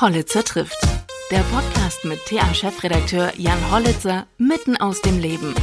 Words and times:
Hollitzer 0.00 0.42
trifft. 0.42 0.78
Der 1.30 1.40
Podcast 1.52 2.06
mit 2.06 2.24
TA-Chefredakteur 2.24 3.32
Jan 3.36 3.70
Hollitzer 3.70 4.26
mitten 4.38 4.78
aus 4.78 5.02
dem 5.02 5.18
Leben. 5.18 5.54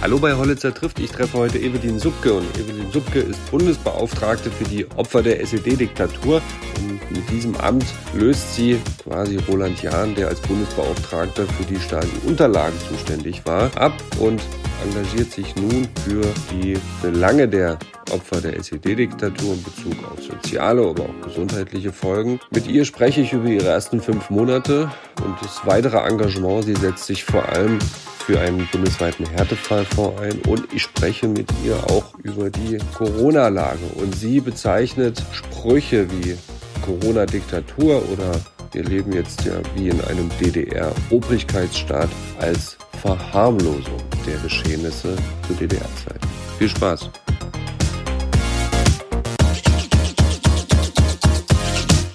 Hallo 0.00 0.18
bei 0.18 0.34
Hollitzer 0.34 0.72
trifft. 0.72 1.00
Ich 1.00 1.10
treffe 1.10 1.36
heute 1.36 1.58
Evelyn 1.58 1.98
Subke 1.98 2.32
und 2.32 2.46
Evelyn 2.58 2.90
Subke 2.90 3.18
ist 3.18 3.50
Bundesbeauftragte 3.50 4.50
für 4.50 4.64
die 4.64 4.86
Opfer 4.92 5.22
der 5.22 5.38
SED-Diktatur. 5.42 6.40
Und 6.78 7.10
mit 7.10 7.28
diesem 7.28 7.54
Amt 7.56 7.84
löst 8.14 8.54
sie 8.54 8.80
quasi 9.02 9.36
Roland 9.46 9.82
Jahn, 9.82 10.14
der 10.14 10.28
als 10.28 10.40
Bundesbeauftragter 10.40 11.44
für 11.46 11.64
die 11.64 11.78
Stasi-Unterlagen 11.78 12.78
zuständig 12.88 13.44
war, 13.44 13.70
ab 13.76 13.92
und 14.18 14.40
engagiert 14.84 15.30
sich 15.30 15.54
nun 15.56 15.88
für 16.04 16.22
die 16.50 16.78
Belange 17.02 17.48
der 17.48 17.78
Opfer 18.10 18.40
der 18.40 18.58
SED-Diktatur 18.58 19.54
in 19.54 19.62
Bezug 19.62 19.94
auf 20.10 20.22
soziale, 20.22 20.82
aber 20.82 21.04
auch 21.04 21.26
gesundheitliche 21.26 21.92
Folgen. 21.92 22.40
Mit 22.50 22.66
ihr 22.66 22.84
spreche 22.84 23.20
ich 23.20 23.32
über 23.32 23.48
ihre 23.48 23.68
ersten 23.68 24.00
fünf 24.00 24.30
Monate 24.30 24.90
und 25.24 25.36
das 25.40 25.64
weitere 25.64 25.98
Engagement. 25.98 26.64
Sie 26.64 26.74
setzt 26.74 27.06
sich 27.06 27.24
vor 27.24 27.48
allem 27.48 27.78
für 28.26 28.40
einen 28.40 28.66
bundesweiten 28.72 29.26
Härtefallfonds 29.26 30.20
ein 30.22 30.40
und 30.48 30.72
ich 30.72 30.82
spreche 30.82 31.28
mit 31.28 31.48
ihr 31.64 31.76
auch 31.90 32.14
über 32.22 32.50
die 32.50 32.78
Corona-Lage. 32.96 33.84
Und 33.96 34.14
sie 34.14 34.40
bezeichnet 34.40 35.22
Sprüche 35.32 36.08
wie 36.10 36.36
Corona-Diktatur 36.84 38.02
oder 38.10 38.40
wir 38.72 38.82
leben 38.82 39.12
jetzt 39.12 39.44
ja 39.44 39.52
wie 39.74 39.88
in 39.88 40.00
einem 40.02 40.30
DDR-Obrigkeitsstaat 40.40 42.08
als 42.40 42.76
Verharmlosung 43.04 44.00
der 44.26 44.38
Geschehnisse 44.38 45.14
zur 45.46 45.56
DDR-Zeit. 45.56 46.18
Viel 46.56 46.70
Spaß! 46.70 47.10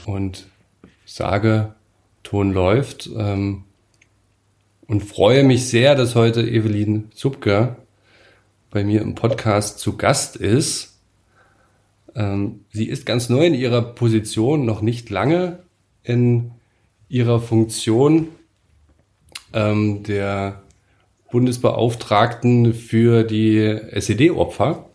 Und 0.07 0.47
sage, 1.05 1.75
Ton 2.23 2.53
läuft. 2.53 3.07
Ähm, 3.15 3.65
und 4.87 5.01
freue 5.01 5.43
mich 5.43 5.67
sehr, 5.67 5.93
dass 5.93 6.15
heute 6.15 6.41
Evelyn 6.41 7.11
Zupke 7.13 7.75
bei 8.71 8.83
mir 8.83 9.03
im 9.03 9.13
Podcast 9.13 9.77
zu 9.77 9.95
Gast 9.95 10.37
ist. 10.37 10.97
Ähm, 12.15 12.61
sie 12.73 12.85
ist 12.85 13.05
ganz 13.05 13.29
neu 13.29 13.45
in 13.45 13.53
ihrer 13.53 13.83
Position, 13.83 14.65
noch 14.65 14.81
nicht 14.81 15.11
lange 15.11 15.59
in 16.01 16.49
ihrer 17.09 17.39
Funktion 17.39 18.29
ähm, 19.53 20.01
der 20.01 20.63
Bundesbeauftragten 21.31 22.73
für 22.73 23.23
die 23.23 23.57
SED-Opfer. 23.57 24.89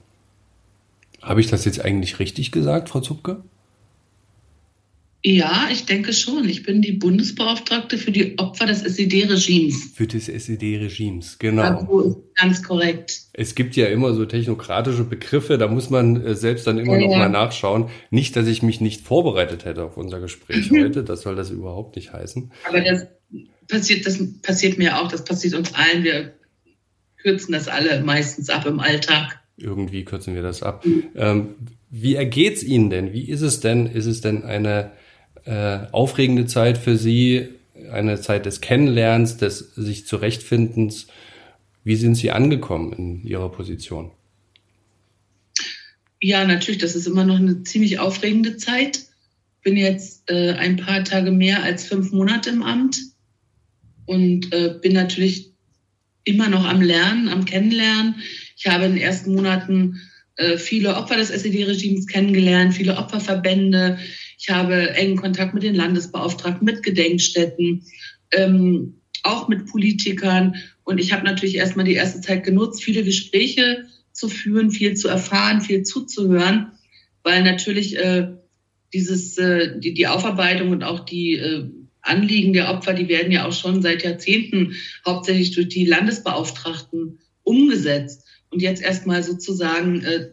Habe 1.23 1.41
ich 1.41 1.47
das 1.47 1.65
jetzt 1.65 1.85
eigentlich 1.85 2.19
richtig 2.19 2.53
gesagt, 2.53 2.89
Frau 2.89 3.01
Zupke? 3.01 3.43
Ja, 5.27 5.69
ich 5.73 5.87
denke 5.87 6.13
schon. 6.13 6.47
Ich 6.47 6.65
bin 6.65 6.83
die 6.83 6.93
Bundesbeauftragte 6.93 7.97
für 7.97 8.13
die 8.13 8.39
Opfer 8.39 8.67
des 8.67 8.83
SED-Regimes. 8.83 9.93
Für 9.95 10.07
das 10.07 10.29
SED-Regimes, 10.29 11.39
genau. 11.39 11.63
Also 11.63 12.25
ganz 12.35 12.63
korrekt. 12.63 13.23
Es 13.33 13.55
gibt 13.55 13.75
ja 13.75 13.87
immer 13.87 14.13
so 14.13 14.27
technokratische 14.27 15.05
Begriffe, 15.05 15.57
da 15.57 15.67
muss 15.67 15.89
man 15.89 16.23
äh, 16.23 16.35
selbst 16.35 16.67
dann 16.67 16.77
immer 16.77 16.99
ja, 16.99 17.07
noch 17.07 17.17
mal 17.17 17.31
nachschauen. 17.31 17.89
Nicht, 18.11 18.37
dass 18.37 18.47
ich 18.47 18.63
mich 18.63 18.83
nicht 18.83 19.01
vorbereitet 19.01 19.65
hätte 19.65 19.85
auf 19.85 19.97
unser 19.97 20.21
Gespräch 20.21 20.71
mhm. 20.71 20.85
heute, 20.85 21.05
das 21.05 21.23
soll 21.23 21.37
das 21.37 21.49
überhaupt 21.49 21.97
nicht 21.97 22.13
heißen. 22.13 22.53
Aber 22.69 22.83
das 22.83 23.07
passiert, 23.69 24.07
das 24.07 24.19
passiert 24.43 24.79
mir 24.79 25.01
auch, 25.01 25.09
das 25.09 25.25
passiert 25.25 25.55
uns 25.55 25.75
allen. 25.75 26.05
Wir 26.05 26.35
kürzen 27.23 27.53
das 27.53 27.69
alle 27.69 28.03
meistens 28.03 28.51
ab 28.51 28.67
im 28.67 28.81
Alltag. 28.81 29.41
Irgendwie 29.57 30.05
kürzen 30.05 30.35
wir 30.35 30.43
das 30.43 30.63
ab. 30.63 30.85
Mhm. 30.85 31.05
Ähm, 31.15 31.49
wie 31.91 32.15
ergeht's 32.17 32.63
Ihnen 32.63 32.91
denn? 32.91 33.13
Wie 33.13 33.29
ist 33.29 33.43
es 33.43 33.61
denn? 33.61 33.87
Ist 33.87 34.07
es 34.07 34.21
denn 34.21 34.43
eine 34.43 34.93
äh, 35.45 35.87
aufregende 35.93 36.47
Zeit 36.47 36.79
für 36.79 36.97
Sie, 36.97 37.49
eine 37.91 38.21
Zeit 38.21 38.47
des 38.47 38.61
Kennenlernens, 38.61 39.37
des 39.37 39.59
sich 39.59 40.07
zurechtfindens. 40.07 41.07
Wie 41.83 41.97
sind 41.97 42.15
Sie 42.15 42.31
angekommen 42.31 42.93
in 42.93 43.27
Ihrer 43.27 43.51
Position? 43.51 44.11
Ja, 46.21 46.47
natürlich, 46.47 46.81
das 46.81 46.97
ist 46.97 47.07
immer 47.07 47.25
noch 47.25 47.39
eine 47.39 47.63
ziemlich 47.65 47.99
aufregende 47.99 48.57
Zeit. 48.57 49.01
Bin 49.63 49.77
jetzt 49.77 50.31
äh, 50.31 50.53
ein 50.53 50.77
paar 50.77 51.05
Tage 51.05 51.31
mehr 51.31 51.63
als 51.63 51.85
fünf 51.85 52.13
Monate 52.13 52.51
im 52.51 52.63
Amt 52.63 52.97
und 54.07 54.53
äh, 54.53 54.75
bin 54.81 54.93
natürlich 54.93 55.53
immer 56.25 56.49
noch 56.49 56.65
am 56.65 56.81
Lernen, 56.81 57.29
am 57.29 57.45
Kennenlernen. 57.45 58.17
Ich 58.57 58.67
habe 58.67 58.87
in 58.87 58.93
den 58.93 59.03
ersten 59.03 59.35
Monaten 59.35 60.01
äh, 60.37 60.57
viele 60.57 60.97
Opfer 60.97 61.17
des 61.17 61.31
SED-Regimes 61.31 62.07
kennengelernt, 62.07 62.75
viele 62.75 62.97
Opferverbände. 62.97 63.99
Ich 64.39 64.51
habe 64.51 64.91
engen 64.91 65.17
Kontakt 65.17 65.55
mit 65.55 65.63
den 65.63 65.75
Landesbeauftragten, 65.75 66.65
mit 66.65 66.83
Gedenkstätten, 66.83 67.85
ähm, 68.33 69.01
auch 69.23 69.49
mit 69.49 69.67
Politikern. 69.67 70.57
Und 70.83 70.99
ich 70.99 71.13
habe 71.13 71.25
natürlich 71.25 71.57
erstmal 71.57 71.85
die 71.85 71.95
erste 71.95 72.21
Zeit 72.21 72.45
genutzt, 72.45 72.83
viele 72.83 73.05
Gespräche 73.05 73.85
zu 74.13 74.29
führen, 74.29 74.71
viel 74.71 74.95
zu 74.95 75.09
erfahren, 75.09 75.61
viel 75.61 75.83
zuzuhören, 75.83 76.73
weil 77.23 77.43
natürlich 77.43 77.97
äh, 77.97 78.29
dieses, 78.93 79.39
äh, 79.39 79.79
die, 79.79 79.95
die 79.95 80.07
Aufarbeitung 80.07 80.71
und 80.71 80.85
auch 80.85 81.01
die 81.01 81.35
äh, 81.35 81.69
Anliegen 82.05 82.53
der 82.53 82.71
Opfer, 82.71 82.95
die 82.95 83.09
werden 83.09 83.33
ja 83.33 83.47
auch 83.47 83.53
schon 83.53 83.83
seit 83.83 84.03
Jahrzehnten 84.03 84.75
hauptsächlich 85.07 85.53
durch 85.53 85.69
die 85.69 85.87
Landesbeauftragten 85.87 87.19
umgesetzt. 87.43 88.25
Und 88.51 88.63
jetzt 88.63 88.83
erstmal 88.83 89.23
sozusagen 89.23 90.03
äh, 90.05 90.31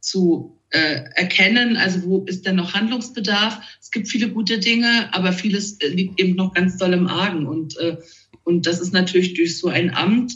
zu 0.00 0.60
äh, 0.70 1.04
erkennen, 1.14 1.76
also 1.76 2.04
wo 2.04 2.24
ist 2.24 2.46
denn 2.46 2.56
noch 2.56 2.74
Handlungsbedarf. 2.74 3.60
Es 3.80 3.90
gibt 3.90 4.08
viele 4.08 4.30
gute 4.30 4.58
Dinge, 4.58 5.08
aber 5.12 5.32
vieles 5.32 5.80
äh, 5.80 5.88
liegt 5.88 6.20
eben 6.20 6.36
noch 6.36 6.54
ganz 6.54 6.76
doll 6.76 6.92
im 6.92 7.08
Argen. 7.08 7.46
Und, 7.46 7.76
äh, 7.78 7.96
und 8.44 8.66
das 8.66 8.80
ist 8.80 8.92
natürlich 8.92 9.34
durch 9.34 9.58
so 9.58 9.68
ein 9.68 9.94
Amt 9.94 10.34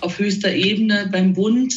auf 0.00 0.18
höchster 0.18 0.54
Ebene 0.54 1.08
beim 1.10 1.32
Bund 1.32 1.74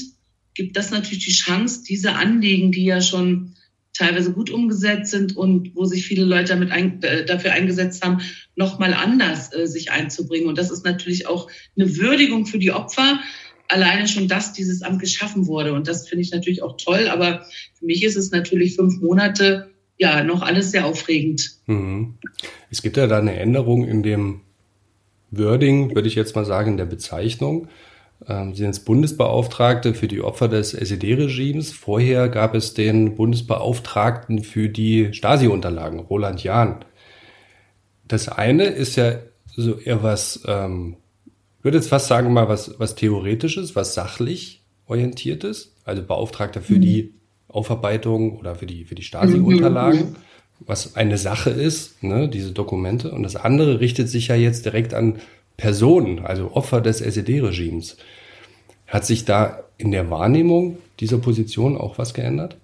gibt 0.59 0.75
das 0.75 0.91
natürlich 0.91 1.23
die 1.23 1.31
Chance, 1.31 1.83
diese 1.87 2.15
Anliegen, 2.15 2.73
die 2.73 2.83
ja 2.83 3.01
schon 3.01 3.55
teilweise 3.99 4.31
gut 4.31 4.49
umgesetzt 4.49 5.11
sind 5.11 5.35
und 5.35 5.75
wo 5.75 5.83
sich 5.83 6.05
viele 6.05 6.23
Leute 6.23 6.53
damit 6.53 6.71
ein, 6.71 7.03
äh, 7.03 7.25
dafür 7.25 7.51
eingesetzt 7.51 8.03
haben, 8.03 8.21
nochmal 8.55 8.93
anders 8.93 9.53
äh, 9.53 9.67
sich 9.67 9.91
einzubringen. 9.91 10.47
Und 10.47 10.57
das 10.57 10.71
ist 10.71 10.85
natürlich 10.85 11.27
auch 11.27 11.49
eine 11.77 11.97
Würdigung 11.97 12.45
für 12.45 12.59
die 12.59 12.71
Opfer, 12.71 13.19
alleine 13.67 14.07
schon, 14.07 14.29
dass 14.29 14.53
dieses 14.53 14.81
Amt 14.83 15.01
geschaffen 15.01 15.47
wurde. 15.47 15.73
Und 15.73 15.87
das 15.87 16.07
finde 16.07 16.21
ich 16.21 16.31
natürlich 16.31 16.63
auch 16.63 16.77
toll. 16.77 17.09
Aber 17.09 17.45
für 17.77 17.85
mich 17.85 18.03
ist 18.03 18.15
es 18.15 18.31
natürlich 18.31 18.75
fünf 18.75 19.01
Monate, 19.01 19.69
ja, 19.97 20.23
noch 20.23 20.41
alles 20.41 20.71
sehr 20.71 20.85
aufregend. 20.85 21.57
Mhm. 21.65 22.15
Es 22.71 22.81
gibt 22.81 22.95
ja 22.95 23.05
da 23.05 23.19
eine 23.19 23.37
Änderung 23.37 23.85
in 23.85 24.01
dem 24.01 24.41
Wording, 25.29 25.93
würde 25.93 26.07
ich 26.07 26.15
jetzt 26.15 26.35
mal 26.35 26.45
sagen, 26.45 26.71
in 26.71 26.77
der 26.77 26.85
Bezeichnung. 26.85 27.67
Ähm, 28.27 28.53
Sie 28.53 28.63
sind 28.63 28.85
Bundesbeauftragte 28.85 29.93
für 29.93 30.07
die 30.07 30.21
Opfer 30.21 30.47
des 30.47 30.73
SED-Regimes. 30.73 31.71
Vorher 31.71 32.29
gab 32.29 32.55
es 32.55 32.73
den 32.73 33.15
Bundesbeauftragten 33.15 34.43
für 34.43 34.69
die 34.69 35.13
Stasi-Unterlagen, 35.13 35.99
Roland 35.99 36.43
Jahn. 36.43 36.85
Das 38.07 38.27
eine 38.29 38.65
ist 38.65 38.95
ja 38.95 39.15
so 39.55 39.77
eher 39.77 40.03
was 40.03 40.41
ähm, 40.47 40.97
ich 41.59 41.65
würde 41.65 41.77
jetzt 41.77 41.89
fast 41.89 42.07
sagen 42.07 42.31
mal 42.31 42.47
was, 42.47 42.79
was 42.79 42.95
Theoretisches, 42.95 43.75
was 43.75 43.93
sachlich 43.93 44.63
orientiertes, 44.85 45.75
also 45.83 46.01
Beauftragter 46.03 46.61
für 46.61 46.75
mhm. 46.75 46.81
die 46.81 47.13
Aufarbeitung 47.49 48.37
oder 48.37 48.55
für 48.55 48.65
die, 48.65 48.85
für 48.85 48.95
die 48.95 49.03
Stasi-Unterlagen, 49.03 49.99
mhm. 49.99 50.15
was 50.61 50.95
eine 50.95 51.17
Sache 51.17 51.49
ist, 51.49 52.01
ne, 52.01 52.29
diese 52.29 52.53
Dokumente. 52.53 53.11
Und 53.11 53.23
das 53.23 53.35
andere 53.35 53.81
richtet 53.81 54.07
sich 54.07 54.29
ja 54.29 54.35
jetzt 54.35 54.63
direkt 54.63 54.93
an 54.93 55.17
Personen, 55.59 56.19
also 56.19 56.53
Opfer 56.53 56.79
des 56.79 57.01
SED-Regimes. 57.01 57.97
Hat 58.87 59.05
sich 59.05 59.25
da 59.25 59.65
in 59.77 59.91
der 59.91 60.09
Wahrnehmung 60.09 60.77
dieser 61.01 61.17
Position 61.17 61.77
auch 61.77 61.97
was 61.97 62.13
geändert? 62.13 62.55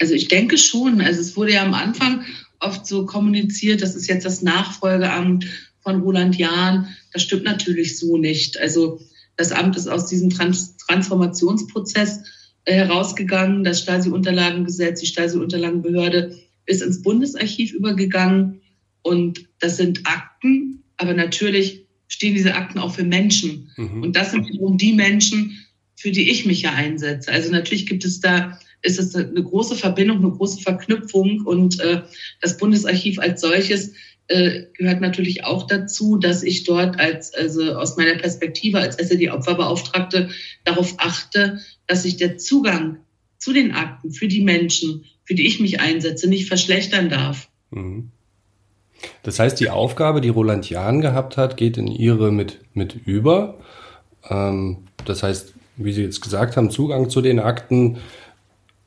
Also 0.00 0.14
ich 0.14 0.26
denke 0.26 0.58
schon. 0.58 1.00
Also 1.00 1.20
es 1.20 1.36
wurde 1.36 1.52
ja 1.52 1.62
am 1.62 1.74
Anfang 1.74 2.24
oft 2.58 2.84
so 2.84 3.06
kommuniziert, 3.06 3.80
das 3.80 3.94
ist 3.94 4.08
jetzt 4.08 4.26
das 4.26 4.42
Nachfolgeamt 4.42 5.46
von 5.82 6.00
Roland 6.00 6.36
Jahn. 6.36 6.88
Das 7.12 7.22
stimmt 7.22 7.44
natürlich 7.44 7.96
so 7.96 8.16
nicht. 8.16 8.58
Also 8.58 9.00
das 9.36 9.52
Amt 9.52 9.76
ist 9.76 9.86
aus 9.86 10.06
diesem 10.06 10.30
Trans 10.30 10.76
Transformationsprozess 10.88 12.24
äh, 12.64 12.74
herausgegangen. 12.74 13.62
Das 13.62 13.80
Stasi-Unterlagengesetz, 13.80 15.00
die 15.00 15.06
Stasi-Unterlagenbehörde 15.06 16.36
ist 16.66 16.82
ins 16.82 17.02
Bundesarchiv 17.02 17.72
übergegangen. 17.72 18.60
Und 19.02 19.48
das 19.60 19.76
sind 19.76 20.00
Akten, 20.04 20.81
aber 20.96 21.14
natürlich 21.14 21.86
stehen 22.08 22.34
diese 22.34 22.54
Akten 22.54 22.78
auch 22.78 22.94
für 22.94 23.04
Menschen. 23.04 23.70
Mhm. 23.76 24.02
Und 24.02 24.16
das 24.16 24.32
sind 24.32 24.48
wiederum 24.48 24.76
die 24.76 24.92
Menschen, 24.92 25.64
für 25.96 26.10
die 26.10 26.30
ich 26.30 26.46
mich 26.46 26.62
ja 26.62 26.72
einsetze. 26.72 27.32
Also 27.32 27.50
natürlich 27.50 27.86
gibt 27.86 28.04
es 28.04 28.20
da, 28.20 28.58
ist 28.82 28.98
es 28.98 29.14
eine 29.14 29.42
große 29.42 29.76
Verbindung, 29.76 30.18
eine 30.18 30.30
große 30.30 30.60
Verknüpfung 30.60 31.42
und 31.42 31.80
äh, 31.80 32.02
das 32.40 32.58
Bundesarchiv 32.58 33.18
als 33.18 33.40
solches 33.40 33.92
äh, 34.28 34.64
gehört 34.74 35.00
natürlich 35.00 35.44
auch 35.44 35.66
dazu, 35.66 36.16
dass 36.16 36.42
ich 36.42 36.64
dort 36.64 36.98
als, 36.98 37.34
also 37.34 37.74
aus 37.74 37.96
meiner 37.96 38.14
Perspektive 38.14 38.78
als 38.78 38.96
SED-Opferbeauftragte 38.96 40.30
darauf 40.64 40.94
achte, 40.98 41.60
dass 41.86 42.04
sich 42.04 42.16
der 42.16 42.38
Zugang 42.38 42.98
zu 43.38 43.52
den 43.52 43.72
Akten 43.72 44.12
für 44.12 44.28
die 44.28 44.42
Menschen, 44.42 45.04
für 45.24 45.34
die 45.34 45.46
ich 45.46 45.60
mich 45.60 45.80
einsetze, 45.80 46.28
nicht 46.28 46.46
verschlechtern 46.46 47.08
darf. 47.08 47.48
Mhm. 47.70 48.11
Das 49.22 49.38
heißt, 49.38 49.58
die 49.60 49.70
Aufgabe, 49.70 50.20
die 50.20 50.28
Roland 50.28 50.68
Jahn 50.70 51.00
gehabt 51.00 51.36
hat, 51.36 51.56
geht 51.56 51.76
in 51.76 51.86
ihre 51.86 52.32
mit, 52.32 52.60
mit 52.74 52.94
über. 52.94 53.58
Ähm, 54.28 54.78
das 55.04 55.22
heißt, 55.22 55.54
wie 55.76 55.92
Sie 55.92 56.02
jetzt 56.02 56.20
gesagt 56.20 56.56
haben, 56.56 56.70
Zugang 56.70 57.10
zu 57.10 57.20
den 57.20 57.38
Akten. 57.38 57.98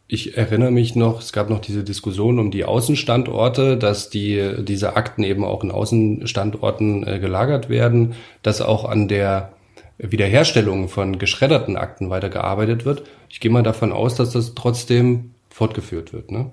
Ich 0.07 0.37
erinnere 0.37 0.71
mich 0.71 0.95
noch, 0.95 1.19
es 1.19 1.33
gab 1.33 1.49
noch 1.49 1.59
diese 1.59 1.83
Diskussion 1.83 2.37
um 2.37 2.51
die 2.51 2.63
Außenstandorte, 2.63 3.75
dass 3.75 4.09
die, 4.09 4.63
diese 4.63 4.95
Akten 4.95 5.23
eben 5.23 5.43
auch 5.43 5.63
in 5.63 5.71
Außenstandorten 5.71 7.07
äh, 7.07 7.19
gelagert 7.19 7.69
werden, 7.69 8.13
dass 8.43 8.61
auch 8.61 8.85
an 8.85 9.07
der 9.07 9.53
Wiederherstellung 9.97 10.89
von 10.89 11.17
geschredderten 11.17 11.77
Akten 11.77 12.09
weitergearbeitet 12.09 12.85
wird. 12.85 13.03
Ich 13.29 13.39
gehe 13.39 13.51
mal 13.51 13.63
davon 13.63 13.91
aus, 13.91 14.15
dass 14.15 14.31
das 14.31 14.53
trotzdem 14.53 15.31
fortgeführt 15.49 16.13
wird. 16.13 16.31
Ne? 16.31 16.51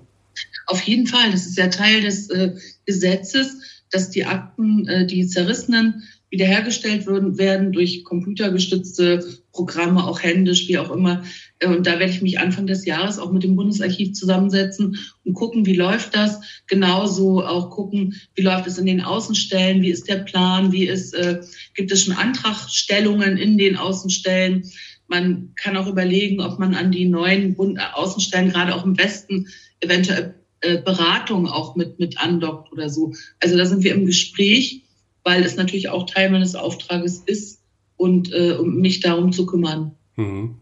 Auf 0.67 0.81
jeden 0.81 1.07
Fall, 1.07 1.31
das 1.31 1.45
ist 1.45 1.57
ja 1.57 1.67
Teil 1.67 2.01
des 2.01 2.29
äh, 2.29 2.55
Gesetzes, 2.85 3.83
dass 3.91 4.09
die 4.09 4.25
Akten, 4.25 4.87
äh, 4.87 5.05
die 5.05 5.27
zerrissenen, 5.27 6.03
wiederhergestellt 6.33 7.05
würden, 7.05 7.37
werden 7.37 7.71
durch 7.71 8.03
computergestützte 8.03 9.23
Programme, 9.51 10.03
auch 10.03 10.23
händisch, 10.23 10.67
wie 10.67 10.79
auch 10.79 10.89
immer. 10.89 11.23
Äh, 11.59 11.67
und 11.67 11.85
da 11.85 11.99
werde 11.99 12.11
ich 12.11 12.23
mich 12.23 12.39
Anfang 12.39 12.65
des 12.65 12.85
Jahres 12.85 13.19
auch 13.19 13.31
mit 13.31 13.43
dem 13.43 13.55
Bundesarchiv 13.55 14.13
zusammensetzen 14.13 14.97
und 15.23 15.33
gucken, 15.35 15.67
wie 15.67 15.75
läuft 15.75 16.15
das. 16.15 16.41
Genauso 16.65 17.45
auch 17.45 17.69
gucken, 17.69 18.19
wie 18.33 18.41
läuft 18.41 18.65
es 18.65 18.79
in 18.79 18.87
den 18.87 19.01
Außenstellen, 19.01 19.83
wie 19.83 19.91
ist 19.91 20.09
der 20.09 20.17
Plan, 20.17 20.71
wie 20.71 20.87
ist, 20.87 21.13
äh, 21.13 21.41
gibt 21.75 21.91
es 21.91 22.03
schon 22.03 22.15
Antragstellungen 22.15 23.37
in 23.37 23.59
den 23.59 23.77
Außenstellen. 23.77 24.63
Man 25.07 25.53
kann 25.55 25.77
auch 25.77 25.87
überlegen, 25.87 26.41
ob 26.41 26.57
man 26.57 26.73
an 26.73 26.91
die 26.91 27.05
neuen 27.05 27.55
Außenstellen, 27.93 28.49
gerade 28.49 28.73
auch 28.73 28.85
im 28.85 28.97
Westen, 28.97 29.47
eventuell 29.81 30.33
äh, 30.63 30.81
Beratung 30.81 31.47
auch 31.47 31.75
mit, 31.75 31.99
mit 31.99 32.17
andockt 32.19 32.71
oder 32.71 32.89
so. 32.89 33.13
Also 33.41 33.57
da 33.57 33.65
sind 33.65 33.83
wir 33.83 33.93
im 33.93 34.05
Gespräch, 34.05 34.81
weil 35.23 35.43
es 35.43 35.57
natürlich 35.57 35.89
auch 35.89 36.05
Teil 36.05 36.29
meines 36.29 36.55
Auftrages 36.55 37.21
ist 37.25 37.59
und 37.97 38.31
äh, 38.33 38.53
um 38.53 38.77
mich 38.77 39.01
darum 39.01 39.33
zu 39.33 39.45
kümmern. 39.45 39.91
Mhm. 40.15 40.55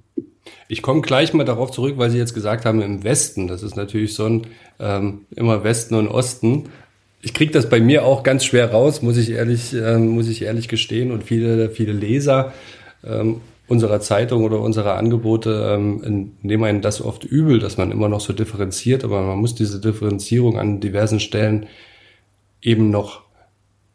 Ich 0.68 0.82
komme 0.82 1.02
gleich 1.02 1.34
mal 1.34 1.44
darauf 1.44 1.72
zurück, 1.72 1.96
weil 1.98 2.10
Sie 2.10 2.18
jetzt 2.18 2.34
gesagt 2.34 2.66
haben, 2.66 2.82
im 2.82 3.04
Westen. 3.04 3.48
Das 3.48 3.62
ist 3.62 3.76
natürlich 3.76 4.16
so 4.16 4.26
ein 4.26 4.48
ähm, 4.80 5.26
immer 5.36 5.64
Westen 5.64 5.96
und 5.96 6.08
Osten. 6.08 6.70
Ich 7.22 7.36
kriege 7.36 7.52
das 7.52 7.70
bei 7.70 7.80
mir 7.80 8.04
auch 8.04 8.24
ganz 8.24 8.44
schwer 8.44 8.72
raus, 8.72 9.04
muss 9.04 9.18
ich 9.18 9.30
ehrlich, 9.30 9.74
ähm, 9.74 10.10
muss 10.10 10.28
ich 10.28 10.42
ehrlich 10.42 10.68
gestehen. 10.68 11.12
Und 11.12 11.24
viele, 11.24 11.70
viele 11.70 11.94
Leser 11.94 12.54
ähm, 13.04 13.42
unserer 13.68 14.02
Zeitung 14.02 14.44
oder 14.44 14.60
unserer 14.60 14.96
Angebote 14.96 15.76
ähm, 15.76 16.34
nehmen 16.42 16.64
einen 16.64 16.82
das 16.82 17.02
oft 17.02 17.24
übel, 17.24 17.60
dass 17.60 17.78
man 17.78 17.92
immer 17.92 18.10
noch 18.10 18.20
so 18.20 18.34
differenziert, 18.34 19.04
aber 19.04 19.22
man 19.22 19.40
muss 19.40 19.56
diese 19.56 19.80
Differenzierung 19.80 20.60
an 20.60 20.80
diversen 20.82 21.20
Stellen 21.20 21.68
eben 22.62 22.90
noch, 22.90 23.24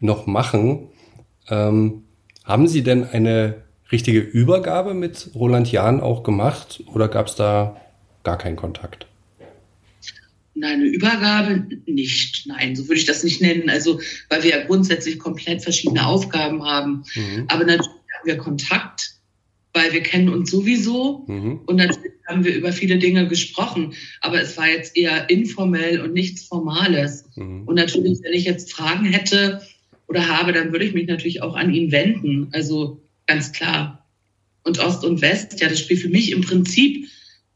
noch 0.00 0.26
machen. 0.26 0.88
Ähm, 1.48 2.04
haben 2.44 2.68
Sie 2.68 2.82
denn 2.82 3.04
eine 3.04 3.62
richtige 3.92 4.20
Übergabe 4.20 4.94
mit 4.94 5.30
Roland 5.34 5.70
Jahn 5.70 6.00
auch 6.00 6.22
gemacht 6.22 6.82
oder 6.92 7.08
gab 7.08 7.26
es 7.28 7.36
da 7.36 7.80
gar 8.24 8.38
keinen 8.38 8.56
Kontakt? 8.56 9.06
Nein, 10.54 10.80
eine 10.80 10.86
Übergabe 10.86 11.66
nicht. 11.86 12.46
Nein, 12.46 12.74
so 12.74 12.84
würde 12.84 12.98
ich 12.98 13.04
das 13.04 13.22
nicht 13.22 13.42
nennen. 13.42 13.68
Also, 13.68 14.00
weil 14.30 14.42
wir 14.42 14.50
ja 14.50 14.64
grundsätzlich 14.64 15.18
komplett 15.18 15.62
verschiedene 15.62 16.06
Aufgaben 16.06 16.64
haben. 16.64 17.04
Mhm. 17.14 17.44
Aber 17.48 17.64
natürlich 17.64 17.88
haben 17.88 18.26
wir 18.26 18.38
Kontakt 18.38 19.15
weil 19.76 19.92
wir 19.92 20.02
kennen 20.02 20.30
uns 20.30 20.50
sowieso 20.50 21.24
mhm. 21.28 21.60
und 21.66 21.76
natürlich 21.76 22.12
haben 22.26 22.44
wir 22.44 22.56
über 22.56 22.72
viele 22.72 22.96
Dinge 22.98 23.28
gesprochen, 23.28 23.92
aber 24.22 24.40
es 24.40 24.56
war 24.56 24.68
jetzt 24.68 24.96
eher 24.96 25.28
informell 25.28 26.00
und 26.00 26.14
nichts 26.14 26.44
Formales. 26.44 27.26
Mhm. 27.36 27.64
Und 27.66 27.74
natürlich, 27.74 28.20
wenn 28.22 28.32
ich 28.32 28.44
jetzt 28.44 28.72
Fragen 28.72 29.04
hätte 29.04 29.60
oder 30.08 30.26
habe, 30.28 30.52
dann 30.52 30.72
würde 30.72 30.86
ich 30.86 30.94
mich 30.94 31.06
natürlich 31.06 31.42
auch 31.42 31.54
an 31.54 31.72
ihn 31.72 31.92
wenden. 31.92 32.48
Also 32.52 33.02
ganz 33.26 33.52
klar. 33.52 34.06
Und 34.64 34.80
Ost 34.80 35.04
und 35.04 35.20
West, 35.20 35.60
ja, 35.60 35.68
das 35.68 35.78
spielt 35.78 36.00
für 36.00 36.08
mich 36.08 36.32
im 36.32 36.40
Prinzip 36.40 37.06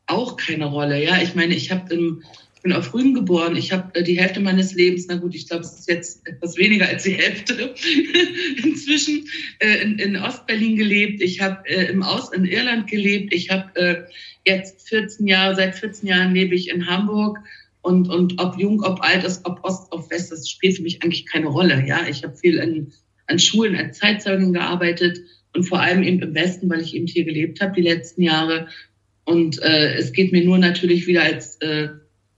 auch 0.06 0.36
keine 0.36 0.66
Rolle. 0.66 1.02
Ja, 1.02 1.20
ich 1.22 1.34
meine, 1.34 1.54
ich 1.54 1.72
habe 1.72 1.92
im 1.94 2.22
bin 2.60 2.72
auf 2.72 2.92
Rügen 2.92 3.14
geboren. 3.14 3.56
Ich 3.56 3.72
habe 3.72 3.94
äh, 3.94 4.02
die 4.02 4.18
Hälfte 4.18 4.40
meines 4.40 4.74
Lebens, 4.74 5.06
na 5.08 5.16
gut, 5.16 5.34
ich 5.34 5.48
glaube, 5.48 5.64
es 5.64 5.78
ist 5.78 5.88
jetzt 5.88 6.26
etwas 6.26 6.56
weniger 6.56 6.88
als 6.88 7.04
die 7.04 7.12
Hälfte, 7.12 7.74
inzwischen 8.62 9.26
äh, 9.60 9.82
in, 9.82 9.98
in 9.98 10.16
Ostberlin 10.16 10.76
gelebt. 10.76 11.22
Ich 11.22 11.40
habe 11.40 11.68
äh, 11.68 11.90
im 11.90 12.02
Aus 12.02 12.32
in 12.32 12.44
Irland 12.44 12.88
gelebt. 12.88 13.32
Ich 13.32 13.50
habe 13.50 13.74
äh, 13.76 14.02
jetzt 14.44 14.88
14 14.88 15.26
Jahre, 15.26 15.54
seit 15.56 15.74
14 15.74 16.08
Jahren 16.08 16.34
lebe 16.34 16.54
ich 16.54 16.68
in 16.68 16.86
Hamburg. 16.86 17.38
Und, 17.82 18.10
und 18.10 18.38
ob 18.38 18.58
jung, 18.58 18.82
ob 18.82 19.00
alt 19.02 19.24
ist, 19.24 19.44
ob 19.46 19.64
Ost, 19.64 19.90
ob 19.90 20.10
West, 20.10 20.30
das 20.30 20.48
spielt 20.48 20.76
für 20.76 20.82
mich 20.82 21.02
eigentlich 21.02 21.26
keine 21.26 21.46
Rolle. 21.46 21.82
Ja, 21.86 22.06
ich 22.08 22.22
habe 22.22 22.36
viel 22.36 22.60
an, 22.60 22.92
an 23.26 23.38
Schulen 23.38 23.74
als 23.74 23.98
Zeitzeugin 23.98 24.52
gearbeitet 24.52 25.18
und 25.54 25.64
vor 25.64 25.80
allem 25.80 26.02
eben 26.02 26.20
im 26.20 26.34
Westen, 26.34 26.68
weil 26.68 26.82
ich 26.82 26.94
eben 26.94 27.06
hier 27.06 27.24
gelebt 27.24 27.60
habe 27.60 27.72
die 27.72 27.88
letzten 27.88 28.22
Jahre. 28.22 28.68
Und 29.24 29.62
äh, 29.62 29.94
es 29.94 30.12
geht 30.12 30.32
mir 30.32 30.44
nur 30.44 30.58
natürlich 30.58 31.06
wieder 31.06 31.22
als 31.22 31.56
äh, 31.62 31.88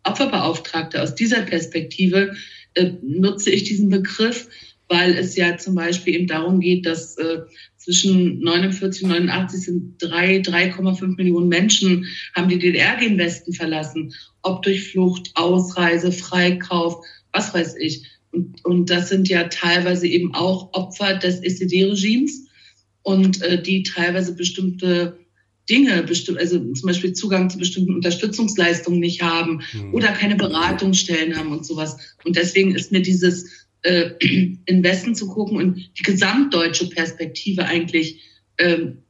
Opferbeauftragte. 0.04 1.02
Aus 1.02 1.14
dieser 1.14 1.42
Perspektive 1.42 2.34
äh, 2.74 2.92
nutze 3.02 3.50
ich 3.50 3.64
diesen 3.64 3.88
Begriff, 3.88 4.48
weil 4.88 5.14
es 5.14 5.36
ja 5.36 5.56
zum 5.56 5.74
Beispiel 5.74 6.14
eben 6.14 6.26
darum 6.26 6.60
geht, 6.60 6.86
dass 6.86 7.16
äh, 7.16 7.40
zwischen 7.76 8.40
49 8.40 9.04
und 9.04 9.10
89 9.10 9.60
sind 9.60 9.94
drei, 9.98 10.36
3,5 10.36 11.16
Millionen 11.16 11.48
Menschen 11.48 12.06
haben 12.34 12.48
die 12.48 12.58
DDR 12.58 12.96
gen 12.96 13.18
Westen 13.18 13.52
verlassen, 13.52 14.14
ob 14.42 14.62
durch 14.62 14.90
Flucht, 14.90 15.30
Ausreise, 15.34 16.12
Freikauf, 16.12 17.04
was 17.32 17.52
weiß 17.54 17.76
ich. 17.76 18.04
Und, 18.30 18.64
und 18.64 18.90
das 18.90 19.08
sind 19.08 19.28
ja 19.28 19.44
teilweise 19.44 20.06
eben 20.06 20.34
auch 20.34 20.72
Opfer 20.72 21.14
des 21.14 21.40
SED-Regimes 21.40 22.46
und 23.02 23.42
äh, 23.42 23.60
die 23.60 23.82
teilweise 23.82 24.34
bestimmte 24.34 25.18
Dinge, 25.68 26.04
also 26.38 26.72
zum 26.72 26.86
Beispiel 26.86 27.12
Zugang 27.12 27.48
zu 27.48 27.58
bestimmten 27.58 27.94
Unterstützungsleistungen 27.94 29.00
nicht 29.00 29.22
haben 29.22 29.62
mhm. 29.72 29.94
oder 29.94 30.08
keine 30.08 30.36
Beratungsstellen 30.36 31.36
haben 31.36 31.52
und 31.52 31.64
sowas. 31.64 31.96
Und 32.24 32.36
deswegen 32.36 32.74
ist 32.74 32.90
mir 32.92 33.02
dieses 33.02 33.66
äh, 33.82 34.10
in 34.66 34.84
Westen 34.84 35.14
zu 35.14 35.28
gucken 35.28 35.58
und 35.58 35.90
die 35.98 36.02
gesamtdeutsche 36.02 36.88
Perspektive 36.88 37.66
eigentlich 37.66 38.20
ähm, 38.58 38.98
äh, 38.98 39.01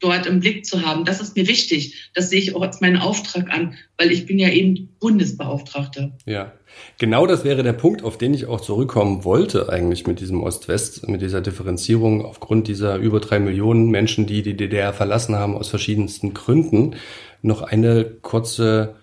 dort 0.00 0.26
im 0.26 0.40
Blick 0.40 0.66
zu 0.66 0.84
haben, 0.84 1.04
das 1.04 1.20
ist 1.20 1.36
mir 1.36 1.46
wichtig. 1.46 2.10
Das 2.14 2.30
sehe 2.30 2.40
ich 2.40 2.54
auch 2.54 2.62
als 2.62 2.80
meinen 2.80 2.96
Auftrag 2.96 3.50
an, 3.50 3.74
weil 3.96 4.10
ich 4.10 4.26
bin 4.26 4.38
ja 4.38 4.48
eben 4.48 4.88
Bundesbeauftragte. 4.98 6.12
Ja, 6.24 6.52
genau 6.98 7.26
das 7.26 7.44
wäre 7.44 7.62
der 7.62 7.72
Punkt, 7.72 8.02
auf 8.02 8.18
den 8.18 8.34
ich 8.34 8.46
auch 8.46 8.60
zurückkommen 8.60 9.24
wollte 9.24 9.68
eigentlich 9.68 10.06
mit 10.06 10.20
diesem 10.20 10.42
Ost-West, 10.42 11.08
mit 11.08 11.22
dieser 11.22 11.40
Differenzierung 11.40 12.24
aufgrund 12.24 12.66
dieser 12.66 12.96
über 12.96 13.20
drei 13.20 13.38
Millionen 13.38 13.88
Menschen, 13.90 14.26
die 14.26 14.42
die 14.42 14.56
DDR 14.56 14.92
verlassen 14.92 15.36
haben 15.36 15.54
aus 15.54 15.68
verschiedensten 15.68 16.34
Gründen. 16.34 16.96
Noch 17.42 17.62
eine 17.62 18.04
kurze 18.04 18.96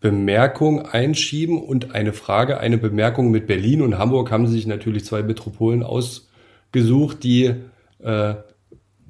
Bemerkung 0.00 0.84
einschieben 0.84 1.62
und 1.62 1.94
eine 1.94 2.12
Frage, 2.12 2.58
eine 2.58 2.78
Bemerkung 2.78 3.30
mit 3.30 3.46
Berlin 3.46 3.82
und 3.82 3.96
Hamburg 3.96 4.32
haben 4.32 4.48
sich 4.48 4.66
natürlich 4.66 5.04
zwei 5.04 5.22
Metropolen 5.22 5.84
ausgesucht, 5.84 7.22
die 7.22 7.54
äh, 8.02 8.34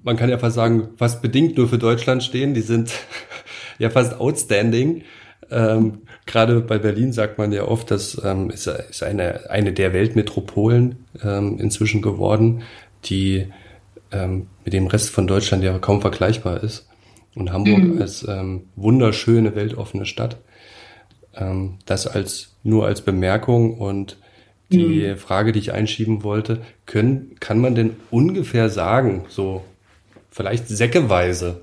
man 0.03 0.17
kann 0.17 0.31
ja 0.31 0.39
fast 0.39 0.57
sagen, 0.57 0.91
fast 0.97 1.23
bedingt 1.23 1.57
nur 1.57 1.69
für 1.69 1.79
Deutschland 1.79 2.23
stehen. 2.23 2.55
Die 2.55 2.61
sind 2.61 2.93
ja 3.79 3.91
fast 3.91 4.15
outstanding. 4.21 5.03
Ähm, 5.51 6.03
Gerade 6.27 6.61
bei 6.61 6.79
Berlin 6.79 7.13
sagt 7.13 7.39
man 7.39 7.53
ja 7.53 7.65
oft, 7.65 7.91
das 7.91 8.21
ähm, 8.25 8.51
ist, 8.51 8.67
ist 8.67 9.03
eine, 9.03 9.51
eine 9.51 9.73
der 9.73 9.93
Weltmetropolen 9.93 11.05
ähm, 11.23 11.59
inzwischen 11.59 12.01
geworden, 12.01 12.63
die 13.05 13.49
ähm, 14.13 14.47
mit 14.65 14.73
dem 14.73 14.87
Rest 14.87 15.11
von 15.11 15.27
Deutschland 15.27 15.65
ja 15.65 15.79
kaum 15.79 16.01
vergleichbar 16.01 16.63
ist. 16.63 16.89
Und 17.35 17.53
Hamburg 17.53 17.83
mhm. 17.83 18.01
als 18.01 18.27
ähm, 18.29 18.67
wunderschöne, 18.77 19.57
weltoffene 19.57 20.07
Stadt. 20.07 20.39
Ähm, 21.35 21.79
das 21.87 22.07
als 22.07 22.55
nur 22.63 22.87
als 22.87 23.01
Bemerkung 23.01 23.79
und 23.79 24.19
die 24.71 25.09
mhm. 25.09 25.17
Frage, 25.17 25.53
die 25.53 25.59
ich 25.59 25.73
einschieben 25.73 26.23
wollte, 26.23 26.63
können, 26.87 27.37
kann 27.41 27.59
man 27.59 27.75
denn 27.75 27.97
ungefähr 28.11 28.69
sagen, 28.69 29.25
so 29.29 29.65
vielleicht 30.33 30.67
säckeweise. 30.67 31.61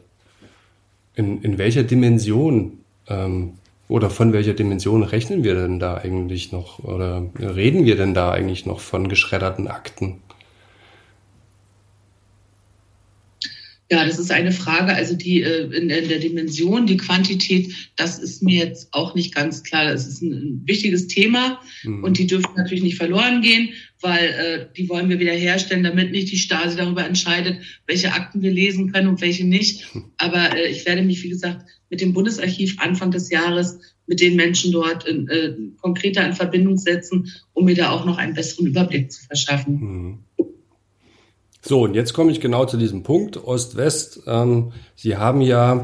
In, 1.16 1.42
in 1.42 1.58
welcher 1.58 1.84
Dimension 1.84 2.80
ähm, 3.08 3.56
oder 3.90 4.10
von 4.10 4.32
welcher 4.32 4.54
Dimension 4.54 5.04
rechnen 5.04 5.44
wir 5.44 5.56
denn 5.56 5.80
da 5.80 5.96
eigentlich 5.98 6.54
noch 6.54 6.80
oder 6.80 7.26
reden 7.38 7.84
wir 7.84 7.98
denn 7.98 8.14
da 8.14 8.32
eigentlich 8.32 8.66
noch 8.66 8.80
von 8.80 9.10
geschredderten 9.10 9.68
Akten? 9.68 10.22
Ja, 13.92 14.06
das 14.06 14.20
ist 14.20 14.32
eine 14.32 14.52
Frage, 14.52 14.94
also 14.94 15.16
die 15.16 15.42
äh, 15.42 15.64
in, 15.76 15.90
in, 15.90 16.10
der 16.10 16.20
Dimension, 16.20 16.86
die 16.86 16.98
Quantität, 16.98 17.74
das 17.96 18.20
ist 18.20 18.44
mir 18.44 18.66
jetzt 18.66 18.94
auch 18.94 19.16
nicht 19.16 19.34
ganz 19.34 19.64
klar. 19.64 19.86
Das 19.86 20.08
ist 20.08 20.22
ein, 20.22 20.62
wichtiges 20.66 21.08
Thema 21.08 21.60
mhm. 21.84 22.04
und 22.04 22.20
die 22.20 22.28
dürfen 22.28 22.54
natürlich 22.56 22.84
nicht 22.84 22.98
verloren 22.98 23.42
gehen, 23.42 23.70
weil 24.02 24.26
äh, 24.28 24.68
die 24.78 24.88
wollen 24.90 25.10
wir 25.10 25.20
wieder 25.20 25.34
herstellen, 25.34 25.84
damit 25.84 26.12
nicht 26.12 26.32
die 26.32 26.38
Stasi 26.38 26.78
darüber 26.78 27.04
entscheidet, 27.04 27.62
welche 27.88 28.14
Akten 28.14 28.44
wir 28.44 28.52
lesen 28.52 28.92
können 28.92 29.08
und 29.08 29.22
welche 29.22 29.48
nicht. 29.48 29.88
Aber 30.18 30.56
äh, 30.56 30.70
ich 30.70 30.86
werde 30.86 31.02
mich, 31.02 31.24
wie 31.24 31.30
gesagt, 31.30 31.66
mit 31.90 32.02
dem 32.02 32.14
Bundesarchiv 32.14 32.76
Anfang 32.80 33.10
des 33.10 33.32
Jahres 33.32 33.80
mit 34.06 34.22
den 34.22 34.36
Menschen 34.36 34.72
dort 34.72 35.08
in, 35.08 35.28
äh, 35.30 35.56
konkreter 35.82 36.26
in 36.28 36.34
Verbindung 36.34 36.78
setzen, 36.78 37.32
um 37.54 37.66
mir 37.66 37.76
da 37.76 37.90
auch 37.90 38.06
noch 38.06 38.18
einen 38.18 38.36
besseren 38.36 38.68
Überblick 38.68 39.12
zu 39.12 39.24
verschaffen. 39.24 39.74
Mhm. 39.80 40.20
So, 41.62 41.82
und 41.84 41.94
jetzt 41.94 42.14
komme 42.14 42.32
ich 42.32 42.40
genau 42.40 42.66
zu 42.66 42.78
diesem 42.78 43.04
Punkt, 43.04 43.38
Ost-West. 43.38 44.22
Ähm, 44.28 44.72
Sie 44.96 45.18
haben 45.18 45.42
ja, 45.42 45.82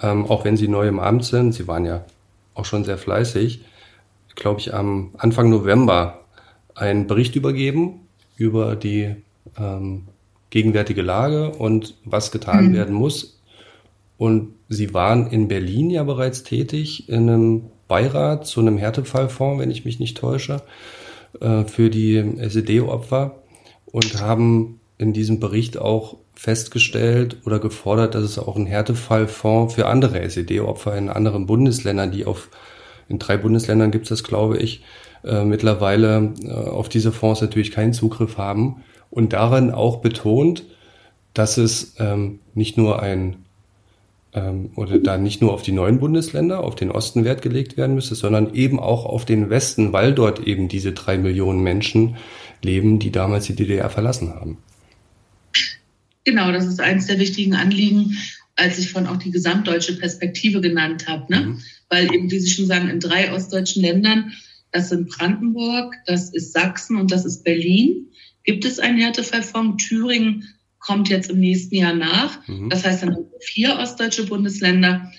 ähm, 0.00 0.26
auch 0.26 0.44
wenn 0.44 0.56
Sie 0.56 0.68
neu 0.68 0.86
im 0.86 1.00
Amt 1.00 1.24
sind, 1.24 1.52
Sie 1.52 1.66
waren 1.66 1.84
ja 1.84 2.04
auch 2.54 2.64
schon 2.64 2.84
sehr 2.84 2.98
fleißig, 2.98 3.64
glaube 4.34 4.60
ich, 4.60 4.74
am 4.74 5.14
Anfang 5.18 5.50
November 5.50 6.24
einen 6.74 7.06
Bericht 7.06 7.34
übergeben 7.36 8.06
über 8.36 8.76
die 8.76 9.16
ähm, 9.58 10.06
gegenwärtige 10.50 11.02
Lage 11.02 11.50
und 11.50 11.94
was 12.04 12.30
getan 12.30 12.68
mhm. 12.68 12.74
werden 12.74 12.94
muss. 12.94 13.40
Und 14.16 14.54
Sie 14.68 14.94
waren 14.94 15.28
in 15.28 15.48
Berlin 15.48 15.90
ja 15.90 16.04
bereits 16.04 16.42
tätig, 16.42 17.08
in 17.08 17.28
einem 17.28 17.62
Beirat 17.88 18.46
zu 18.46 18.60
einem 18.60 18.76
Härtefallfonds, 18.78 19.60
wenn 19.60 19.70
ich 19.70 19.84
mich 19.84 19.98
nicht 19.98 20.18
täusche, 20.18 20.62
äh, 21.40 21.64
für 21.64 21.90
die 21.90 22.16
SED-Opfer 22.16 23.42
und 23.86 24.20
haben 24.20 24.80
in 24.98 25.12
diesem 25.12 25.38
Bericht 25.38 25.78
auch 25.78 26.16
festgestellt 26.34 27.38
oder 27.46 27.60
gefordert, 27.60 28.14
dass 28.14 28.24
es 28.24 28.38
auch 28.38 28.56
einen 28.56 28.66
Härtefallfonds 28.66 29.74
für 29.74 29.86
andere 29.86 30.20
SED-Opfer 30.20 30.96
in 30.96 31.08
anderen 31.08 31.46
Bundesländern, 31.46 32.10
die 32.10 32.24
auf, 32.24 32.50
in 33.08 33.18
drei 33.18 33.36
Bundesländern 33.36 33.92
gibt 33.92 34.04
es 34.04 34.08
das, 34.10 34.24
glaube 34.24 34.58
ich, 34.58 34.82
äh, 35.24 35.44
mittlerweile 35.44 36.34
äh, 36.42 36.50
auf 36.50 36.88
diese 36.88 37.12
Fonds 37.12 37.40
natürlich 37.40 37.70
keinen 37.70 37.92
Zugriff 37.92 38.38
haben 38.38 38.82
und 39.10 39.32
darin 39.32 39.70
auch 39.70 39.98
betont, 39.98 40.64
dass 41.32 41.58
es 41.58 41.94
ähm, 41.98 42.40
nicht 42.54 42.76
nur 42.76 43.00
ein 43.00 43.44
ähm, 44.34 44.70
oder 44.74 44.98
da 44.98 45.16
nicht 45.16 45.40
nur 45.40 45.52
auf 45.52 45.62
die 45.62 45.72
neuen 45.72 46.00
Bundesländer, 46.00 46.62
auf 46.62 46.74
den 46.74 46.90
Osten 46.90 47.24
Wert 47.24 47.42
gelegt 47.42 47.76
werden 47.76 47.94
müsste, 47.94 48.14
sondern 48.14 48.52
eben 48.54 48.80
auch 48.80 49.06
auf 49.06 49.24
den 49.24 49.48
Westen, 49.48 49.92
weil 49.92 50.12
dort 50.12 50.40
eben 50.40 50.68
diese 50.68 50.92
drei 50.92 51.18
Millionen 51.18 51.62
Menschen 51.62 52.16
leben, 52.62 52.98
die 52.98 53.12
damals 53.12 53.46
die 53.46 53.54
DDR 53.54 53.90
verlassen 53.90 54.34
haben. 54.34 54.58
Genau, 56.28 56.52
das 56.52 56.66
ist 56.66 56.78
eines 56.78 57.06
der 57.06 57.18
wichtigen 57.18 57.54
Anliegen, 57.54 58.18
als 58.54 58.78
ich 58.78 58.90
von 58.90 59.06
auch 59.06 59.16
die 59.16 59.30
gesamtdeutsche 59.30 59.96
Perspektive 59.96 60.60
genannt 60.60 61.08
habe. 61.08 61.32
Ne? 61.32 61.40
Mhm. 61.40 61.60
Weil 61.88 62.14
eben, 62.14 62.30
wie 62.30 62.38
Sie 62.38 62.50
schon 62.50 62.66
sagen, 62.66 62.90
in 62.90 63.00
drei 63.00 63.32
ostdeutschen 63.32 63.80
Ländern, 63.80 64.34
das 64.70 64.90
sind 64.90 65.08
Brandenburg, 65.08 65.94
das 66.04 66.34
ist 66.34 66.52
Sachsen 66.52 66.98
und 66.98 67.10
das 67.10 67.24
ist 67.24 67.44
Berlin, 67.44 68.08
gibt 68.44 68.66
es 68.66 68.78
einen 68.78 68.98
Härtefallfonds. 68.98 69.82
Thüringen 69.82 70.44
kommt 70.80 71.08
jetzt 71.08 71.30
im 71.30 71.40
nächsten 71.40 71.76
Jahr 71.76 71.94
nach. 71.94 72.46
Mhm. 72.46 72.68
Das 72.68 72.84
heißt, 72.84 73.02
dann 73.02 73.14
haben 73.14 73.30
wir 73.30 73.40
vier 73.40 73.78
ostdeutsche 73.78 74.26
Bundesländer 74.26 75.10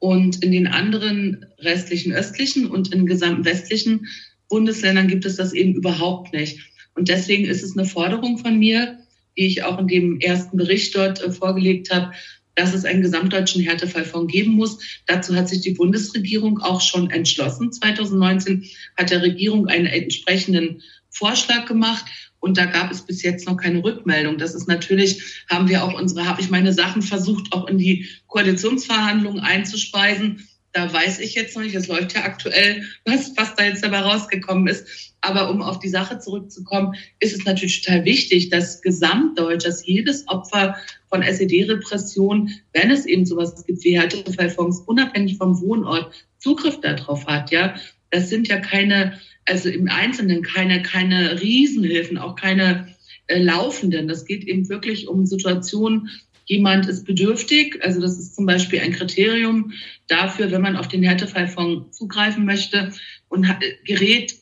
und 0.00 0.42
in 0.42 0.50
den 0.50 0.66
anderen 0.66 1.46
restlichen 1.60 2.12
östlichen 2.12 2.66
und 2.66 2.92
in 2.92 3.06
gesamten 3.06 3.44
westlichen 3.44 4.08
Bundesländern 4.48 5.06
gibt 5.06 5.26
es 5.26 5.36
das 5.36 5.52
eben 5.52 5.74
überhaupt 5.74 6.32
nicht. 6.32 6.58
Und 6.96 7.08
deswegen 7.08 7.44
ist 7.44 7.62
es 7.62 7.76
eine 7.76 7.86
Forderung 7.86 8.38
von 8.38 8.58
mir, 8.58 8.98
die 9.36 9.46
ich 9.46 9.64
auch 9.64 9.78
in 9.78 9.88
dem 9.88 10.20
ersten 10.20 10.56
Bericht 10.56 10.94
dort 10.94 11.22
äh, 11.22 11.30
vorgelegt 11.30 11.92
habe, 11.92 12.12
dass 12.56 12.74
es 12.74 12.84
einen 12.84 13.02
gesamtdeutschen 13.02 13.62
Härtefallfonds 13.62 14.32
geben 14.32 14.52
muss. 14.52 14.78
Dazu 15.06 15.36
hat 15.36 15.48
sich 15.48 15.60
die 15.60 15.74
Bundesregierung 15.74 16.58
auch 16.58 16.80
schon 16.80 17.10
entschlossen. 17.10 17.70
2019 17.70 18.64
hat 18.96 19.10
der 19.10 19.22
Regierung 19.22 19.68
einen 19.68 19.86
entsprechenden 19.86 20.82
Vorschlag 21.10 21.66
gemacht. 21.66 22.06
Und 22.40 22.58
da 22.58 22.66
gab 22.66 22.90
es 22.90 23.02
bis 23.02 23.22
jetzt 23.22 23.46
noch 23.46 23.56
keine 23.56 23.82
Rückmeldung. 23.82 24.38
Das 24.38 24.54
ist 24.54 24.68
natürlich, 24.68 25.44
haben 25.50 25.68
wir 25.68 25.84
auch 25.84 25.98
unsere, 25.98 26.26
habe 26.26 26.40
ich 26.40 26.50
meine 26.50 26.72
Sachen 26.72 27.02
versucht, 27.02 27.52
auch 27.52 27.66
in 27.68 27.78
die 27.78 28.06
Koalitionsverhandlungen 28.26 29.40
einzuspeisen. 29.40 30.46
Da 30.76 30.92
weiß 30.92 31.20
ich 31.20 31.34
jetzt 31.34 31.56
noch 31.56 31.62
nicht, 31.62 31.74
das 31.74 31.88
läuft 31.88 32.12
ja 32.12 32.24
aktuell, 32.24 32.84
was, 33.06 33.34
was 33.34 33.54
da 33.54 33.64
jetzt 33.64 33.82
dabei 33.82 34.00
rausgekommen 34.00 34.66
ist. 34.66 35.14
Aber 35.22 35.48
um 35.48 35.62
auf 35.62 35.78
die 35.78 35.88
Sache 35.88 36.18
zurückzukommen, 36.18 36.94
ist 37.18 37.34
es 37.34 37.46
natürlich 37.46 37.80
total 37.80 38.04
wichtig, 38.04 38.50
dass 38.50 38.82
Gesamtdeutsch, 38.82 39.64
dass 39.64 39.86
jedes 39.86 40.28
Opfer 40.28 40.76
von 41.08 41.22
SED-Repression, 41.22 42.50
wenn 42.74 42.90
es 42.90 43.06
eben 43.06 43.24
sowas 43.24 43.64
gibt 43.64 43.84
wie 43.84 43.98
Härtefallfonds, 43.98 44.80
unabhängig 44.80 45.38
vom 45.38 45.58
Wohnort, 45.62 46.12
Zugriff 46.40 46.78
darauf 46.82 47.26
hat. 47.26 47.50
Ja, 47.50 47.76
das 48.10 48.28
sind 48.28 48.46
ja 48.48 48.58
keine, 48.58 49.18
also 49.46 49.70
im 49.70 49.88
Einzelnen 49.88 50.42
keine, 50.42 50.82
keine 50.82 51.40
Riesenhilfen, 51.40 52.18
auch 52.18 52.36
keine 52.36 52.94
äh, 53.28 53.40
laufenden. 53.40 54.08
Das 54.08 54.26
geht 54.26 54.44
eben 54.44 54.68
wirklich 54.68 55.08
um 55.08 55.24
Situationen, 55.24 56.10
jemand 56.46 56.86
ist 56.86 57.04
bedürftig, 57.04 57.78
also 57.82 58.00
das 58.00 58.18
ist 58.18 58.34
zum 58.34 58.46
Beispiel 58.46 58.80
ein 58.80 58.92
Kriterium 58.92 59.72
dafür, 60.06 60.50
wenn 60.50 60.62
man 60.62 60.76
auf 60.76 60.88
den 60.88 61.02
Härtefallfonds 61.02 61.96
zugreifen 61.96 62.44
möchte 62.44 62.92
und 63.28 63.46
gerät 63.84 64.34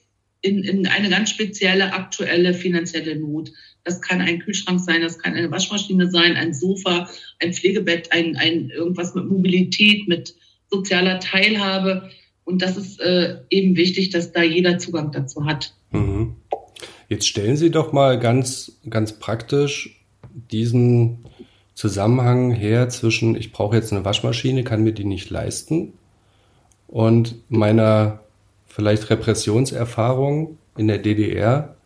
in, 0.42 0.62
in 0.62 0.86
eine 0.86 1.08
ganz 1.08 1.30
spezielle 1.30 1.94
aktuelle 1.94 2.52
finanzielle 2.52 3.16
Not. 3.16 3.50
Das 3.82 4.00
kann 4.00 4.20
ein 4.20 4.38
Kühlschrank 4.38 4.80
sein, 4.80 5.00
das 5.00 5.18
kann 5.18 5.34
eine 5.34 5.50
Waschmaschine 5.50 6.10
sein, 6.10 6.36
ein 6.36 6.52
Sofa, 6.52 7.08
ein 7.40 7.52
Pflegebett, 7.54 8.12
ein, 8.12 8.36
ein 8.36 8.70
irgendwas 8.70 9.14
mit 9.14 9.26
Mobilität, 9.26 10.06
mit 10.06 10.34
sozialer 10.70 11.20
Teilhabe. 11.20 12.10
Und 12.44 12.60
das 12.60 12.76
ist 12.76 13.00
äh, 13.00 13.38
eben 13.48 13.76
wichtig, 13.76 14.10
dass 14.10 14.32
da 14.32 14.42
jeder 14.42 14.78
Zugang 14.78 15.12
dazu 15.12 15.46
hat. 15.46 15.74
Mhm. 15.92 16.36
Jetzt 17.08 17.28
stellen 17.28 17.56
Sie 17.56 17.70
doch 17.70 17.92
mal 17.92 18.18
ganz, 18.18 18.80
ganz 18.88 19.18
praktisch 19.18 20.04
diesen 20.50 21.24
Zusammenhang 21.74 22.52
her 22.52 22.88
zwischen, 22.88 23.36
ich 23.36 23.52
brauche 23.52 23.76
jetzt 23.76 23.92
eine 23.92 24.04
Waschmaschine, 24.04 24.64
kann 24.64 24.84
mir 24.84 24.92
die 24.92 25.04
nicht 25.04 25.30
leisten 25.30 25.92
und 26.86 27.36
meiner 27.48 28.20
vielleicht 28.66 29.10
Repressionserfahrung 29.10 30.58
in 30.76 30.88
der 30.88 30.98
DDR 30.98 31.76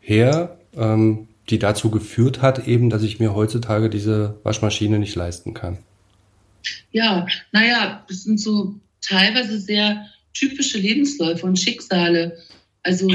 her, 0.00 0.58
ähm, 0.76 1.28
die 1.50 1.58
dazu 1.58 1.90
geführt 1.90 2.42
hat, 2.42 2.66
eben, 2.66 2.90
dass 2.90 3.02
ich 3.02 3.20
mir 3.20 3.34
heutzutage 3.34 3.90
diese 3.90 4.38
Waschmaschine 4.42 4.98
nicht 4.98 5.14
leisten 5.14 5.54
kann. 5.54 5.78
Ja, 6.92 7.26
naja, 7.52 8.04
das 8.08 8.24
sind 8.24 8.40
so 8.40 8.74
teilweise 9.00 9.58
sehr 9.60 10.06
typische 10.32 10.78
Lebensläufe 10.78 11.46
und 11.46 11.58
Schicksale. 11.58 12.38
Also 12.82 13.08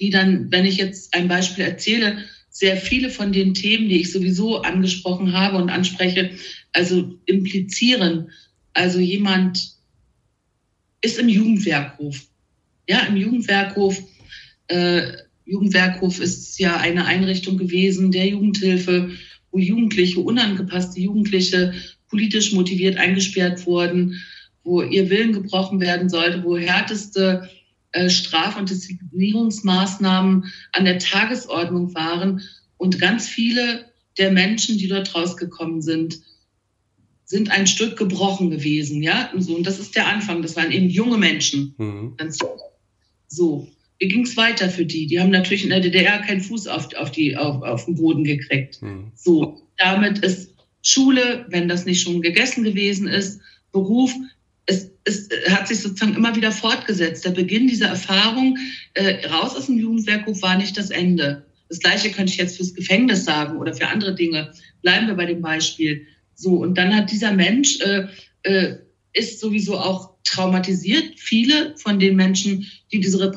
die 0.00 0.10
dann, 0.10 0.50
wenn 0.50 0.64
ich 0.64 0.76
jetzt 0.76 1.14
ein 1.14 1.28
Beispiel 1.28 1.64
erzähle, 1.64 2.18
sehr 2.56 2.76
viele 2.76 3.10
von 3.10 3.32
den 3.32 3.52
Themen, 3.52 3.88
die 3.88 4.00
ich 4.00 4.12
sowieso 4.12 4.62
angesprochen 4.62 5.32
habe 5.32 5.56
und 5.56 5.70
anspreche, 5.70 6.30
also 6.72 7.18
implizieren. 7.26 8.30
Also 8.72 9.00
jemand 9.00 9.74
ist 11.02 11.18
im 11.18 11.28
Jugendwerkhof. 11.28 12.28
Ja, 12.88 13.00
im 13.06 13.16
Jugendwerkhof. 13.16 14.00
Äh, 14.68 15.02
Jugendwerkhof 15.44 16.20
ist 16.20 16.56
ja 16.60 16.76
eine 16.76 17.06
Einrichtung 17.06 17.58
gewesen 17.58 18.12
der 18.12 18.28
Jugendhilfe, 18.28 19.10
wo 19.50 19.58
Jugendliche, 19.58 20.20
unangepasste 20.20 21.00
Jugendliche 21.00 21.74
politisch 22.08 22.52
motiviert 22.52 22.98
eingesperrt 22.98 23.66
wurden, 23.66 24.22
wo 24.62 24.80
ihr 24.80 25.10
Willen 25.10 25.32
gebrochen 25.32 25.80
werden 25.80 26.08
sollte, 26.08 26.44
wo 26.44 26.56
härteste 26.56 27.50
Straf- 28.08 28.56
und 28.56 28.70
Disziplinierungsmaßnahmen 28.70 30.52
an 30.72 30.84
der 30.84 30.98
Tagesordnung 30.98 31.94
waren. 31.94 32.42
Und 32.76 32.98
ganz 32.98 33.28
viele 33.28 33.86
der 34.18 34.30
Menschen, 34.30 34.78
die 34.78 34.88
dort 34.88 35.14
rausgekommen 35.14 35.82
sind, 35.82 36.20
sind 37.24 37.50
ein 37.50 37.66
Stück 37.66 37.96
gebrochen 37.96 38.50
gewesen. 38.50 39.02
Ja, 39.02 39.30
und, 39.32 39.42
so, 39.42 39.56
und 39.56 39.66
das 39.66 39.78
ist 39.78 39.96
der 39.96 40.06
Anfang. 40.06 40.42
Das 40.42 40.56
waren 40.56 40.70
eben 40.70 40.88
junge 40.88 41.18
Menschen. 41.18 41.74
Mhm. 41.78 42.14
So, 43.28 43.68
wie 43.98 44.08
ging 44.08 44.24
es 44.24 44.36
weiter 44.36 44.68
für 44.68 44.84
die? 44.84 45.06
Die 45.06 45.20
haben 45.20 45.30
natürlich 45.30 45.64
in 45.64 45.70
der 45.70 45.80
DDR 45.80 46.18
keinen 46.18 46.42
Fuß 46.42 46.66
auf, 46.66 46.94
auf, 46.94 47.10
die, 47.10 47.36
auf, 47.36 47.62
auf 47.62 47.86
den 47.86 47.94
Boden 47.94 48.24
gekriegt. 48.24 48.82
Mhm. 48.82 49.12
So, 49.14 49.62
damit 49.78 50.18
ist 50.18 50.54
Schule, 50.82 51.46
wenn 51.48 51.68
das 51.68 51.86
nicht 51.86 52.02
schon 52.02 52.20
gegessen 52.20 52.62
gewesen 52.62 53.08
ist, 53.08 53.40
Beruf, 53.72 54.14
es, 54.66 54.90
es 55.04 55.28
hat 55.50 55.68
sich 55.68 55.80
sozusagen 55.80 56.14
immer 56.14 56.34
wieder 56.36 56.52
fortgesetzt. 56.52 57.24
Der 57.24 57.30
Beginn 57.30 57.68
dieser 57.68 57.88
Erfahrung 57.88 58.56
äh, 58.94 59.26
raus 59.26 59.56
aus 59.56 59.66
dem 59.66 59.78
Jugendwerkhof 59.78 60.40
war 60.42 60.56
nicht 60.56 60.76
das 60.78 60.90
Ende. 60.90 61.46
Das 61.68 61.78
Gleiche 61.80 62.10
könnte 62.10 62.32
ich 62.32 62.38
jetzt 62.38 62.56
fürs 62.56 62.74
Gefängnis 62.74 63.24
sagen 63.24 63.58
oder 63.58 63.74
für 63.74 63.88
andere 63.88 64.14
Dinge. 64.14 64.52
Bleiben 64.82 65.06
wir 65.06 65.14
bei 65.14 65.26
dem 65.26 65.42
Beispiel. 65.42 66.06
So, 66.34 66.56
und 66.56 66.76
dann 66.76 66.94
hat 66.94 67.10
dieser 67.10 67.32
Mensch, 67.32 67.80
äh, 67.80 68.06
äh, 68.42 68.76
ist 69.12 69.40
sowieso 69.40 69.78
auch 69.78 70.14
traumatisiert. 70.24 71.18
Viele 71.18 71.76
von 71.76 71.98
den 71.98 72.16
Menschen, 72.16 72.66
die 72.92 73.00
diese 73.00 73.34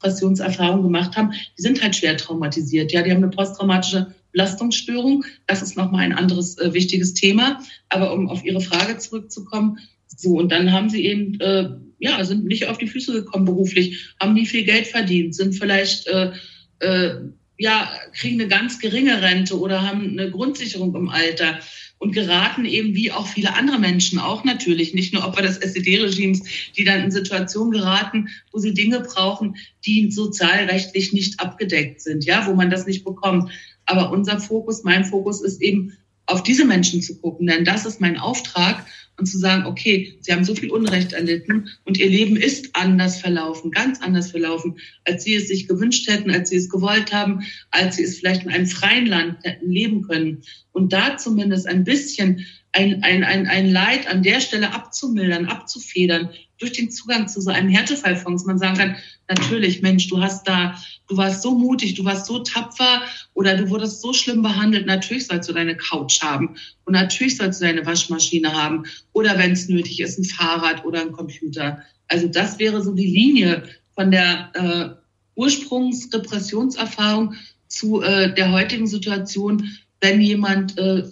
Repressionserfahrung 0.00 0.82
gemacht 0.82 1.16
haben, 1.16 1.32
die 1.56 1.62
sind 1.62 1.82
halt 1.82 1.96
schwer 1.96 2.16
traumatisiert. 2.16 2.92
Ja, 2.92 3.02
die 3.02 3.10
haben 3.10 3.22
eine 3.22 3.30
posttraumatische 3.30 4.14
Belastungsstörung. 4.32 5.24
Das 5.46 5.62
ist 5.62 5.76
nochmal 5.76 6.04
ein 6.04 6.12
anderes 6.12 6.58
äh, 6.58 6.72
wichtiges 6.72 7.14
Thema. 7.14 7.60
Aber 7.88 8.12
um 8.12 8.28
auf 8.28 8.44
Ihre 8.44 8.60
Frage 8.60 8.98
zurückzukommen, 8.98 9.78
so, 10.16 10.38
und 10.38 10.52
dann 10.52 10.72
haben 10.72 10.90
sie 10.90 11.04
eben, 11.04 11.38
äh, 11.40 11.68
ja, 11.98 12.22
sind 12.24 12.44
nicht 12.44 12.66
auf 12.66 12.78
die 12.78 12.88
Füße 12.88 13.12
gekommen 13.12 13.44
beruflich, 13.44 14.14
haben 14.20 14.34
nie 14.34 14.46
viel 14.46 14.64
Geld 14.64 14.86
verdient, 14.86 15.34
sind 15.34 15.54
vielleicht, 15.54 16.06
äh, 16.08 16.32
äh, 16.80 17.14
ja, 17.58 17.90
kriegen 18.14 18.40
eine 18.40 18.48
ganz 18.48 18.78
geringe 18.78 19.22
Rente 19.22 19.58
oder 19.58 19.82
haben 19.82 20.10
eine 20.10 20.30
Grundsicherung 20.30 20.94
im 20.96 21.08
Alter 21.08 21.60
und 21.98 22.12
geraten 22.12 22.64
eben 22.64 22.96
wie 22.96 23.12
auch 23.12 23.28
viele 23.28 23.54
andere 23.54 23.78
Menschen 23.78 24.18
auch 24.18 24.42
natürlich, 24.42 24.92
nicht 24.92 25.14
nur 25.14 25.24
Opfer 25.24 25.42
des 25.42 25.58
SED-Regimes, 25.58 26.42
die 26.76 26.82
dann 26.82 27.04
in 27.04 27.10
Situationen 27.12 27.70
geraten, 27.70 28.28
wo 28.50 28.58
sie 28.58 28.74
Dinge 28.74 29.00
brauchen, 29.00 29.56
die 29.86 30.10
sozialrechtlich 30.10 31.12
nicht 31.12 31.38
abgedeckt 31.38 32.00
sind, 32.00 32.24
ja, 32.24 32.44
wo 32.48 32.54
man 32.54 32.70
das 32.70 32.86
nicht 32.86 33.04
bekommt. 33.04 33.52
Aber 33.86 34.10
unser 34.10 34.40
Fokus, 34.40 34.82
mein 34.82 35.04
Fokus 35.04 35.40
ist 35.42 35.62
eben 35.62 35.96
auf 36.26 36.42
diese 36.42 36.64
Menschen 36.64 37.02
zu 37.02 37.16
gucken, 37.18 37.46
denn 37.46 37.64
das 37.64 37.86
ist 37.86 38.00
mein 38.00 38.18
Auftrag 38.18 38.84
und 39.18 39.26
zu 39.26 39.38
sagen, 39.38 39.66
okay, 39.66 40.16
sie 40.20 40.32
haben 40.32 40.44
so 40.44 40.54
viel 40.54 40.70
Unrecht 40.70 41.12
erlitten 41.12 41.68
und 41.84 41.98
ihr 41.98 42.08
Leben 42.08 42.36
ist 42.36 42.74
anders 42.74 43.20
verlaufen, 43.20 43.70
ganz 43.70 44.00
anders 44.00 44.30
verlaufen, 44.30 44.78
als 45.04 45.24
sie 45.24 45.34
es 45.34 45.48
sich 45.48 45.68
gewünscht 45.68 46.08
hätten, 46.08 46.30
als 46.30 46.50
sie 46.50 46.56
es 46.56 46.70
gewollt 46.70 47.12
haben, 47.12 47.40
als 47.70 47.96
sie 47.96 48.04
es 48.04 48.18
vielleicht 48.18 48.44
in 48.44 48.50
einem 48.50 48.66
freien 48.66 49.06
Land 49.06 49.38
hätten 49.44 49.70
leben 49.70 50.02
können. 50.02 50.42
Und 50.72 50.92
da 50.92 51.16
zumindest 51.18 51.66
ein 51.66 51.84
bisschen 51.84 52.46
ein, 52.72 53.02
ein, 53.02 53.22
ein, 53.22 53.46
ein 53.46 53.70
Leid 53.70 54.08
an 54.08 54.22
der 54.22 54.40
Stelle 54.40 54.72
abzumildern, 54.72 55.46
abzufedern, 55.46 56.30
durch 56.58 56.72
den 56.72 56.90
Zugang 56.90 57.28
zu 57.28 57.40
so 57.40 57.50
einem 57.50 57.68
Härtefallfonds. 57.68 58.46
Man 58.46 58.58
sagen 58.58 58.76
kann, 58.76 58.96
natürlich, 59.28 59.82
Mensch, 59.82 60.08
du 60.08 60.22
hast 60.22 60.48
da, 60.48 60.78
du 61.08 61.16
warst 61.16 61.42
so 61.42 61.58
mutig, 61.58 61.94
du 61.94 62.04
warst 62.04 62.26
so 62.26 62.38
tapfer 62.38 63.02
oder 63.34 63.56
du 63.56 63.68
wurdest 63.68 64.00
so 64.00 64.12
schlimm 64.12 64.42
behandelt. 64.42 64.86
Natürlich 64.86 65.26
sollst 65.26 65.48
du 65.48 65.52
deine 65.52 65.76
Couch 65.76 66.22
haben 66.22 66.56
und 66.84 66.92
natürlich 66.92 67.36
sollst 67.36 67.60
du 67.60 67.66
deine 67.66 67.84
Waschmaschine 67.84 68.52
haben 68.52 68.84
oder 69.12 69.36
wenn 69.38 69.52
es 69.52 69.68
nötig 69.68 70.00
ist, 70.00 70.18
ein 70.18 70.24
Fahrrad 70.24 70.84
oder 70.84 71.02
ein 71.02 71.12
Computer. 71.12 71.82
Also 72.08 72.28
das 72.28 72.58
wäre 72.58 72.82
so 72.82 72.94
die 72.94 73.06
Linie 73.06 73.64
von 73.94 74.10
der 74.10 74.50
äh, 74.54 75.02
Ursprungsrepressionserfahrung 75.34 77.34
zu 77.68 78.02
äh, 78.02 78.34
der 78.34 78.52
heutigen 78.52 78.86
Situation, 78.86 79.68
wenn 80.00 80.20
jemand 80.20 80.78
äh, 80.78 81.04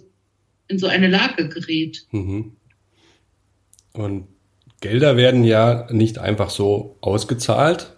in 0.70 0.78
so 0.78 0.86
eine 0.86 1.08
Lage 1.08 1.48
gerät. 1.48 2.06
Mhm. 2.12 2.52
Und 3.92 4.28
Gelder 4.80 5.16
werden 5.16 5.44
ja 5.44 5.86
nicht 5.90 6.18
einfach 6.18 6.50
so 6.50 6.96
ausgezahlt. 7.00 7.94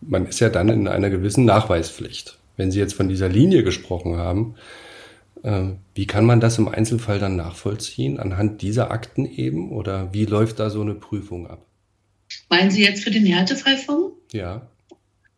Man 0.00 0.26
ist 0.26 0.40
ja 0.40 0.48
dann 0.48 0.68
in 0.68 0.88
einer 0.88 1.10
gewissen 1.10 1.44
Nachweispflicht. 1.44 2.38
Wenn 2.56 2.70
Sie 2.70 2.78
jetzt 2.78 2.94
von 2.94 3.08
dieser 3.08 3.28
Linie 3.28 3.62
gesprochen 3.62 4.16
haben, 4.16 4.54
äh, 5.42 5.72
wie 5.94 6.06
kann 6.06 6.24
man 6.24 6.40
das 6.40 6.58
im 6.58 6.68
Einzelfall 6.68 7.18
dann 7.18 7.36
nachvollziehen? 7.36 8.18
Anhand 8.18 8.62
dieser 8.62 8.90
Akten 8.90 9.26
eben? 9.26 9.72
Oder 9.72 10.12
wie 10.12 10.24
läuft 10.24 10.58
da 10.58 10.70
so 10.70 10.80
eine 10.80 10.94
Prüfung 10.94 11.46
ab? 11.46 11.66
Meinen 12.48 12.70
Sie 12.70 12.82
jetzt 12.82 13.04
für 13.04 13.10
den 13.10 13.26
Härtefallfonds? 13.26 14.16
Ja. 14.32 14.68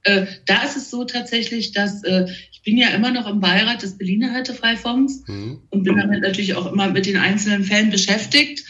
Äh, 0.05 0.27
da 0.47 0.63
ist 0.63 0.77
es 0.77 0.91
so 0.91 1.05
tatsächlich, 1.05 1.73
dass 1.73 2.03
äh, 2.05 2.27
ich 2.53 2.63
bin 2.63 2.77
ja 2.77 2.89
immer 2.89 3.11
noch 3.11 3.27
im 3.27 3.41
Beirat 3.41 3.83
des 3.83 3.99
Berliner 3.99 4.33
Härtefallfonds 4.33 5.25
mhm. 5.27 5.63
und 5.71 5.83
bin 5.83 5.97
damit 5.97 6.23
natürlich 6.23 6.55
auch 6.55 6.71
immer 6.71 6.91
mit 6.91 7.07
den 7.07 7.17
einzelnen 7.17 7.65
Fällen 7.65 7.91
beschäftigt. 7.91 8.65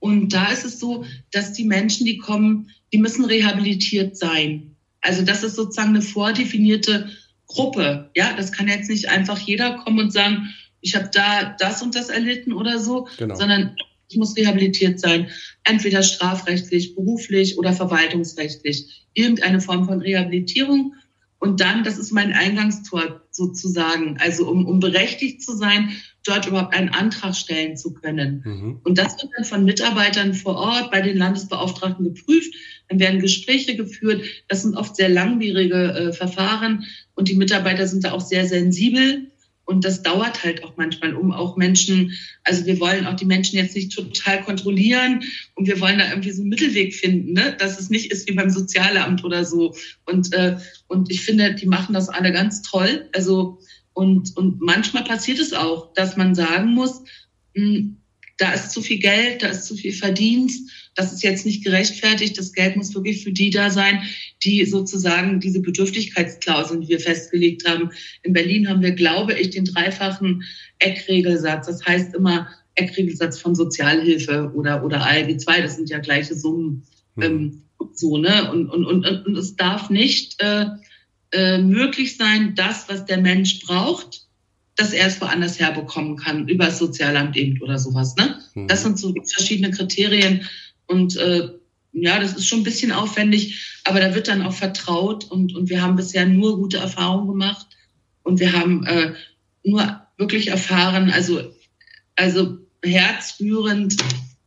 Und 0.00 0.32
da 0.32 0.50
ist 0.50 0.64
es 0.64 0.78
so, 0.78 1.04
dass 1.30 1.52
die 1.52 1.64
Menschen, 1.64 2.06
die 2.06 2.18
kommen, 2.18 2.70
die 2.92 2.98
müssen 2.98 3.24
rehabilitiert 3.24 4.16
sein. 4.16 4.76
Also 5.00 5.22
das 5.22 5.44
ist 5.44 5.56
sozusagen 5.56 5.90
eine 5.90 6.02
vordefinierte 6.02 7.10
Gruppe. 7.46 8.10
Ja, 8.16 8.34
das 8.36 8.52
kann 8.52 8.68
jetzt 8.68 8.90
nicht 8.90 9.08
einfach 9.08 9.38
jeder 9.38 9.76
kommen 9.76 9.98
und 9.98 10.12
sagen, 10.12 10.48
ich 10.80 10.96
habe 10.96 11.10
da 11.12 11.54
das 11.58 11.82
und 11.82 11.94
das 11.94 12.08
erlitten 12.08 12.52
oder 12.52 12.78
so, 12.78 13.08
genau. 13.18 13.34
sondern 13.34 13.76
ich 14.10 14.16
muss 14.16 14.36
rehabilitiert 14.36 15.00
sein. 15.00 15.28
Entweder 15.64 16.02
strafrechtlich, 16.02 16.94
beruflich 16.94 17.58
oder 17.58 17.72
verwaltungsrechtlich. 17.72 19.06
Irgendeine 19.14 19.60
Form 19.60 19.86
von 19.86 20.00
Rehabilitierung. 20.00 20.94
Und 21.38 21.60
dann, 21.60 21.84
das 21.84 21.96
ist 21.96 22.12
mein 22.12 22.32
Eingangstor 22.32 23.22
sozusagen. 23.30 24.18
Also 24.20 24.48
um, 24.48 24.66
um 24.66 24.80
berechtigt 24.80 25.42
zu 25.42 25.56
sein, 25.56 25.90
dort 26.24 26.46
überhaupt 26.46 26.74
einen 26.74 26.90
Antrag 26.90 27.34
stellen 27.34 27.76
zu 27.76 27.94
können. 27.94 28.42
Mhm. 28.44 28.80
Und 28.84 28.98
das 28.98 29.14
wird 29.22 29.32
dann 29.34 29.44
von 29.44 29.64
Mitarbeitern 29.64 30.34
vor 30.34 30.56
Ort 30.56 30.90
bei 30.90 31.00
den 31.00 31.16
Landesbeauftragten 31.16 32.04
geprüft. 32.04 32.54
Dann 32.88 32.98
werden 32.98 33.20
Gespräche 33.20 33.76
geführt. 33.76 34.22
Das 34.48 34.62
sind 34.62 34.76
oft 34.76 34.96
sehr 34.96 35.08
langwierige 35.08 35.94
äh, 35.94 36.12
Verfahren 36.12 36.84
und 37.14 37.28
die 37.28 37.36
Mitarbeiter 37.36 37.86
sind 37.86 38.04
da 38.04 38.12
auch 38.12 38.20
sehr 38.20 38.46
sensibel. 38.46 39.29
Und 39.70 39.84
das 39.84 40.02
dauert 40.02 40.42
halt 40.42 40.64
auch 40.64 40.76
manchmal, 40.76 41.14
um 41.14 41.30
auch 41.30 41.56
Menschen, 41.56 42.18
also 42.42 42.66
wir 42.66 42.80
wollen 42.80 43.06
auch 43.06 43.14
die 43.14 43.24
Menschen 43.24 43.56
jetzt 43.56 43.76
nicht 43.76 43.94
total 43.94 44.42
kontrollieren 44.42 45.22
und 45.54 45.68
wir 45.68 45.78
wollen 45.80 46.00
da 46.00 46.10
irgendwie 46.10 46.32
so 46.32 46.42
einen 46.42 46.48
Mittelweg 46.48 46.92
finden, 46.92 47.34
ne? 47.34 47.54
dass 47.56 47.78
es 47.78 47.88
nicht 47.88 48.10
ist 48.10 48.28
wie 48.28 48.34
beim 48.34 48.50
Sozialamt 48.50 49.22
oder 49.22 49.44
so. 49.44 49.76
Und, 50.06 50.34
äh, 50.34 50.56
und 50.88 51.08
ich 51.12 51.20
finde, 51.20 51.54
die 51.54 51.66
machen 51.66 51.94
das 51.94 52.08
alle 52.08 52.32
ganz 52.32 52.62
toll. 52.62 53.08
Also 53.14 53.60
und, 53.92 54.36
und 54.36 54.60
manchmal 54.60 55.04
passiert 55.04 55.38
es 55.38 55.52
auch, 55.52 55.92
dass 55.92 56.16
man 56.16 56.34
sagen 56.34 56.74
muss, 56.74 57.02
mh, 57.54 57.64
hm, 57.64 57.96
da 58.38 58.52
ist 58.52 58.72
zu 58.72 58.82
viel 58.82 58.98
Geld, 58.98 59.44
da 59.44 59.50
ist 59.50 59.66
zu 59.66 59.76
viel 59.76 59.92
Verdienst, 59.92 60.79
das 60.94 61.12
ist 61.12 61.22
jetzt 61.22 61.46
nicht 61.46 61.64
gerechtfertigt, 61.64 62.36
das 62.36 62.52
Geld 62.52 62.76
muss 62.76 62.94
wirklich 62.94 63.22
für 63.22 63.32
die 63.32 63.50
da 63.50 63.70
sein, 63.70 64.02
die 64.44 64.64
sozusagen 64.64 65.40
diese 65.40 65.60
Bedürftigkeitsklauseln, 65.60 66.80
die 66.82 66.88
wir 66.88 67.00
festgelegt 67.00 67.68
haben. 67.68 67.90
In 68.22 68.32
Berlin 68.32 68.68
haben 68.68 68.82
wir, 68.82 68.92
glaube 68.92 69.34
ich, 69.34 69.50
den 69.50 69.64
dreifachen 69.64 70.42
Eckregelsatz. 70.78 71.66
Das 71.66 71.84
heißt 71.84 72.14
immer 72.14 72.48
Eckregelsatz 72.74 73.38
von 73.38 73.54
Sozialhilfe 73.54 74.52
oder, 74.54 74.84
oder 74.84 75.04
ALG 75.06 75.38
2, 75.38 75.62
das 75.62 75.76
sind 75.76 75.90
ja 75.90 75.98
gleiche 75.98 76.34
Summen. 76.34 76.84
Mhm. 77.16 77.22
Ähm, 77.22 77.62
so, 77.92 78.18
ne? 78.18 78.50
Und, 78.50 78.68
und, 78.68 78.84
und, 78.84 79.26
und 79.26 79.36
es 79.36 79.56
darf 79.56 79.90
nicht 79.90 80.42
äh, 80.42 80.66
äh, 81.32 81.58
möglich 81.58 82.16
sein, 82.16 82.54
das, 82.54 82.88
was 82.88 83.04
der 83.06 83.18
Mensch 83.18 83.60
braucht, 83.60 84.26
dass 84.76 84.92
er 84.92 85.06
es 85.06 85.20
woanders 85.20 85.60
herbekommen 85.60 86.16
kann, 86.16 86.48
über 86.48 86.66
das 86.66 86.78
Sozialamt 86.78 87.36
eben 87.36 87.60
oder 87.62 87.78
sowas. 87.78 88.16
Ne? 88.16 88.38
Mhm. 88.54 88.66
Das 88.66 88.82
sind 88.82 88.98
so 88.98 89.14
verschiedene 89.32 89.70
Kriterien. 89.70 90.48
Und 90.90 91.16
äh, 91.16 91.48
ja, 91.92 92.18
das 92.18 92.34
ist 92.34 92.48
schon 92.48 92.60
ein 92.60 92.64
bisschen 92.64 92.90
aufwendig, 92.90 93.80
aber 93.84 94.00
da 94.00 94.12
wird 94.12 94.26
dann 94.26 94.42
auch 94.42 94.52
vertraut 94.52 95.30
und, 95.30 95.54
und 95.54 95.70
wir 95.70 95.82
haben 95.82 95.94
bisher 95.94 96.26
nur 96.26 96.56
gute 96.56 96.78
Erfahrungen 96.78 97.28
gemacht 97.28 97.66
und 98.24 98.40
wir 98.40 98.52
haben 98.52 98.84
äh, 98.86 99.12
nur 99.62 100.00
wirklich 100.18 100.48
erfahren, 100.48 101.10
also, 101.10 101.52
also 102.16 102.58
herzrührend, 102.82 103.98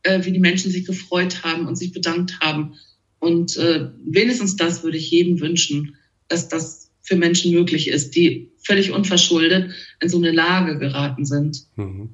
äh, 0.02 0.22
wie 0.26 0.32
die 0.32 0.38
Menschen 0.38 0.70
sich 0.70 0.84
gefreut 0.84 1.42
haben 1.44 1.66
und 1.66 1.76
sich 1.76 1.92
bedankt 1.92 2.38
haben. 2.40 2.74
Und 3.20 3.56
äh, 3.56 3.88
wenigstens 4.04 4.56
das 4.56 4.82
würde 4.82 4.98
ich 4.98 5.10
jedem 5.10 5.40
wünschen, 5.40 5.96
dass 6.28 6.48
das 6.48 6.90
für 7.00 7.16
Menschen 7.16 7.54
möglich 7.54 7.88
ist, 7.88 8.16
die 8.16 8.50
völlig 8.62 8.92
unverschuldet 8.92 9.72
in 10.00 10.08
so 10.10 10.18
eine 10.18 10.30
Lage 10.30 10.78
geraten 10.78 11.24
sind. 11.24 11.64
Mhm. 11.76 12.10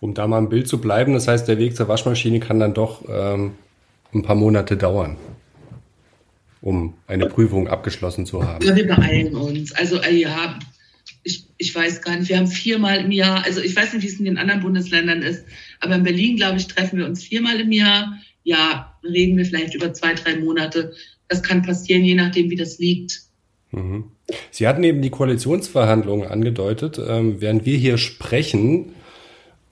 Um 0.00 0.14
da 0.14 0.26
mal 0.26 0.38
im 0.38 0.48
Bild 0.48 0.68
zu 0.68 0.78
bleiben, 0.78 1.14
das 1.14 1.28
heißt, 1.28 1.48
der 1.48 1.58
Weg 1.58 1.76
zur 1.76 1.88
Waschmaschine 1.88 2.40
kann 2.40 2.60
dann 2.60 2.74
doch 2.74 3.02
ähm, 3.08 3.52
ein 4.14 4.22
paar 4.22 4.36
Monate 4.36 4.76
dauern, 4.76 5.16
um 6.60 6.94
eine 7.06 7.26
Prüfung 7.26 7.68
abgeschlossen 7.68 8.26
zu 8.26 8.46
haben. 8.46 8.64
Ja, 8.64 8.76
wir 8.76 8.86
beeilen 8.86 9.34
uns. 9.34 9.72
Also 9.72 10.00
äh, 10.00 10.14
ja, 10.14 10.58
ich, 11.24 11.46
ich 11.56 11.74
weiß 11.74 12.02
gar 12.02 12.16
nicht, 12.16 12.28
wir 12.28 12.38
haben 12.38 12.46
viermal 12.46 13.00
im 13.00 13.10
Jahr, 13.10 13.44
also 13.44 13.60
ich 13.60 13.74
weiß 13.74 13.92
nicht, 13.94 14.02
wie 14.02 14.08
es 14.08 14.18
in 14.18 14.24
den 14.24 14.38
anderen 14.38 14.60
Bundesländern 14.60 15.22
ist, 15.22 15.44
aber 15.80 15.94
in 15.94 16.02
Berlin, 16.02 16.36
glaube 16.36 16.58
ich, 16.58 16.66
treffen 16.66 16.98
wir 16.98 17.06
uns 17.06 17.22
viermal 17.22 17.60
im 17.60 17.72
Jahr. 17.72 18.18
Ja, 18.44 18.98
reden 19.04 19.36
wir 19.36 19.44
vielleicht 19.44 19.74
über 19.74 19.92
zwei, 19.92 20.14
drei 20.14 20.36
Monate. 20.36 20.94
Das 21.28 21.42
kann 21.42 21.62
passieren, 21.62 22.04
je 22.04 22.14
nachdem, 22.14 22.50
wie 22.50 22.56
das 22.56 22.78
liegt. 22.78 23.22
Mhm. 23.70 24.04
Sie 24.50 24.66
hatten 24.66 24.84
eben 24.84 25.00
die 25.00 25.10
Koalitionsverhandlungen 25.10 26.28
angedeutet. 26.28 27.00
Ähm, 27.04 27.40
während 27.40 27.64
wir 27.64 27.78
hier 27.78 27.98
sprechen, 27.98 28.94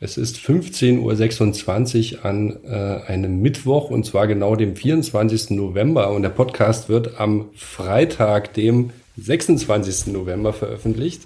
es 0.03 0.17
ist 0.17 0.39
15.26 0.39 2.15
Uhr 2.17 2.25
an 2.25 2.59
äh, 2.65 3.03
einem 3.07 3.43
Mittwoch 3.43 3.91
und 3.91 4.07
zwar 4.07 4.27
genau 4.27 4.57
dem 4.57 4.75
24. 4.75 5.51
November 5.51 6.11
und 6.11 6.23
der 6.23 6.31
Podcast 6.31 6.89
wird 6.89 7.21
am 7.21 7.51
Freitag, 7.55 8.55
dem 8.55 8.91
26. 9.19 10.07
November 10.07 10.55
veröffentlicht. 10.55 11.25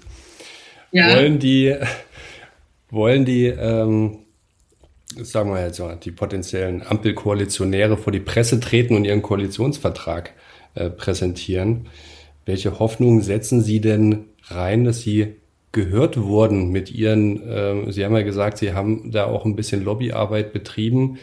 Ja. 0.91 1.15
Wollen 1.15 1.39
die, 1.39 1.73
wollen 2.89 3.23
die, 3.23 3.45
ähm, 3.45 4.19
sagen 5.15 5.51
wir 5.51 5.65
jetzt 5.65 5.79
mal, 5.79 5.95
die 5.95 6.11
potenziellen 6.11 6.85
Ampelkoalitionäre 6.85 7.95
vor 7.95 8.11
die 8.11 8.19
Presse 8.19 8.59
treten 8.59 8.97
und 8.97 9.05
ihren 9.05 9.21
Koalitionsvertrag 9.21 10.33
äh, 10.73 10.89
präsentieren. 10.89 11.87
Welche 12.45 12.77
Hoffnungen 12.77 13.21
setzen 13.21 13.61
Sie 13.61 13.79
denn 13.79 14.25
rein, 14.49 14.83
dass 14.83 14.99
Sie 14.99 15.35
gehört 15.75 16.17
wurden 16.17 16.71
mit 16.71 16.89
Ihren, 16.89 17.47
äh, 17.47 17.91
Sie 17.91 18.05
haben 18.05 18.15
ja 18.15 18.23
gesagt, 18.23 18.57
Sie 18.57 18.73
haben 18.73 19.11
da 19.11 19.25
auch 19.25 19.45
ein 19.45 19.57
bisschen 19.57 19.83
Lobbyarbeit 19.83 20.53
betrieben, 20.53 21.19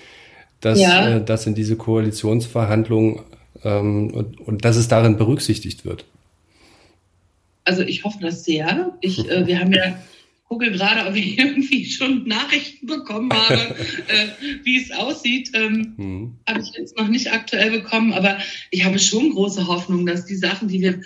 dass, 0.61 0.79
ja. 0.79 1.17
äh, 1.17 1.25
dass 1.25 1.47
in 1.47 1.55
diese 1.55 1.77
Koalitionsverhandlungen 1.77 3.21
ähm, 3.65 4.11
und, 4.13 4.41
und 4.41 4.65
dass 4.65 4.77
es 4.77 4.89
darin 4.89 5.17
berücksichtigt 5.17 5.87
wird? 5.87 6.05
Also 7.65 7.83
ich 7.83 8.05
hoffe 8.05 8.19
das 8.21 8.45
sehr. 8.45 8.93
Ich, 9.01 9.31
äh, 9.31 9.47
wir 9.47 9.59
haben 9.59 9.73
ja 9.73 9.97
gucke 10.53 10.71
gerade, 10.71 11.09
ob 11.09 11.17
ich 11.17 11.39
irgendwie 11.39 11.87
schon 11.87 12.29
Nachrichten 12.29 12.87
bekommen 12.87 13.33
habe, 13.33 13.75
äh, 14.09 14.29
wie 14.65 14.83
es 14.83 14.91
aussieht. 14.91 15.51
Ähm, 15.55 15.95
mhm. 15.97 16.37
Habe 16.47 16.61
ich 16.61 16.73
jetzt 16.77 16.99
noch 16.99 17.09
nicht 17.09 17.33
aktuell 17.33 17.71
bekommen, 17.71 18.13
aber 18.13 18.37
ich 18.71 18.85
habe 18.85 18.99
schon 18.99 19.31
große 19.31 19.67
Hoffnung, 19.67 20.05
dass 20.05 20.27
die 20.27 20.37
Sachen, 20.37 20.69
die 20.69 20.83
wir, 20.83 21.01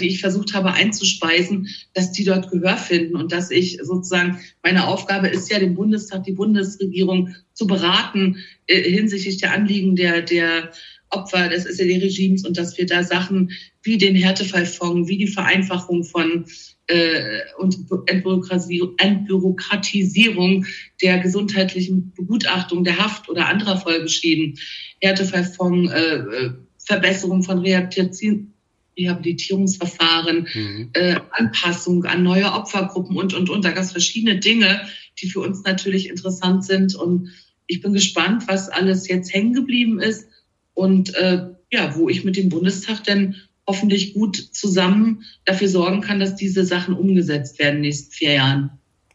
die 0.00 0.08
ich 0.08 0.20
versucht 0.20 0.54
habe 0.54 0.72
einzuspeisen, 0.72 1.68
dass 1.92 2.12
die 2.12 2.24
dort 2.24 2.50
Gehör 2.50 2.78
finden 2.78 3.16
und 3.16 3.32
dass 3.32 3.50
ich 3.50 3.78
sozusagen 3.82 4.40
meine 4.62 4.86
Aufgabe 4.86 5.28
ist 5.28 5.50
ja, 5.50 5.58
den 5.58 5.74
Bundestag, 5.74 6.24
die 6.24 6.32
Bundesregierung 6.32 7.34
zu 7.52 7.66
beraten 7.66 8.38
äh, 8.66 8.80
hinsichtlich 8.80 9.36
der 9.36 9.52
Anliegen 9.52 9.94
der 9.94 10.22
der 10.22 10.72
Opfer 11.10 11.48
des 11.48 11.66
SED-Regimes 11.66 12.44
und 12.44 12.58
dass 12.58 12.76
wir 12.78 12.86
da 12.86 13.04
Sachen 13.04 13.52
wie 13.82 13.96
den 13.96 14.16
Härtefallfonds, 14.16 15.08
wie 15.08 15.18
die 15.18 15.28
Vereinfachung 15.28 16.02
von 16.02 16.46
äh, 16.88 17.40
und 17.58 17.76
Entbürokratisierung 18.06 20.66
der 21.02 21.18
gesundheitlichen 21.18 22.12
Begutachtung 22.14 22.84
der 22.84 22.98
Haft 22.98 23.28
oder 23.28 23.48
anderer 23.48 23.78
Folgeschäden, 23.78 24.58
Härtefallfonds, 25.00 25.92
äh, 25.92 26.16
äh, 26.16 26.52
Verbesserung 26.78 27.42
von 27.42 27.58
Rehabilitation, 27.58 28.52
Rehabilitierungsverfahren, 28.96 30.48
mhm. 30.54 30.90
äh, 30.94 31.16
Anpassung 31.30 32.04
an 32.04 32.22
neue 32.22 32.52
Opfergruppen 32.52 33.16
und, 33.16 33.34
und, 33.34 33.50
und. 33.50 33.64
Da 33.64 33.72
gab 33.72 33.84
es 33.84 33.92
verschiedene 33.92 34.38
Dinge, 34.38 34.82
die 35.20 35.28
für 35.28 35.40
uns 35.40 35.64
natürlich 35.64 36.08
interessant 36.08 36.64
sind. 36.64 36.94
Und 36.94 37.32
ich 37.66 37.82
bin 37.82 37.92
gespannt, 37.92 38.44
was 38.46 38.68
alles 38.68 39.08
jetzt 39.08 39.34
hängen 39.34 39.52
geblieben 39.52 40.00
ist 40.00 40.28
und 40.74 41.14
äh, 41.16 41.46
ja, 41.70 41.96
wo 41.96 42.08
ich 42.08 42.24
mit 42.24 42.36
dem 42.36 42.48
Bundestag 42.48 43.04
denn 43.04 43.36
hoffentlich 43.66 44.14
gut 44.14 44.36
zusammen 44.36 45.24
dafür 45.44 45.68
sorgen 45.68 46.00
kann, 46.00 46.20
dass 46.20 46.36
diese 46.36 46.64
Sachen 46.64 46.94
umgesetzt 46.94 47.58
werden 47.58 47.76
in 47.76 47.82
den 47.82 47.88
nächsten 47.88 48.12
vier 48.12 48.34
Jahren. 48.34 48.70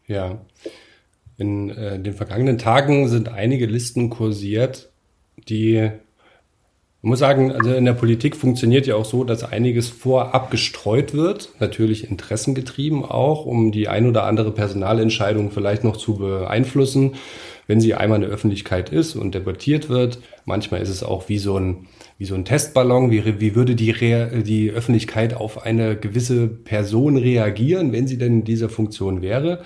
Ja. 0.06 0.44
In 1.38 1.70
äh, 1.70 1.98
den 1.98 2.12
vergangenen 2.14 2.58
Tagen 2.58 3.08
sind 3.08 3.28
einige 3.28 3.66
Listen 3.66 4.10
kursiert, 4.10 4.90
die 5.48 5.90
man 7.02 7.10
muss 7.10 7.18
sagen, 7.18 7.50
also 7.50 7.74
in 7.74 7.84
der 7.84 7.94
Politik 7.94 8.36
funktioniert 8.36 8.86
ja 8.86 8.94
auch 8.94 9.04
so, 9.04 9.24
dass 9.24 9.42
einiges 9.42 9.88
vorab 9.88 10.52
gestreut 10.52 11.14
wird, 11.14 11.48
natürlich 11.58 12.08
interessengetrieben 12.08 13.04
auch, 13.04 13.44
um 13.44 13.72
die 13.72 13.88
ein 13.88 14.06
oder 14.06 14.22
andere 14.22 14.52
Personalentscheidung 14.52 15.50
vielleicht 15.50 15.82
noch 15.82 15.96
zu 15.96 16.18
beeinflussen, 16.18 17.16
wenn 17.72 17.80
sie 17.80 17.94
einmal 17.94 18.16
in 18.16 18.28
der 18.28 18.30
Öffentlichkeit 18.30 18.90
ist 18.90 19.16
und 19.16 19.34
debattiert 19.34 19.88
wird. 19.88 20.18
Manchmal 20.44 20.82
ist 20.82 20.90
es 20.90 21.02
auch 21.02 21.30
wie 21.30 21.38
so 21.38 21.58
ein 21.58 21.86
wie 22.18 22.26
so 22.26 22.34
ein 22.34 22.44
Testballon, 22.44 23.10
wie, 23.10 23.40
wie 23.40 23.54
würde 23.54 23.74
die, 23.74 23.90
Re 23.90 24.42
die 24.46 24.70
Öffentlichkeit 24.70 25.32
auf 25.32 25.64
eine 25.64 25.96
gewisse 25.96 26.48
Person 26.48 27.16
reagieren, 27.16 27.92
wenn 27.94 28.06
sie 28.06 28.18
denn 28.18 28.40
in 28.40 28.44
dieser 28.44 28.68
Funktion 28.68 29.22
wäre. 29.22 29.62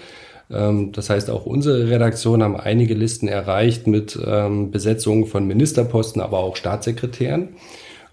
Ähm, 0.52 0.92
das 0.92 1.10
heißt, 1.10 1.30
auch 1.30 1.46
unsere 1.46 1.90
Redaktion 1.90 2.44
haben 2.44 2.56
einige 2.56 2.94
Listen 2.94 3.26
erreicht 3.26 3.88
mit 3.88 4.16
ähm, 4.24 4.70
Besetzungen 4.70 5.26
von 5.26 5.44
Ministerposten, 5.44 6.22
aber 6.22 6.38
auch 6.38 6.54
Staatssekretären. 6.54 7.56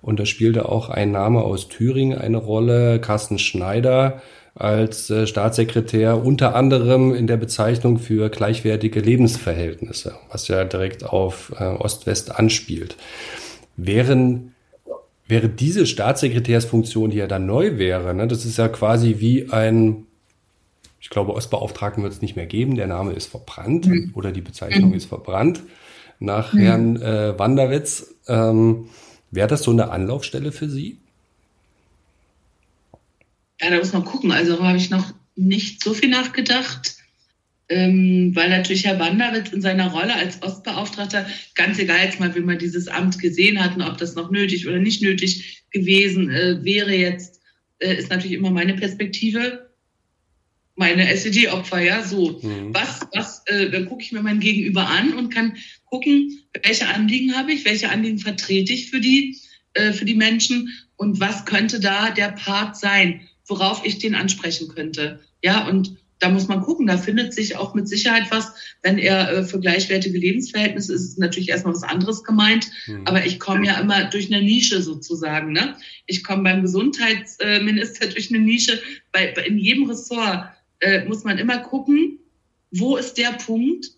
Und 0.02 0.20
da 0.20 0.26
spielte 0.26 0.68
auch 0.70 0.90
ein 0.90 1.12
Name 1.12 1.44
aus 1.44 1.68
Thüringen 1.68 2.18
eine 2.18 2.38
Rolle, 2.38 3.00
Carsten 3.00 3.38
Schneider 3.38 4.24
als 4.56 5.10
äh, 5.10 5.26
Staatssekretär, 5.26 6.24
unter 6.24 6.56
anderem 6.56 7.14
in 7.14 7.26
der 7.28 7.38
Bezeichnung 7.38 7.98
für 7.98 8.30
gleichwertige 8.30 9.00
Lebensverhältnisse, 9.00 10.16
was 10.32 10.48
ja 10.48 10.64
direkt 10.64 11.04
auf 11.04 11.54
äh, 11.60 11.64
Ost-West 11.64 12.36
anspielt. 12.38 12.96
Wären, 13.78 14.54
wäre 15.28 15.50
diese 15.50 15.88
Staatssekretärsfunktion, 15.88 17.10
die 17.10 17.18
ja 17.18 17.28
dann 17.28 17.48
neu 17.48 17.78
wäre, 17.80 18.14
ne, 18.14 18.28
das 18.28 18.46
ist 18.46 18.58
ja 18.58 18.68
quasi 18.68 19.16
wie 19.18 19.50
ein, 19.50 20.06
ich 21.00 21.10
glaube, 21.10 21.34
Ostbeauftragten 21.34 22.04
wird 22.04 22.14
es 22.14 22.22
nicht 22.22 22.36
mehr 22.36 22.46
geben, 22.46 22.76
der 22.76 22.88
Name 22.88 23.14
ist 23.14 23.28
verbrannt 23.28 23.88
mhm. 23.88 24.12
oder 24.14 24.32
die 24.32 24.42
Bezeichnung 24.42 24.92
mhm. 24.92 24.96
ist 24.96 25.06
verbrannt 25.06 25.64
nach 26.20 26.54
mhm. 26.54 26.60
Herrn 26.60 27.02
äh, 27.02 27.40
Wanderwitz. 27.40 28.16
Ähm, 28.28 28.86
wäre 29.32 29.48
das 29.48 29.64
so 29.64 29.72
eine 29.72 29.90
Anlaufstelle 29.90 30.52
für 30.52 30.70
Sie? 30.70 31.00
Ja, 33.64 33.70
da 33.70 33.78
muss 33.78 33.94
man 33.94 34.06
gucken. 34.06 34.32
Also 34.32 34.62
habe 34.62 34.78
ich 34.78 34.90
noch 34.90 35.14
nicht 35.36 35.84
so 35.84 35.94
viel 35.94 36.10
nachgedacht 36.10 36.98
ähm, 37.70 38.36
weil 38.36 38.50
natürlich 38.50 38.86
Herr 38.86 39.00
Wanderwitz 39.00 39.52
in 39.52 39.62
seiner 39.62 39.92
Rolle 39.92 40.14
als 40.16 40.42
Ostbeauftragter, 40.42 41.26
ganz 41.56 41.80
egal 41.80 42.04
jetzt 42.04 42.20
mal, 42.20 42.34
wie 42.36 42.42
man 42.42 42.60
dieses 42.60 42.88
Amt 42.88 43.20
gesehen 43.20 43.64
hat 43.64 43.76
und 43.76 43.82
ob 43.82 43.98
das 43.98 44.16
noch 44.16 44.32
nötig 44.32 44.68
oder 44.68 44.80
nicht 44.80 45.02
nötig 45.02 45.64
gewesen 45.72 46.30
äh, 46.30 46.64
wäre 46.64 46.94
jetzt, 46.94 47.40
äh, 47.80 47.96
ist 47.96 48.10
natürlich 48.10 48.38
immer 48.38 48.52
meine 48.52 48.74
Perspektive, 48.76 49.72
meine 50.76 51.08
SED-Opfer, 51.08 51.80
ja, 51.82 52.04
so. 52.04 52.40
Mhm. 52.42 52.74
Was, 52.74 53.08
was, 53.14 53.44
äh, 53.46 53.70
dann 53.70 53.86
gucke 53.86 54.04
ich 54.04 54.12
mir 54.12 54.22
mein 54.22 54.40
Gegenüber 54.40 54.88
an 54.90 55.14
und 55.14 55.34
kann 55.34 55.56
gucken, 55.86 56.40
welche 56.64 56.88
Anliegen 56.88 57.36
habe 57.36 57.54
ich, 57.54 57.64
welche 57.64 57.90
Anliegen 57.90 58.20
vertrete 58.20 58.74
ich 58.74 58.90
für 58.90 59.00
die, 59.00 59.38
äh, 59.74 59.94
für 59.94 60.06
die 60.06 60.16
Menschen 60.16 60.70
und 60.96 61.20
was 61.20 61.46
könnte 61.46 61.80
da 61.80 62.12
der 62.12 62.30
Part 62.32 62.78
sein, 62.78 63.22
worauf 63.48 63.86
ich 63.86 64.00
den 64.00 64.16
ansprechen 64.16 64.68
könnte. 64.68 65.20
Ja, 65.44 65.68
und 65.68 65.98
da 66.24 66.30
muss 66.30 66.48
man 66.48 66.62
gucken. 66.62 66.88
Da 66.88 66.98
findet 66.98 67.34
sich 67.34 67.58
auch 67.58 67.74
mit 67.74 67.88
Sicherheit 67.88 68.32
was, 68.32 68.54
wenn 68.82 68.98
er 68.98 69.30
äh, 69.30 69.44
für 69.44 69.60
gleichwertige 69.60 70.18
Lebensverhältnisse 70.18 70.94
ist, 70.94 71.04
ist 71.04 71.20
natürlich 71.20 71.50
erstmal 71.50 71.74
was 71.74 71.84
anderes 71.84 72.24
gemeint. 72.24 72.68
Mhm. 72.88 73.02
Aber 73.06 73.26
ich 73.26 73.40
komme 73.40 73.68
ja 73.68 73.80
immer 73.80 74.06
durch 74.06 74.34
eine 74.34 74.42
Nische 74.42 74.82
sozusagen. 74.82 75.52
Ne? 75.52 75.76
Ich 76.08 76.24
komme 76.24 76.44
beim 76.44 76.62
Gesundheitsminister 76.62 78.08
durch 78.14 78.30
eine 78.30 78.40
Nische. 78.40 78.80
Bei, 79.12 79.34
bei 79.36 79.44
in 79.44 79.58
jedem 79.58 79.90
Ressort 79.90 80.50
äh, 80.80 81.04
muss 81.06 81.26
man 81.26 81.38
immer 81.38 81.60
gucken, 81.60 82.20
wo 82.72 82.96
ist 82.96 83.18
der 83.18 83.34
Punkt, 83.34 83.92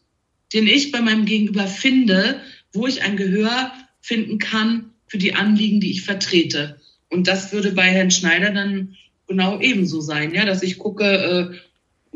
den 0.54 0.68
ich 0.68 0.92
bei 0.92 1.02
meinem 1.02 1.26
Gegenüber 1.26 1.68
finde, 1.68 2.42
wo 2.74 2.88
ich 2.88 3.04
ein 3.04 3.18
Gehör 3.18 3.72
finden 4.02 4.40
kann 4.40 4.92
für 5.08 5.18
die 5.18 5.36
Anliegen, 5.36 5.80
die 5.80 5.92
ich 5.92 6.02
vertrete. 6.02 6.80
Und 7.10 7.28
das 7.28 7.54
würde 7.54 7.72
bei 7.72 7.84
Herrn 7.84 8.12
Schneider 8.12 8.52
dann 8.52 8.96
genau 9.28 9.60
ebenso 9.60 10.02
sein, 10.02 10.34
ja, 10.34 10.46
dass 10.46 10.64
ich 10.64 10.78
gucke, 10.78 11.04
äh, 11.04 11.56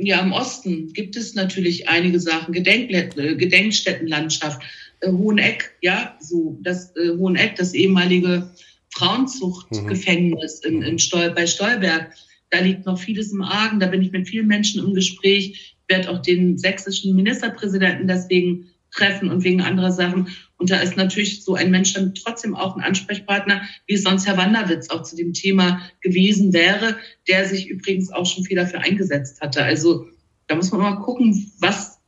ja, 0.01 0.21
im 0.21 0.31
Osten 0.31 0.93
gibt 0.93 1.15
es 1.17 1.35
natürlich 1.35 1.89
einige 1.89 2.19
Sachen, 2.19 2.53
Gedenk 2.53 2.91
äh, 2.91 3.35
Gedenkstättenlandschaft, 3.35 4.61
äh, 5.01 5.11
Hoheneck, 5.11 5.75
ja, 5.81 6.17
so, 6.21 6.57
das 6.61 6.95
äh, 6.95 7.17
Hoheneck, 7.17 7.55
das 7.55 7.73
ehemalige 7.73 8.49
Frauenzuchtgefängnis 8.91 10.59
in, 10.59 10.81
in 10.81 10.93
mhm. 10.93 10.99
Stol 10.99 11.31
bei 11.31 11.45
Stolberg. 11.45 12.13
Da 12.49 12.59
liegt 12.59 12.85
noch 12.85 12.99
vieles 12.99 13.31
im 13.31 13.43
Argen. 13.43 13.79
Da 13.79 13.87
bin 13.87 14.01
ich 14.01 14.11
mit 14.11 14.27
vielen 14.27 14.47
Menschen 14.47 14.83
im 14.83 14.93
Gespräch. 14.93 15.75
Werde 15.87 16.09
auch 16.09 16.21
den 16.21 16.57
sächsischen 16.57 17.15
Ministerpräsidenten 17.15 18.07
deswegen 18.07 18.67
treffen 18.91 19.29
und 19.29 19.43
wegen 19.43 19.61
anderer 19.61 19.91
Sachen. 19.91 20.29
Und 20.57 20.69
da 20.69 20.79
ist 20.79 20.97
natürlich 20.97 21.43
so 21.43 21.55
ein 21.55 21.71
Mensch 21.71 21.93
dann 21.93 22.13
trotzdem 22.15 22.55
auch 22.55 22.75
ein 22.75 22.83
Ansprechpartner, 22.83 23.61
wie 23.87 23.93
es 23.93 24.03
sonst 24.03 24.27
Herr 24.27 24.37
Wanderwitz 24.37 24.89
auch 24.89 25.03
zu 25.03 25.15
dem 25.15 25.33
Thema 25.33 25.81
gewesen 26.01 26.53
wäre, 26.53 26.97
der 27.27 27.45
sich 27.45 27.69
übrigens 27.69 28.11
auch 28.11 28.25
schon 28.25 28.43
viel 28.43 28.57
dafür 28.57 28.81
eingesetzt 28.81 29.41
hatte. 29.41 29.63
Also 29.63 30.07
da 30.47 30.55
muss 30.55 30.71
man 30.71 30.81
mal 30.81 30.95
gucken, 30.95 31.51
was, 31.59 31.99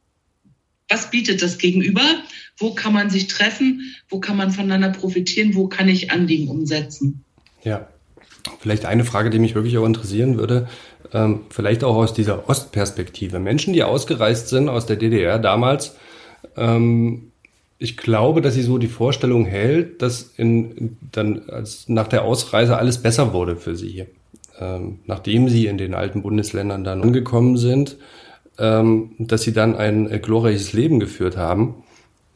was 0.89 1.09
bietet 1.11 1.41
das 1.41 1.57
Gegenüber? 1.57 2.03
Wo 2.57 2.73
kann 2.73 2.93
man 2.93 3.09
sich 3.09 3.27
treffen? 3.27 3.95
Wo 4.09 4.19
kann 4.19 4.37
man 4.37 4.51
voneinander 4.51 4.89
profitieren? 4.89 5.55
Wo 5.55 5.67
kann 5.67 5.87
ich 5.87 6.11
Anliegen 6.11 6.49
umsetzen? 6.49 7.23
Ja. 7.63 7.87
Vielleicht 8.59 8.85
eine 8.85 9.05
Frage, 9.05 9.29
die 9.29 9.39
mich 9.39 9.53
wirklich 9.53 9.77
auch 9.77 9.85
interessieren 9.85 10.37
würde, 10.37 10.67
ähm, 11.13 11.41
vielleicht 11.49 11.83
auch 11.83 11.95
aus 11.95 12.13
dieser 12.13 12.49
Ostperspektive. 12.49 13.39
Menschen, 13.39 13.73
die 13.73 13.83
ausgereist 13.83 14.49
sind 14.49 14.67
aus 14.67 14.85
der 14.85 14.95
DDR 14.95 15.37
damals, 15.39 15.95
ähm, 16.57 17.31
ich 17.77 17.97
glaube, 17.97 18.41
dass 18.41 18.53
sie 18.53 18.61
so 18.61 18.77
die 18.77 18.87
Vorstellung 18.87 19.45
hält, 19.45 20.01
dass 20.01 20.33
in, 20.37 20.97
dann 21.11 21.49
als 21.49 21.89
nach 21.89 22.07
der 22.07 22.23
Ausreise 22.23 22.77
alles 22.77 23.01
besser 23.01 23.33
wurde 23.33 23.55
für 23.55 23.75
sie. 23.75 24.05
Ähm, 24.59 24.99
nachdem 25.07 25.49
sie 25.49 25.65
in 25.65 25.79
den 25.79 25.95
alten 25.95 26.21
Bundesländern 26.21 26.83
dann 26.83 27.01
angekommen 27.01 27.57
sind, 27.57 27.97
ähm, 28.59 29.13
dass 29.17 29.41
sie 29.41 29.53
dann 29.53 29.75
ein 29.75 30.11
äh, 30.11 30.19
glorreiches 30.19 30.73
Leben 30.73 30.99
geführt 30.99 31.37
haben. 31.37 31.83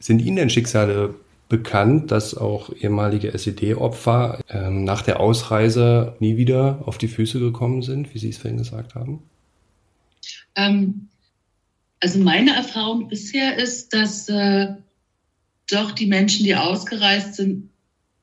Sind 0.00 0.20
Ihnen 0.20 0.36
denn 0.36 0.50
Schicksale 0.50 1.14
bekannt, 1.48 2.10
dass 2.10 2.36
auch 2.36 2.70
ehemalige 2.72 3.32
SED-Opfer 3.32 4.40
ähm, 4.50 4.84
nach 4.84 5.02
der 5.02 5.20
Ausreise 5.20 6.14
nie 6.18 6.36
wieder 6.36 6.82
auf 6.86 6.98
die 6.98 7.08
Füße 7.08 7.38
gekommen 7.38 7.82
sind, 7.82 8.12
wie 8.14 8.18
Sie 8.18 8.30
es 8.30 8.38
vorhin 8.38 8.58
gesagt 8.58 8.96
haben? 8.96 9.22
Ähm, 10.56 11.08
also 12.00 12.18
meine 12.18 12.54
Erfahrung 12.54 13.08
bisher 13.08 13.58
ist, 13.58 13.92
dass 13.92 14.28
äh, 14.28 14.74
doch 15.70 15.92
die 15.92 16.06
Menschen, 16.06 16.44
die 16.44 16.54
ausgereist 16.54 17.34
sind, 17.34 17.70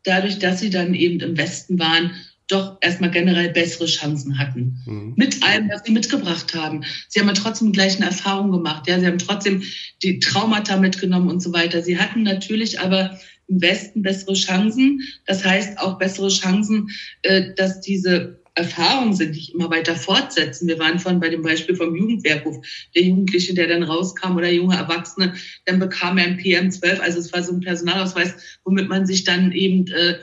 dadurch, 0.04 0.40
dass 0.40 0.60
sie 0.60 0.70
dann 0.70 0.94
eben 0.94 1.20
im 1.20 1.38
Westen 1.38 1.80
waren, 1.80 2.12
doch 2.48 2.78
erstmal 2.82 3.10
generell 3.10 3.50
bessere 3.50 3.86
Chancen 3.86 4.38
hatten. 4.38 4.78
Mhm. 4.86 5.14
Mit 5.16 5.42
allem, 5.44 5.70
was 5.70 5.84
sie 5.86 5.92
mitgebracht 5.92 6.54
haben. 6.54 6.84
Sie 7.08 7.20
haben 7.20 7.28
ja 7.28 7.34
trotzdem 7.34 7.68
die 7.68 7.78
gleichen 7.78 8.04
Erfahrungen 8.04 8.52
gemacht. 8.52 8.88
Ja, 8.88 9.00
sie 9.00 9.08
haben 9.08 9.18
trotzdem 9.18 9.64
die 10.04 10.20
Traumata 10.20 10.78
mitgenommen 10.78 11.30
und 11.30 11.42
so 11.42 11.54
weiter. 11.54 11.82
Sie 11.82 11.98
hatten 11.98 12.24
natürlich 12.24 12.80
aber 12.80 13.18
im 13.48 13.62
Westen 13.62 14.02
bessere 14.02 14.34
Chancen. 14.34 15.02
Das 15.26 15.44
heißt 15.44 15.80
auch 15.80 15.98
bessere 15.98 16.30
Chancen, 16.30 16.90
äh, 17.24 17.54
dass 17.56 17.82
diese 17.82 18.43
Erfahrungen 18.56 19.14
sind, 19.14 19.34
die 19.36 19.40
ich 19.40 19.54
immer 19.54 19.70
weiter 19.70 19.96
fortsetzen. 19.96 20.68
Wir 20.68 20.78
waren 20.78 21.00
vorhin 21.00 21.20
bei 21.20 21.30
dem 21.30 21.42
Beispiel 21.42 21.76
vom 21.76 21.96
Jugendwerkhof. 21.96 22.64
Der 22.96 23.04
Jugendliche, 23.04 23.54
der 23.54 23.68
dann 23.68 23.84
rauskam 23.84 24.36
oder 24.36 24.52
junge 24.52 24.76
Erwachsene, 24.76 25.34
dann 25.66 25.80
bekam 25.80 26.18
er 26.18 26.26
ein 26.26 26.40
PM12. 26.40 27.00
Also 27.00 27.20
es 27.20 27.34
war 27.34 27.44
so 27.44 27.54
ein 27.54 27.62
Personalausweis, 27.62 28.36
womit 28.64 28.90
man 28.90 29.06
sich 29.08 29.24
dann 29.24 29.52
eben 29.52 29.88
äh, 29.88 30.18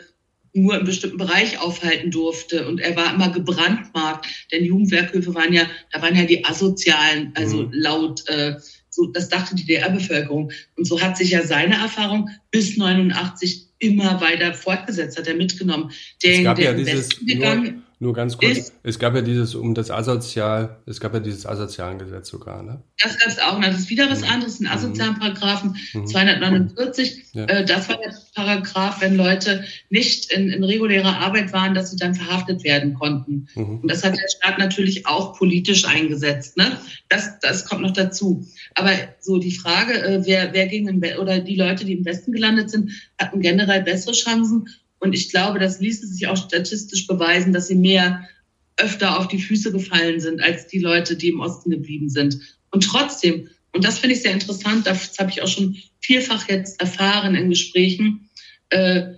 nur 0.52 0.78
im 0.78 0.84
bestimmten 0.84 1.18
Bereich 1.18 1.60
aufhalten 1.60 2.10
durfte. 2.12 2.68
Und 2.68 2.80
er 2.80 2.94
war 2.94 3.14
immer 3.14 3.30
gebrandmarkt. 3.30 4.26
Denn 4.52 4.64
Jugendwerkhöfe 4.64 5.34
waren 5.34 5.52
ja, 5.52 5.64
da 5.92 6.00
waren 6.00 6.16
ja 6.16 6.24
die 6.24 6.44
Asozialen, 6.44 7.32
also 7.34 7.64
mhm. 7.64 7.72
laut, 7.72 8.28
äh, 8.28 8.54
so, 8.90 9.06
das 9.06 9.28
dachte 9.28 9.54
die 9.54 9.64
DDR-Bevölkerung. 9.64 10.52
Und 10.76 10.84
so 10.84 11.00
hat 11.00 11.16
sich 11.16 11.30
ja 11.30 11.44
seine 11.44 11.76
Erfahrung 11.76 12.28
bis 12.50 12.76
89 12.76 13.66
immer 13.78 14.20
weiter 14.20 14.52
fortgesetzt, 14.52 15.18
hat 15.18 15.26
er 15.26 15.34
mitgenommen. 15.34 15.90
Der, 16.22 16.34
es 16.34 16.44
gab 16.44 16.56
der 16.56 16.72
ja 16.72 16.74
dieses, 16.74 17.08
gegangen, 17.24 17.84
nur 18.02 18.14
ganz 18.14 18.38
kurz, 18.38 18.56
ist, 18.56 18.72
es 18.82 18.98
gab 18.98 19.14
ja 19.14 19.20
dieses 19.20 19.54
um 19.54 19.74
das 19.74 19.90
Asozial, 19.90 20.78
es 20.86 21.00
gab 21.00 21.12
ja 21.12 21.20
dieses 21.20 21.44
asozialen 21.44 21.98
Gesetz 21.98 22.30
sogar, 22.30 22.62
ne? 22.62 22.82
Das 22.98 23.18
gab 23.18 23.28
es 23.28 23.38
auch. 23.38 23.60
Das 23.60 23.78
ist 23.78 23.90
wieder 23.90 24.08
was 24.10 24.22
mhm. 24.22 24.30
anderes, 24.30 24.58
ein 24.58 24.68
asozialen 24.68 25.14
mhm. 25.16 25.18
Paragraphen 25.18 25.76
mhm. 25.92 26.06
249. 26.06 27.24
Ja. 27.34 27.44
Äh, 27.44 27.64
das 27.66 27.90
war 27.90 27.98
der 27.98 28.14
Paragraph, 28.34 29.02
wenn 29.02 29.16
Leute 29.16 29.64
nicht 29.90 30.32
in, 30.32 30.48
in, 30.48 30.64
regulärer 30.64 31.18
Arbeit 31.18 31.52
waren, 31.52 31.74
dass 31.74 31.90
sie 31.90 31.98
dann 31.98 32.14
verhaftet 32.14 32.64
werden 32.64 32.94
konnten. 32.94 33.48
Mhm. 33.54 33.80
Und 33.80 33.90
das 33.90 34.02
hat 34.02 34.16
der 34.16 34.28
Staat 34.34 34.58
natürlich 34.58 35.06
auch 35.06 35.36
politisch 35.36 35.84
eingesetzt. 35.84 36.56
Ne? 36.56 36.78
Das, 37.10 37.38
das 37.40 37.66
kommt 37.66 37.82
noch 37.82 37.92
dazu. 37.92 38.46
Aber 38.76 38.92
so 39.20 39.36
die 39.36 39.52
Frage, 39.52 40.02
äh, 40.02 40.22
wer, 40.24 40.54
wer 40.54 40.68
gegen 40.68 40.86
den, 40.86 41.18
oder 41.18 41.38
die 41.38 41.56
Leute, 41.56 41.84
die 41.84 41.92
im 41.92 42.06
Westen 42.06 42.32
gelandet 42.32 42.70
sind, 42.70 42.92
hatten 43.18 43.42
generell 43.42 43.82
bessere 43.82 44.14
Chancen. 44.14 44.68
Und 45.00 45.14
ich 45.14 45.30
glaube, 45.30 45.58
das 45.58 45.80
ließe 45.80 46.06
sich 46.06 46.28
auch 46.28 46.36
statistisch 46.36 47.06
beweisen, 47.06 47.52
dass 47.52 47.66
sie 47.66 47.74
mehr 47.74 48.28
öfter 48.76 49.18
auf 49.18 49.28
die 49.28 49.40
Füße 49.40 49.72
gefallen 49.72 50.20
sind 50.20 50.42
als 50.42 50.66
die 50.66 50.78
Leute, 50.78 51.16
die 51.16 51.28
im 51.28 51.40
Osten 51.40 51.70
geblieben 51.70 52.08
sind. 52.08 52.38
Und 52.70 52.84
trotzdem, 52.84 53.48
und 53.72 53.84
das 53.84 53.98
finde 53.98 54.14
ich 54.14 54.22
sehr 54.22 54.32
interessant, 54.32 54.86
das 54.86 55.18
habe 55.18 55.30
ich 55.30 55.42
auch 55.42 55.48
schon 55.48 55.76
vielfach 56.00 56.48
jetzt 56.48 56.80
erfahren 56.80 57.34
in 57.34 57.50
Gesprächen, 57.50 58.28
äh, 58.68 59.14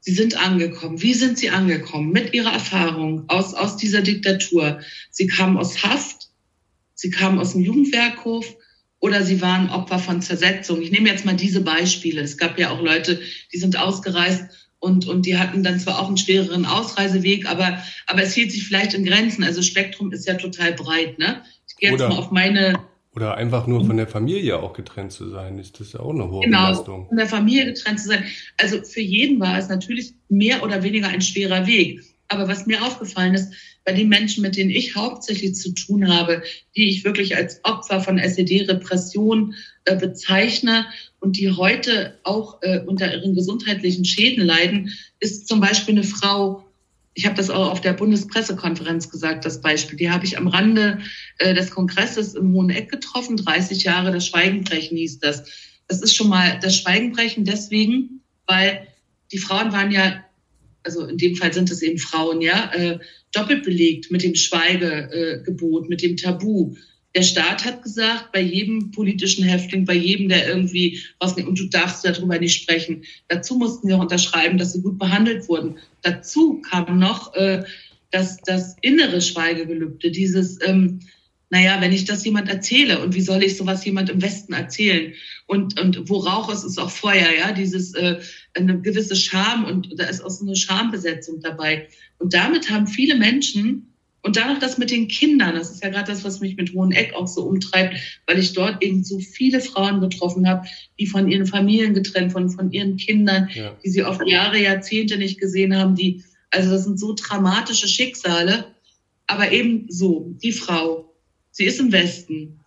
sie 0.00 0.12
sind 0.12 0.36
angekommen. 0.36 1.02
Wie 1.02 1.14
sind 1.14 1.38
sie 1.38 1.50
angekommen? 1.50 2.12
Mit 2.12 2.34
ihrer 2.34 2.52
Erfahrung 2.52 3.24
aus, 3.28 3.54
aus 3.54 3.76
dieser 3.76 4.02
Diktatur. 4.02 4.80
Sie 5.10 5.26
kamen 5.26 5.56
aus 5.56 5.82
Haft, 5.82 6.28
sie 6.94 7.10
kamen 7.10 7.38
aus 7.38 7.52
dem 7.52 7.62
Jugendwerkhof 7.62 8.56
oder 9.00 9.22
sie 9.22 9.40
waren 9.40 9.70
Opfer 9.70 9.98
von 9.98 10.22
Zersetzung. 10.22 10.82
Ich 10.82 10.90
nehme 10.90 11.08
jetzt 11.08 11.24
mal 11.24 11.36
diese 11.36 11.60
Beispiele. 11.60 12.20
Es 12.20 12.36
gab 12.36 12.58
ja 12.58 12.70
auch 12.70 12.82
Leute, 12.82 13.20
die 13.52 13.58
sind 13.58 13.78
ausgereist 13.78 14.67
und, 14.80 15.08
und 15.08 15.26
die 15.26 15.38
hatten 15.38 15.62
dann 15.62 15.80
zwar 15.80 16.00
auch 16.00 16.08
einen 16.08 16.16
schwereren 16.16 16.64
Ausreiseweg, 16.64 17.50
aber, 17.50 17.82
aber 18.06 18.22
es 18.22 18.34
hielt 18.34 18.52
sich 18.52 18.66
vielleicht 18.66 18.94
in 18.94 19.04
Grenzen. 19.04 19.42
Also 19.42 19.62
Spektrum 19.62 20.12
ist 20.12 20.26
ja 20.26 20.34
total 20.34 20.72
breit. 20.72 21.18
Ne? 21.18 21.42
Ich 21.68 21.76
gehe 21.76 21.90
jetzt 21.90 22.00
oder, 22.00 22.08
mal 22.10 22.18
auf 22.18 22.30
meine. 22.30 22.78
Oder 23.14 23.36
einfach 23.36 23.66
nur 23.66 23.84
von 23.84 23.96
der 23.96 24.06
Familie 24.06 24.60
auch 24.60 24.74
getrennt 24.74 25.10
zu 25.10 25.28
sein, 25.28 25.58
ist 25.58 25.80
das 25.80 25.92
ja 25.92 26.00
auch 26.00 26.14
eine 26.14 26.30
hohe 26.30 26.44
genau, 26.44 26.66
Belastung. 26.66 27.08
Von 27.08 27.16
der 27.16 27.26
Familie 27.26 27.66
getrennt 27.66 27.98
zu 27.98 28.08
sein. 28.08 28.24
Also 28.60 28.82
für 28.84 29.00
jeden 29.00 29.40
war 29.40 29.58
es 29.58 29.68
natürlich 29.68 30.14
mehr 30.28 30.62
oder 30.62 30.82
weniger 30.84 31.08
ein 31.08 31.22
schwerer 31.22 31.66
Weg. 31.66 32.02
Aber 32.28 32.46
was 32.46 32.66
mir 32.66 32.84
aufgefallen 32.84 33.34
ist, 33.34 33.52
bei 33.84 33.94
den 33.94 34.10
Menschen, 34.10 34.42
mit 34.42 34.56
denen 34.56 34.70
ich 34.70 34.94
hauptsächlich 34.94 35.54
zu 35.54 35.72
tun 35.72 36.14
habe, 36.14 36.42
die 36.76 36.90
ich 36.90 37.04
wirklich 37.04 37.34
als 37.34 37.60
Opfer 37.64 38.00
von 38.00 38.18
SED-Repression 38.18 39.54
bezeichne 39.96 40.86
und 41.20 41.36
die 41.36 41.50
heute 41.50 42.18
auch 42.22 42.62
äh, 42.62 42.80
unter 42.80 43.12
ihren 43.12 43.34
gesundheitlichen 43.34 44.04
Schäden 44.04 44.44
leiden, 44.44 44.92
ist 45.20 45.48
zum 45.48 45.60
Beispiel 45.60 45.94
eine 45.94 46.04
Frau, 46.04 46.64
ich 47.14 47.26
habe 47.26 47.36
das 47.36 47.50
auch 47.50 47.70
auf 47.70 47.80
der 47.80 47.94
Bundespressekonferenz 47.94 49.10
gesagt, 49.10 49.44
das 49.44 49.60
Beispiel, 49.60 49.98
die 49.98 50.10
habe 50.10 50.24
ich 50.24 50.38
am 50.38 50.48
Rande 50.48 50.98
äh, 51.38 51.54
des 51.54 51.70
Kongresses 51.70 52.34
im 52.34 52.52
Hohen 52.52 52.70
Eck 52.70 52.90
getroffen, 52.90 53.36
30 53.36 53.82
Jahre 53.84 54.12
das 54.12 54.26
Schweigenbrechen 54.26 54.96
hieß 54.96 55.18
das. 55.20 55.44
Das 55.88 56.02
ist 56.02 56.14
schon 56.14 56.28
mal 56.28 56.58
das 56.60 56.76
Schweigenbrechen 56.76 57.44
deswegen, 57.44 58.20
weil 58.46 58.86
die 59.32 59.38
Frauen 59.38 59.72
waren 59.72 59.90
ja 59.90 60.22
also 60.88 61.06
in 61.06 61.18
dem 61.18 61.36
Fall 61.36 61.52
sind 61.52 61.70
es 61.70 61.82
eben 61.82 61.98
Frauen, 61.98 62.40
ja, 62.40 62.72
äh, 62.72 62.98
doppelt 63.32 63.64
belegt 63.64 64.10
mit 64.10 64.22
dem 64.22 64.34
Schweigegebot, 64.34 65.84
äh, 65.84 65.88
mit 65.88 66.02
dem 66.02 66.16
Tabu. 66.16 66.74
Der 67.18 67.24
Staat 67.24 67.64
hat 67.64 67.82
gesagt, 67.82 68.30
bei 68.30 68.40
jedem 68.40 68.92
politischen 68.92 69.42
Häftling, 69.42 69.84
bei 69.84 69.94
jedem, 69.94 70.28
der 70.28 70.46
irgendwie 70.46 71.02
rausgeht, 71.20 71.48
und 71.48 71.58
du 71.58 71.64
darfst 71.64 72.04
darüber 72.04 72.38
nicht 72.38 72.62
sprechen. 72.62 73.02
Dazu 73.26 73.56
mussten 73.56 73.88
wir 73.88 73.98
unterschreiben, 73.98 74.56
dass 74.56 74.72
sie 74.72 74.82
gut 74.82 75.00
behandelt 75.00 75.48
wurden. 75.48 75.78
Dazu 76.02 76.60
kam 76.60 77.00
noch 77.00 77.34
äh, 77.34 77.64
das, 78.12 78.36
das 78.46 78.76
innere 78.82 79.20
Schweigegelübde, 79.20 80.12
dieses, 80.12 80.60
ähm, 80.64 81.00
naja, 81.50 81.80
wenn 81.80 81.92
ich 81.92 82.04
das 82.04 82.24
jemand 82.24 82.48
erzähle 82.48 83.00
und 83.00 83.16
wie 83.16 83.20
soll 83.20 83.42
ich 83.42 83.56
sowas 83.56 83.84
jemand 83.84 84.10
im 84.10 84.22
Westen 84.22 84.52
erzählen? 84.52 85.12
Und, 85.48 85.80
und 85.80 86.08
wo 86.08 86.18
Rauch 86.18 86.52
ist, 86.52 86.62
ist 86.62 86.78
auch 86.78 86.90
Feuer, 86.90 87.30
ja, 87.36 87.50
dieses, 87.50 87.94
äh, 87.94 88.20
eine 88.54 88.80
gewisse 88.80 89.16
Scham 89.16 89.64
und 89.64 89.88
da 89.98 90.04
ist 90.04 90.20
auch 90.20 90.30
so 90.30 90.44
eine 90.44 90.54
Schambesetzung 90.54 91.40
dabei. 91.40 91.88
Und 92.18 92.32
damit 92.32 92.70
haben 92.70 92.86
viele 92.86 93.16
Menschen 93.16 93.92
und 94.28 94.36
dann 94.36 94.52
noch 94.52 94.60
das 94.60 94.76
mit 94.76 94.90
den 94.90 95.08
Kindern, 95.08 95.54
das 95.54 95.70
ist 95.70 95.82
ja 95.82 95.88
gerade 95.88 96.12
das, 96.12 96.22
was 96.22 96.40
mich 96.40 96.56
mit 96.56 96.74
Hoheneck 96.74 97.14
auch 97.14 97.26
so 97.26 97.44
umtreibt, 97.44 97.96
weil 98.26 98.38
ich 98.38 98.52
dort 98.52 98.82
eben 98.82 99.02
so 99.02 99.18
viele 99.18 99.60
Frauen 99.60 100.02
getroffen 100.02 100.46
habe, 100.46 100.68
die 100.98 101.06
von 101.06 101.30
ihren 101.30 101.46
Familien 101.46 101.94
getrennt, 101.94 102.32
von, 102.32 102.50
von 102.50 102.70
ihren 102.70 102.98
Kindern, 102.98 103.48
ja. 103.54 103.74
die 103.82 103.88
sie 103.88 104.04
oft 104.04 104.20
Jahre, 104.26 104.60
Jahrzehnte 104.60 105.16
nicht 105.16 105.40
gesehen 105.40 105.74
haben, 105.74 105.94
die, 105.94 106.22
also 106.50 106.70
das 106.70 106.84
sind 106.84 107.00
so 107.00 107.14
dramatische 107.14 107.88
Schicksale. 107.88 108.66
Aber 109.26 109.50
eben 109.50 109.86
so, 109.88 110.34
die 110.42 110.52
Frau, 110.52 111.08
Sie 111.58 111.64
ist 111.64 111.80
im 111.80 111.90
Westen. 111.90 112.60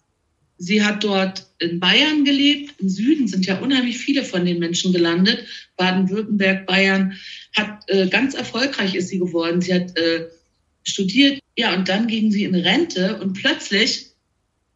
Sie 0.58 0.84
hat 0.84 1.04
dort 1.04 1.48
in 1.60 1.80
Bayern 1.80 2.26
gelebt. 2.26 2.74
Im 2.80 2.90
Süden 2.90 3.28
sind 3.28 3.46
ja 3.46 3.60
unheimlich 3.60 4.00
viele 4.00 4.24
von 4.24 4.46
den 4.46 4.58
Menschen 4.58 4.94
gelandet. 4.94 5.46
Baden-Württemberg, 5.78 6.66
Bayern. 6.66 7.14
Hat 7.56 7.88
äh, 7.88 8.08
ganz 8.08 8.34
erfolgreich 8.34 8.96
ist 8.96 9.10
sie 9.10 9.20
geworden. 9.20 9.62
Sie 9.62 9.76
hat 9.76 9.96
äh, 9.96 10.28
studiert. 10.84 11.41
Ja, 11.58 11.76
und 11.76 11.90
dann 11.90 12.08
ging 12.08 12.32
sie 12.32 12.44
in 12.44 12.56
Rente 12.56 13.20
und 13.22 13.34
plötzlich 13.34 14.12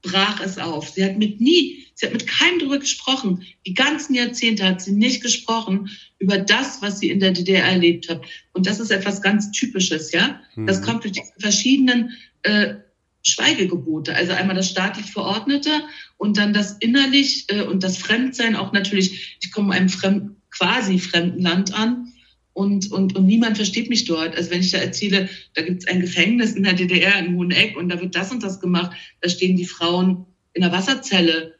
brach 0.01 0.39
es 0.41 0.57
auf. 0.57 0.89
Sie 0.89 1.03
hat 1.03 1.17
mit 1.17 1.41
nie, 1.41 1.85
sie 1.95 2.05
hat 2.05 2.13
mit 2.13 2.27
keinem 2.27 2.59
darüber 2.59 2.79
gesprochen. 2.79 3.43
Die 3.65 3.73
ganzen 3.73 4.13
Jahrzehnte 4.13 4.65
hat 4.65 4.81
sie 4.81 4.91
nicht 4.91 5.21
gesprochen 5.21 5.89
über 6.19 6.37
das, 6.37 6.81
was 6.81 6.99
sie 6.99 7.09
in 7.09 7.19
der 7.19 7.31
DDR 7.31 7.65
erlebt 7.65 8.09
hat. 8.09 8.21
Und 8.53 8.67
das 8.67 8.79
ist 8.79 8.91
etwas 8.91 9.21
ganz 9.21 9.51
Typisches, 9.51 10.11
ja. 10.11 10.41
Mhm. 10.55 10.67
Das 10.67 10.81
kommt 10.81 11.03
durch 11.03 11.13
die 11.13 11.23
verschiedenen 11.39 12.11
äh, 12.43 12.75
Schweigegebote. 13.23 14.15
Also 14.15 14.33
einmal 14.33 14.55
das 14.55 14.69
staatlich 14.69 15.11
Verordnete 15.11 15.71
und 16.17 16.37
dann 16.37 16.53
das 16.53 16.73
innerlich 16.79 17.45
äh, 17.49 17.63
und 17.63 17.83
das 17.83 17.97
Fremdsein 17.97 18.55
auch 18.55 18.71
natürlich, 18.71 19.37
ich 19.41 19.51
komme 19.51 19.73
einem 19.73 19.89
fremd, 19.89 20.31
quasi 20.51 20.99
fremden 20.99 21.41
Land 21.41 21.73
an 21.73 22.13
und, 22.55 22.89
und, 22.93 23.17
und 23.17 23.25
niemand 23.25 23.57
versteht 23.57 23.89
mich 23.89 24.05
dort. 24.05 24.35
Also 24.37 24.49
wenn 24.49 24.61
ich 24.61 24.71
da 24.71 24.77
erzähle, 24.77 25.29
da 25.55 25.61
gibt 25.61 25.83
es 25.83 25.87
ein 25.89 25.99
Gefängnis 25.99 26.53
in 26.53 26.63
der 26.63 26.73
DDR 26.73 27.19
in 27.19 27.35
Hoheneck 27.35 27.75
und 27.75 27.89
da 27.89 27.99
wird 27.99 28.15
das 28.15 28.31
und 28.31 28.41
das 28.43 28.61
gemacht, 28.61 28.95
da 29.19 29.29
stehen 29.29 29.57
die 29.57 29.65
Frauen 29.65 30.25
in 30.53 30.61
der 30.61 30.71
Wasserzelle, 30.71 31.55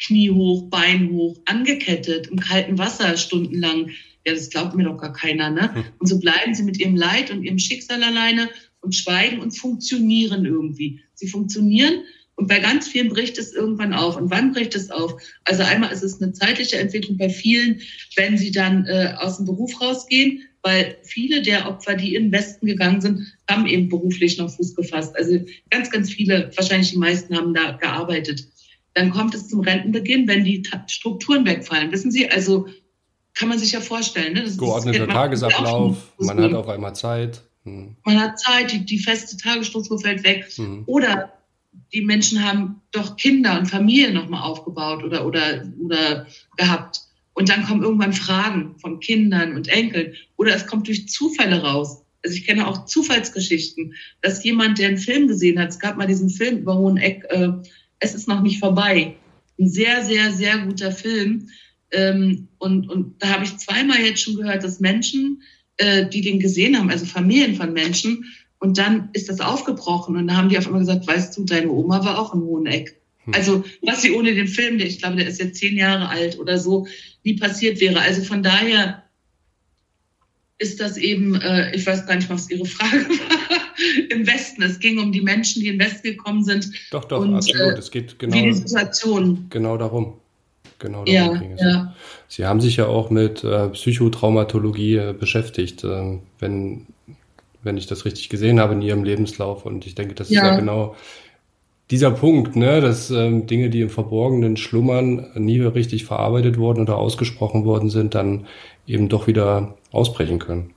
Knie 0.00 0.30
hoch, 0.30 0.70
Bein 0.70 1.10
hoch, 1.10 1.40
angekettet, 1.44 2.28
im 2.28 2.38
kalten 2.38 2.78
Wasser 2.78 3.16
stundenlang. 3.16 3.90
Ja, 4.24 4.32
das 4.32 4.48
glaubt 4.48 4.76
mir 4.76 4.84
doch 4.84 4.98
gar 4.98 5.12
keiner, 5.12 5.50
ne? 5.50 5.74
Hm. 5.74 5.84
Und 5.98 6.06
so 6.06 6.20
bleiben 6.20 6.54
sie 6.54 6.62
mit 6.62 6.78
ihrem 6.78 6.94
Leid 6.94 7.32
und 7.32 7.42
ihrem 7.42 7.58
Schicksal 7.58 8.00
alleine 8.04 8.48
und 8.80 8.94
schweigen 8.94 9.40
und 9.40 9.58
funktionieren 9.58 10.44
irgendwie. 10.44 11.00
Sie 11.14 11.26
funktionieren 11.26 12.04
und 12.38 12.46
bei 12.46 12.60
ganz 12.60 12.86
vielen 12.86 13.08
bricht 13.08 13.36
es 13.36 13.52
irgendwann 13.52 13.92
auf. 13.92 14.16
Und 14.16 14.30
wann 14.30 14.52
bricht 14.52 14.76
es 14.76 14.92
auf? 14.92 15.20
Also 15.44 15.64
einmal 15.64 15.90
ist 15.90 16.04
es 16.04 16.22
eine 16.22 16.32
zeitliche 16.32 16.78
Entwicklung 16.78 17.18
bei 17.18 17.28
vielen, 17.30 17.80
wenn 18.14 18.38
sie 18.38 18.52
dann 18.52 18.86
äh, 18.86 19.14
aus 19.18 19.38
dem 19.38 19.46
Beruf 19.46 19.80
rausgehen, 19.80 20.44
weil 20.62 20.96
viele 21.02 21.42
der 21.42 21.68
Opfer, 21.68 21.96
die 21.96 22.14
in 22.14 22.26
den 22.26 22.32
Westen 22.32 22.66
gegangen 22.66 23.00
sind, 23.00 23.26
haben 23.50 23.66
eben 23.66 23.88
beruflich 23.88 24.38
noch 24.38 24.54
Fuß 24.54 24.76
gefasst. 24.76 25.16
Also 25.16 25.40
ganz, 25.70 25.90
ganz 25.90 26.12
viele, 26.12 26.52
wahrscheinlich 26.54 26.92
die 26.92 26.98
meisten 26.98 27.36
haben 27.36 27.54
da 27.54 27.72
gearbeitet. 27.72 28.46
Dann 28.94 29.10
kommt 29.10 29.34
es 29.34 29.48
zum 29.48 29.60
Rentenbeginn, 29.60 30.28
wenn 30.28 30.44
die 30.44 30.62
Strukturen 30.86 31.44
wegfallen. 31.44 31.90
Wissen 31.90 32.12
Sie, 32.12 32.30
also 32.30 32.68
kann 33.34 33.48
man 33.48 33.58
sich 33.58 33.72
ja 33.72 33.80
vorstellen. 33.80 34.34
Ne? 34.34 34.44
Das 34.44 34.56
Geordneter 34.56 35.08
Tagesablauf, 35.08 36.12
man 36.18 36.40
hat 36.40 36.54
auf 36.54 36.68
einmal 36.68 36.94
Zeit. 36.94 37.42
Mhm. 37.64 37.96
Man 38.04 38.20
hat 38.20 38.38
Zeit, 38.38 38.70
die, 38.70 38.84
die 38.84 39.00
feste 39.00 39.36
Tagesstruktur 39.36 40.00
fällt 40.00 40.22
weg. 40.22 40.48
Mhm. 40.56 40.84
Oder 40.86 41.32
die 41.92 42.02
Menschen 42.02 42.44
haben 42.44 42.82
doch 42.92 43.16
Kinder 43.16 43.58
und 43.58 43.66
Familien 43.66 44.14
nochmal 44.14 44.42
aufgebaut 44.42 45.02
oder, 45.02 45.26
oder, 45.26 45.64
oder 45.80 46.26
gehabt. 46.56 47.00
Und 47.34 47.48
dann 47.48 47.64
kommen 47.64 47.82
irgendwann 47.82 48.12
Fragen 48.12 48.78
von 48.80 49.00
Kindern 49.00 49.54
und 49.54 49.68
Enkeln. 49.68 50.14
Oder 50.36 50.54
es 50.54 50.66
kommt 50.66 50.88
durch 50.88 51.08
Zufälle 51.08 51.62
raus. 51.62 52.02
Also 52.24 52.36
ich 52.36 52.46
kenne 52.46 52.66
auch 52.66 52.86
Zufallsgeschichten, 52.86 53.94
dass 54.22 54.42
jemand, 54.42 54.78
der 54.78 54.88
einen 54.88 54.98
Film 54.98 55.28
gesehen 55.28 55.58
hat, 55.58 55.68
es 55.68 55.78
gab 55.78 55.96
mal 55.96 56.06
diesen 56.06 56.30
Film 56.30 56.58
über 56.58 56.76
Hoheneck, 56.76 57.24
äh, 57.30 57.50
es 58.00 58.14
ist 58.14 58.28
noch 58.28 58.42
nicht 58.42 58.58
vorbei. 58.58 59.14
Ein 59.58 59.68
sehr, 59.68 60.04
sehr, 60.04 60.32
sehr 60.32 60.58
guter 60.58 60.90
Film. 60.90 61.48
Ähm, 61.92 62.48
und, 62.58 62.90
und 62.90 63.22
da 63.22 63.28
habe 63.28 63.44
ich 63.44 63.56
zweimal 63.56 64.00
jetzt 64.00 64.20
schon 64.20 64.36
gehört, 64.36 64.64
dass 64.64 64.80
Menschen 64.80 65.40
äh, 65.78 66.08
die 66.08 66.20
den 66.20 66.40
gesehen 66.40 66.76
haben, 66.76 66.90
also 66.90 67.06
Familien 67.06 67.54
von 67.54 67.72
Menschen, 67.72 68.24
Und 68.60 68.78
dann 68.78 69.10
ist 69.12 69.28
das 69.28 69.40
aufgebrochen 69.40 70.16
und 70.16 70.26
dann 70.26 70.36
haben 70.36 70.48
die 70.48 70.58
auf 70.58 70.66
einmal 70.66 70.80
gesagt, 70.80 71.06
weißt 71.06 71.36
du, 71.36 71.44
deine 71.44 71.70
Oma 71.70 72.04
war 72.04 72.18
auch 72.18 72.34
in 72.34 72.40
Hoheneck. 72.40 73.00
Hm. 73.24 73.34
Also 73.34 73.64
was 73.82 74.02
sie 74.02 74.12
ohne 74.12 74.34
den 74.34 74.48
Film, 74.48 74.78
der 74.78 74.86
ich 74.88 74.98
glaube, 74.98 75.16
der 75.16 75.28
ist 75.28 75.40
jetzt 75.40 75.58
zehn 75.58 75.76
Jahre 75.76 76.08
alt 76.08 76.38
oder 76.38 76.58
so, 76.58 76.86
nie 77.22 77.34
passiert 77.34 77.80
wäre. 77.80 78.00
Also 78.00 78.22
von 78.22 78.42
daher 78.42 79.04
ist 80.58 80.80
das 80.80 80.96
eben, 80.96 81.40
äh, 81.40 81.74
ich 81.74 81.86
weiß 81.86 82.06
gar 82.06 82.16
nicht, 82.16 82.28
was 82.28 82.50
Ihre 82.50 82.66
Frage 82.66 83.08
war, 83.08 84.10
im 84.10 84.26
Westen. 84.26 84.62
Es 84.62 84.80
ging 84.80 84.98
um 84.98 85.12
die 85.12 85.20
Menschen, 85.20 85.62
die 85.62 85.68
in 85.68 85.78
den 85.78 85.86
Westen 85.86 86.08
gekommen 86.08 86.44
sind. 86.44 86.70
Doch, 86.90 87.04
doch, 87.04 87.20
und, 87.20 87.34
absolut. 87.34 87.74
Äh, 87.74 87.78
es 87.78 87.90
geht 87.90 88.18
genau, 88.18 88.36
die 88.36 88.52
Situation. 88.52 89.46
genau 89.50 89.76
darum. 89.76 90.14
Genau 90.80 91.04
darum 91.04 91.12
ja, 91.12 91.38
ging 91.38 91.52
es. 91.52 91.60
Ja. 91.60 91.94
Sie 92.28 92.44
haben 92.44 92.60
sich 92.60 92.76
ja 92.76 92.86
auch 92.86 93.10
mit 93.10 93.42
äh, 93.42 93.68
Psychotraumatologie 93.68 94.96
äh, 94.96 95.12
beschäftigt, 95.12 95.84
äh, 95.84 96.18
wenn, 96.38 96.86
wenn 97.62 97.76
ich 97.76 97.86
das 97.86 98.04
richtig 98.04 98.28
gesehen 98.28 98.60
habe 98.60 98.74
in 98.74 98.82
Ihrem 98.82 99.04
Lebenslauf. 99.04 99.66
Und 99.66 99.86
ich 99.86 99.94
denke, 99.94 100.14
das 100.14 100.30
ja. 100.30 100.42
ist 100.42 100.48
ja 100.48 100.56
genau 100.58 100.96
dieser 101.90 102.10
Punkt, 102.10 102.54
ne, 102.54 102.80
dass 102.80 103.10
ähm, 103.10 103.46
Dinge, 103.46 103.70
die 103.70 103.80
im 103.80 103.90
Verborgenen 103.90 104.56
schlummern, 104.56 105.26
nie 105.34 105.60
richtig 105.60 106.04
verarbeitet 106.04 106.58
wurden 106.58 106.82
oder 106.82 106.98
ausgesprochen 106.98 107.64
worden 107.64 107.88
sind, 107.88 108.14
dann 108.14 108.46
eben 108.86 109.08
doch 109.08 109.26
wieder 109.26 109.76
ausbrechen 109.90 110.38
können. 110.38 110.74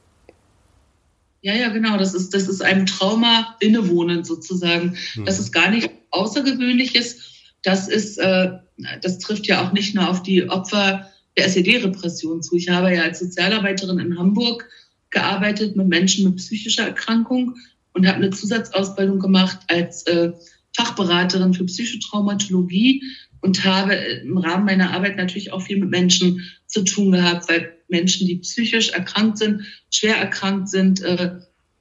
Ja, 1.42 1.54
ja, 1.54 1.70
genau. 1.70 1.98
Das 1.98 2.14
ist, 2.14 2.34
das 2.34 2.48
ist 2.48 2.62
einem 2.62 2.86
Trauma 2.86 3.56
innewohnend 3.60 4.26
sozusagen. 4.26 4.96
Mhm. 5.16 5.26
Das 5.26 5.40
ist 5.40 5.52
gar 5.52 5.70
nicht 5.70 5.90
Außergewöhnliches. 6.12 7.32
Das 7.64 7.88
ist, 7.88 8.18
äh, 8.18 8.52
das 9.02 9.20
trifft 9.20 9.48
ja 9.48 9.66
auch 9.66 9.74
nicht 9.74 9.96
nur 9.96 10.10
auf 10.10 10.24
die 10.24 10.50
Opfer 10.50 11.08
der 11.38 11.46
SED-Repression 11.46 12.42
zu. 12.42 12.56
Ich 12.56 12.70
habe 12.70 12.94
ja 12.94 13.04
als 13.04 13.20
Sozialarbeiterin 13.20 14.00
in 14.00 14.18
Hamburg 14.18 14.70
gearbeitet 15.12 15.76
mit 15.76 15.88
Menschen 15.88 16.26
mit 16.26 16.38
psychischer 16.38 16.88
Erkrankung 16.88 17.56
und 17.94 18.08
habe 18.08 18.18
eine 18.18 18.30
Zusatzausbildung 18.32 19.20
gemacht 19.20 19.60
als 19.68 20.04
äh, 20.08 20.32
Fachberaterin 20.76 21.54
für 21.54 21.66
Psychotraumatologie 21.66 23.04
und 23.42 23.64
habe 23.66 23.94
im 23.96 24.38
Rahmen 24.38 24.66
meiner 24.66 24.92
Arbeit 24.92 25.18
natürlich 25.18 25.52
auch 25.52 25.62
viel 25.62 25.78
mit 25.78 25.90
Menschen 25.90 26.50
zu 26.68 26.84
tun 26.84 27.12
gehabt, 27.12 27.50
weil 27.50 27.76
Menschen, 27.90 28.28
die 28.28 28.38
psychisch 28.38 28.90
erkrankt 28.90 29.38
sind, 29.38 29.64
schwer 29.90 30.16
erkrankt 30.16 30.70
sind, 30.70 31.02
äh, 31.02 31.40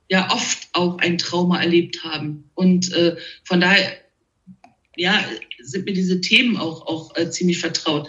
ja 0.09 0.29
oft 0.33 0.69
auch 0.73 0.99
ein 0.99 1.19
Trauma 1.19 1.61
erlebt 1.61 2.03
haben. 2.03 2.51
Und 2.55 2.93
äh, 2.93 3.17
von 3.45 3.61
daher, 3.61 3.93
ja, 4.97 5.25
sind 5.63 5.85
mir 5.85 5.93
diese 5.93 6.21
Themen 6.21 6.57
auch, 6.57 6.87
auch 6.87 7.17
äh, 7.17 7.31
ziemlich 7.31 7.59
vertraut. 7.59 8.09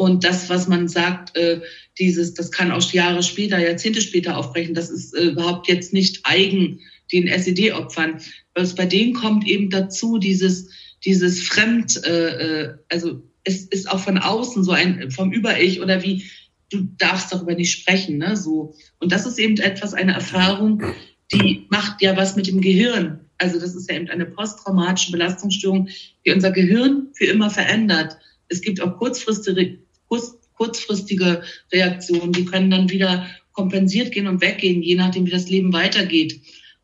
Und 0.00 0.24
das, 0.24 0.48
was 0.48 0.66
man 0.66 0.88
sagt, 0.88 1.36
äh, 1.36 1.60
dieses, 1.98 2.32
das 2.32 2.50
kann 2.50 2.72
auch 2.72 2.80
Jahre 2.90 3.22
später, 3.22 3.58
Jahrzehnte 3.58 4.00
später 4.00 4.38
aufbrechen, 4.38 4.72
das 4.72 4.88
ist 4.88 5.14
äh, 5.14 5.26
überhaupt 5.26 5.68
jetzt 5.68 5.92
nicht 5.92 6.20
eigen 6.24 6.80
den 7.12 7.26
SED-Opfern. 7.26 8.22
Was 8.54 8.74
bei 8.74 8.86
denen 8.86 9.12
kommt 9.12 9.46
eben 9.46 9.68
dazu, 9.68 10.16
dieses, 10.16 10.70
dieses 11.04 11.42
Fremd, 11.42 12.02
äh, 12.06 12.72
also 12.88 13.22
es 13.44 13.64
ist 13.66 13.90
auch 13.90 14.00
von 14.00 14.16
außen 14.16 14.64
so 14.64 14.72
ein, 14.72 15.10
vom 15.10 15.32
Über-Ich 15.32 15.82
oder 15.82 16.02
wie, 16.02 16.24
du 16.70 16.88
darfst 16.96 17.30
darüber 17.30 17.52
nicht 17.52 17.72
sprechen, 17.72 18.16
ne, 18.16 18.38
so. 18.38 18.74
Und 19.00 19.12
das 19.12 19.26
ist 19.26 19.38
eben 19.38 19.58
etwas, 19.58 19.92
eine 19.92 20.14
Erfahrung, 20.14 20.82
die 21.30 21.66
macht 21.68 22.00
ja 22.00 22.16
was 22.16 22.36
mit 22.36 22.46
dem 22.46 22.62
Gehirn. 22.62 23.20
Also 23.36 23.60
das 23.60 23.74
ist 23.74 23.90
ja 23.90 23.96
eben 23.96 24.08
eine 24.08 24.24
posttraumatische 24.24 25.12
Belastungsstörung, 25.12 25.90
die 26.24 26.30
unser 26.30 26.52
Gehirn 26.52 27.08
für 27.12 27.26
immer 27.26 27.50
verändert. 27.50 28.16
Es 28.48 28.62
gibt 28.62 28.80
auch 28.80 28.96
kurzfristige, 28.96 29.78
kurz, 30.10 30.38
kurzfristige 30.54 31.42
Reaktionen, 31.72 32.32
die 32.32 32.44
können 32.44 32.70
dann 32.70 32.90
wieder 32.90 33.26
kompensiert 33.52 34.12
gehen 34.12 34.26
und 34.26 34.42
weggehen, 34.42 34.82
je 34.82 34.96
nachdem, 34.96 35.26
wie 35.26 35.30
das 35.30 35.48
Leben 35.48 35.72
weitergeht. 35.72 36.40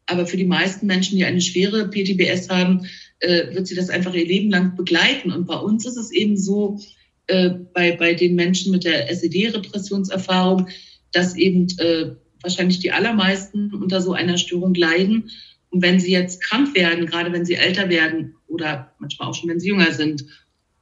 Aber 0.06 0.26
für 0.26 0.36
die 0.36 0.44
meisten 0.44 0.86
Menschen, 0.86 1.18
die 1.18 1.24
eine 1.24 1.40
schwere 1.40 1.88
PTBS 1.88 2.48
haben, 2.48 2.86
äh, 3.18 3.54
wird 3.54 3.66
sie 3.66 3.74
das 3.74 3.90
einfach 3.90 4.14
ihr 4.14 4.26
Leben 4.26 4.50
lang 4.50 4.76
begleiten. 4.76 5.32
Und 5.32 5.46
bei 5.46 5.56
uns 5.56 5.84
ist 5.84 5.96
es 5.96 6.10
eben 6.10 6.36
so, 6.36 6.78
äh, 7.26 7.50
bei, 7.74 7.96
bei 7.96 8.14
den 8.14 8.36
Menschen 8.36 8.72
mit 8.72 8.84
der 8.84 9.10
SED-Repressionserfahrung, 9.10 10.68
dass 11.12 11.34
eben 11.34 11.66
äh, 11.78 12.12
wahrscheinlich 12.40 12.78
die 12.78 12.92
allermeisten 12.92 13.74
unter 13.74 14.00
so 14.00 14.12
einer 14.12 14.38
Störung 14.38 14.74
leiden. 14.74 15.30
Und 15.70 15.82
wenn 15.82 15.98
sie 15.98 16.12
jetzt 16.12 16.42
krank 16.42 16.74
werden, 16.76 17.06
gerade 17.06 17.32
wenn 17.32 17.44
sie 17.44 17.54
älter 17.54 17.88
werden 17.88 18.36
oder 18.46 18.94
manchmal 19.00 19.28
auch 19.28 19.34
schon, 19.34 19.50
wenn 19.50 19.60
sie 19.60 19.68
jünger 19.68 19.92
sind, 19.92 20.24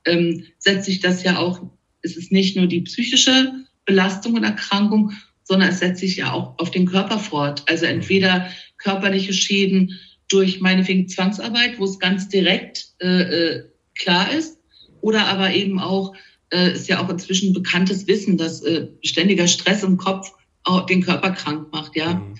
ähm, 0.04 0.44
setzt 0.58 0.84
sich 0.84 1.00
das 1.00 1.22
ja 1.22 1.38
auch, 1.38 1.62
es 2.04 2.16
ist 2.16 2.30
nicht 2.30 2.56
nur 2.56 2.66
die 2.66 2.82
psychische 2.82 3.52
Belastung 3.84 4.34
und 4.34 4.44
Erkrankung, 4.44 5.12
sondern 5.42 5.70
es 5.70 5.80
setzt 5.80 6.00
sich 6.00 6.16
ja 6.16 6.32
auch 6.32 6.58
auf 6.58 6.70
den 6.70 6.86
Körper 6.86 7.18
fort. 7.18 7.64
Also 7.66 7.86
entweder 7.86 8.48
körperliche 8.78 9.32
Schäden 9.32 9.98
durch 10.28 10.60
meinetwegen 10.60 11.08
Zwangsarbeit, 11.08 11.78
wo 11.78 11.84
es 11.84 11.98
ganz 11.98 12.28
direkt 12.28 12.88
äh, 13.00 13.22
äh, 13.22 13.64
klar 13.94 14.32
ist, 14.32 14.58
oder 15.00 15.26
aber 15.26 15.52
eben 15.52 15.78
auch, 15.78 16.14
äh, 16.50 16.72
ist 16.72 16.88
ja 16.88 17.02
auch 17.02 17.10
inzwischen 17.10 17.52
bekanntes 17.52 18.06
Wissen, 18.06 18.38
dass 18.38 18.62
äh, 18.62 18.88
ständiger 19.02 19.46
Stress 19.46 19.82
im 19.82 19.98
Kopf 19.98 20.32
auch 20.62 20.86
den 20.86 21.02
Körper 21.02 21.32
krank 21.32 21.68
macht, 21.72 21.94
ja. 21.94 22.14
Mhm. 22.14 22.34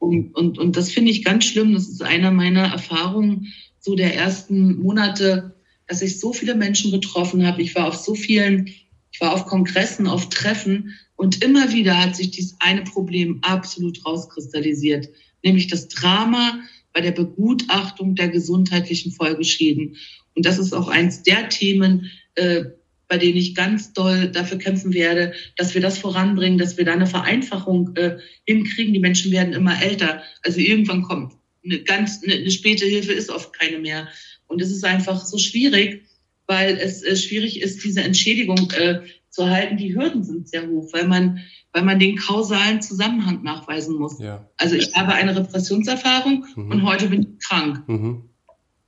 Und, 0.00 0.36
und, 0.36 0.58
und 0.58 0.76
das 0.76 0.92
finde 0.92 1.10
ich 1.10 1.24
ganz 1.24 1.44
schlimm. 1.44 1.74
Das 1.74 1.88
ist 1.88 2.02
einer 2.02 2.30
meiner 2.30 2.66
Erfahrungen 2.66 3.52
so 3.80 3.96
der 3.96 4.14
ersten 4.14 4.80
Monate, 4.80 5.56
dass 5.86 6.02
ich 6.02 6.20
so 6.20 6.32
viele 6.32 6.54
Menschen 6.54 6.92
getroffen 6.92 7.46
habe. 7.46 7.62
Ich 7.62 7.74
war 7.74 7.88
auf 7.88 7.96
so 7.96 8.14
vielen, 8.14 8.70
ich 9.10 9.20
war 9.20 9.32
auf 9.32 9.46
Kongressen, 9.46 10.06
auf 10.06 10.28
Treffen 10.28 10.98
und 11.16 11.42
immer 11.42 11.72
wieder 11.72 12.00
hat 12.00 12.16
sich 12.16 12.30
dieses 12.30 12.56
eine 12.60 12.82
Problem 12.82 13.38
absolut 13.42 14.04
rauskristallisiert 14.04 15.08
nämlich 15.42 15.68
das 15.68 15.88
Drama 15.88 16.60
bei 16.92 17.00
der 17.00 17.12
Begutachtung 17.12 18.14
der 18.14 18.28
gesundheitlichen 18.28 19.12
Folgeschäden. 19.12 19.96
Und 20.34 20.46
das 20.46 20.58
ist 20.58 20.72
auch 20.72 20.88
eins 20.88 21.22
der 21.22 21.48
Themen, 21.48 22.10
äh, 22.34 22.64
bei 23.08 23.18
denen 23.18 23.38
ich 23.38 23.54
ganz 23.54 23.92
doll 23.92 24.28
dafür 24.28 24.58
kämpfen 24.58 24.92
werde, 24.92 25.32
dass 25.56 25.74
wir 25.74 25.80
das 25.80 25.98
voranbringen, 25.98 26.58
dass 26.58 26.76
wir 26.76 26.84
da 26.84 26.92
eine 26.92 27.06
Vereinfachung 27.06 27.96
äh, 27.96 28.18
hinkriegen. 28.46 28.92
Die 28.92 29.00
Menschen 29.00 29.32
werden 29.32 29.54
immer 29.54 29.82
älter. 29.82 30.22
Also 30.42 30.60
irgendwann 30.60 31.02
kommt 31.02 31.34
eine 31.64 31.80
ganz 31.80 32.22
eine, 32.22 32.34
eine 32.34 32.50
späte 32.50 32.84
Hilfe 32.86 33.12
ist 33.12 33.30
oft 33.30 33.52
keine 33.58 33.78
mehr. 33.78 34.08
Und 34.46 34.60
es 34.60 34.70
ist 34.70 34.84
einfach 34.84 35.24
so 35.24 35.38
schwierig, 35.38 36.04
weil 36.48 36.76
es 36.76 37.04
äh, 37.04 37.14
schwierig 37.14 37.62
ist, 37.62 37.84
diese 37.84 38.02
Entschädigung 38.02 38.70
äh, 38.72 39.02
zu 39.30 39.48
halten. 39.48 39.76
Die 39.76 39.94
Hürden 39.94 40.24
sind 40.24 40.48
sehr 40.48 40.66
hoch, 40.66 40.92
weil 40.92 41.06
man 41.06 41.40
weil 41.72 41.82
man 41.82 41.98
den 41.98 42.16
kausalen 42.16 42.80
Zusammenhang 42.80 43.42
nachweisen 43.42 43.96
muss. 43.96 44.18
Ja. 44.18 44.48
Also 44.56 44.74
ich 44.74 44.94
habe 44.94 45.12
eine 45.12 45.36
Repressionserfahrung 45.36 46.46
mhm. 46.56 46.70
und 46.70 46.82
heute 46.82 47.08
bin 47.08 47.22
ich 47.22 47.46
krank. 47.46 47.86
Mhm. 47.86 48.30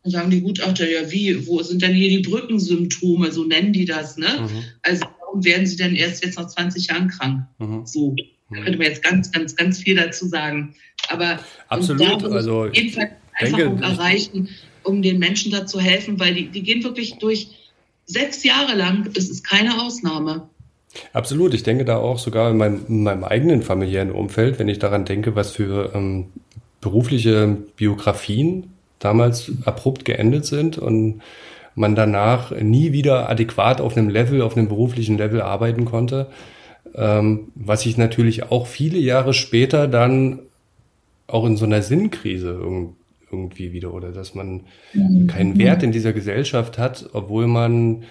Dann 0.03 0.13
sagen 0.13 0.31
die 0.31 0.41
Gutachter, 0.41 0.89
ja 0.89 1.11
wie, 1.11 1.47
wo 1.47 1.63
sind 1.63 1.83
denn 1.83 1.95
hier 1.95 2.09
die 2.09 2.29
Brückensymptome, 2.29 3.33
so 3.33 3.45
nennen 3.45 3.73
die 3.73 3.85
das, 3.85 4.17
ne? 4.17 4.29
Mhm. 4.41 4.65
Also 4.83 5.05
warum 5.21 5.45
werden 5.45 5.67
sie 5.67 5.77
denn 5.77 5.95
erst 5.95 6.25
jetzt 6.25 6.39
nach 6.39 6.47
20 6.47 6.87
Jahren 6.87 7.09
krank? 7.09 7.45
Mhm. 7.59 7.85
So, 7.85 8.17
da 8.51 8.57
könnte 8.63 8.79
man 8.79 8.87
jetzt 8.87 9.03
ganz, 9.03 9.31
ganz, 9.31 9.55
ganz 9.55 9.79
viel 9.79 9.97
dazu 9.97 10.27
sagen. 10.27 10.75
Aber 11.09 11.39
absolut, 11.69 12.25
also 12.25 12.67
jedenfalls 12.67 13.11
einfach 13.35 13.59
denke, 13.59 13.83
erreichen, 13.85 14.49
um 14.91 15.03
den 15.03 15.19
Menschen 15.19 15.51
dazu 15.51 15.81
helfen, 15.81 16.21
weil 16.21 16.35
die, 16.35 16.49
die 16.49 16.63
gehen 16.63 16.85
wirklich 16.85 17.19
durch 17.19 17.49
sechs 18.05 18.45
Jahre 18.45 18.75
lang, 18.75 19.09
es 19.17 19.31
ist 19.31 19.45
keine 19.45 19.81
Ausnahme. 19.83 20.49
Absolut. 21.13 21.55
Ich 21.55 21.63
denke 21.63 21.85
da 21.85 21.97
auch 21.97 22.19
sogar 22.19 22.51
in 22.51 22.57
meinem, 22.57 22.85
in 22.89 23.03
meinem 23.05 23.25
eigenen 23.25 23.63
familiären 23.63 24.11
Umfeld, 24.11 24.59
wenn 24.59 24.69
ich 24.69 24.81
daran 24.81 25.05
denke, 25.05 25.37
was 25.37 25.53
für 25.53 25.93
ähm, 25.95 26.27
berufliche 26.81 27.57
Biografien 27.77 28.73
damals 28.99 29.53
abrupt 29.65 30.05
geendet 30.05 30.47
sind 30.47 30.79
und 30.79 31.23
man 31.75 31.95
danach 31.95 32.51
nie 32.51 32.93
wieder 32.93 33.31
adäquat 33.31 33.81
auf 33.81 33.97
einem 33.97 34.09
Level, 34.09 34.43
auf 34.43 34.57
einem 34.57 34.69
beruflichen 34.69 35.17
Level 35.17 35.41
arbeiten 35.41 35.85
konnte. 35.85 36.27
Ähm, 36.95 37.53
was 37.55 37.83
sich 37.83 37.97
natürlich 37.97 38.51
auch 38.51 38.67
viele 38.67 38.99
Jahre 38.99 39.33
später 39.33 39.87
dann 39.87 40.41
auch 41.29 41.47
in 41.47 41.57
so 41.57 41.65
einer 41.65 41.83
Sinnkrise 41.83 42.59
irgendwie 43.31 43.73
wieder 43.73 43.93
oder 43.95 44.13
dass 44.13 44.35
man 44.35 44.63
mhm. 44.93 45.27
keinen 45.27 45.59
Wert 45.59 45.83
in 45.83 45.93
dieser 45.93 46.13
Gesellschaft 46.13 46.79
hat, 46.79 47.09
obwohl 47.13 47.47
man 47.47 48.05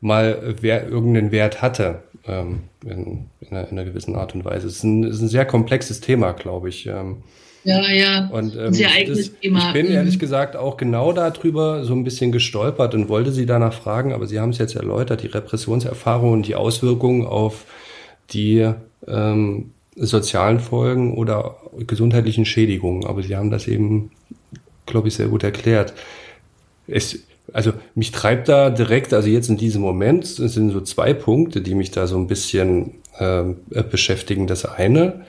mal 0.00 0.54
wer, 0.60 0.86
irgendeinen 0.86 1.32
Wert 1.32 1.62
hatte 1.62 2.02
ähm, 2.26 2.60
in, 2.84 3.26
in, 3.40 3.48
einer, 3.50 3.68
in, 3.68 3.78
einer, 3.78 3.84
gewissen 3.84 4.14
Art 4.14 4.34
und 4.34 4.44
Weise. 4.44 4.66
Es 4.66 4.76
ist 4.76 4.84
ein, 4.84 5.04
ist 5.04 5.20
ein 5.20 5.28
sehr 5.28 5.46
komplexes 5.46 6.00
Thema, 6.00 6.32
glaube 6.32 6.68
ich. 6.68 6.86
Ähm, 6.86 7.22
ja, 7.64 7.90
ja. 7.90 8.28
Und 8.28 8.56
ähm, 8.56 8.72
sehr 8.72 8.92
eigenes 8.92 9.30
das, 9.30 9.40
Thema. 9.40 9.58
ich 9.66 9.72
bin 9.72 9.86
ehrlich 9.86 10.16
mhm. 10.16 10.20
gesagt 10.20 10.54
auch 10.54 10.76
genau 10.76 11.12
darüber 11.12 11.84
so 11.84 11.94
ein 11.94 12.04
bisschen 12.04 12.30
gestolpert 12.30 12.94
und 12.94 13.08
wollte 13.08 13.32
Sie 13.32 13.44
danach 13.44 13.72
fragen, 13.72 14.12
aber 14.12 14.26
Sie 14.26 14.38
haben 14.38 14.50
es 14.50 14.58
jetzt 14.58 14.76
erläutert, 14.76 15.24
die 15.24 15.28
Repressionserfahrung 15.28 16.32
und 16.32 16.46
die 16.46 16.54
Auswirkungen 16.54 17.26
auf 17.26 17.64
die 18.30 18.70
ähm, 19.08 19.72
sozialen 19.96 20.60
Folgen 20.60 21.16
oder 21.16 21.56
gesundheitlichen 21.86 22.44
Schädigungen. 22.44 23.04
Aber 23.04 23.22
Sie 23.22 23.34
haben 23.34 23.50
das 23.50 23.66
eben, 23.66 24.12
glaube 24.86 25.08
ich, 25.08 25.14
sehr 25.14 25.28
gut 25.28 25.42
erklärt. 25.44 25.92
Es, 26.86 27.20
also 27.52 27.72
mich 27.94 28.12
treibt 28.12 28.48
da 28.48 28.70
direkt, 28.70 29.12
also 29.12 29.28
jetzt 29.28 29.48
in 29.50 29.56
diesem 29.56 29.82
Moment, 29.82 30.24
es 30.24 30.36
sind 30.36 30.70
so 30.70 30.80
zwei 30.80 31.12
Punkte, 31.14 31.60
die 31.60 31.74
mich 31.74 31.90
da 31.90 32.06
so 32.06 32.16
ein 32.16 32.26
bisschen 32.28 32.94
äh, 33.18 33.44
beschäftigen. 33.90 34.46
Das 34.46 34.64
eine, 34.64 35.24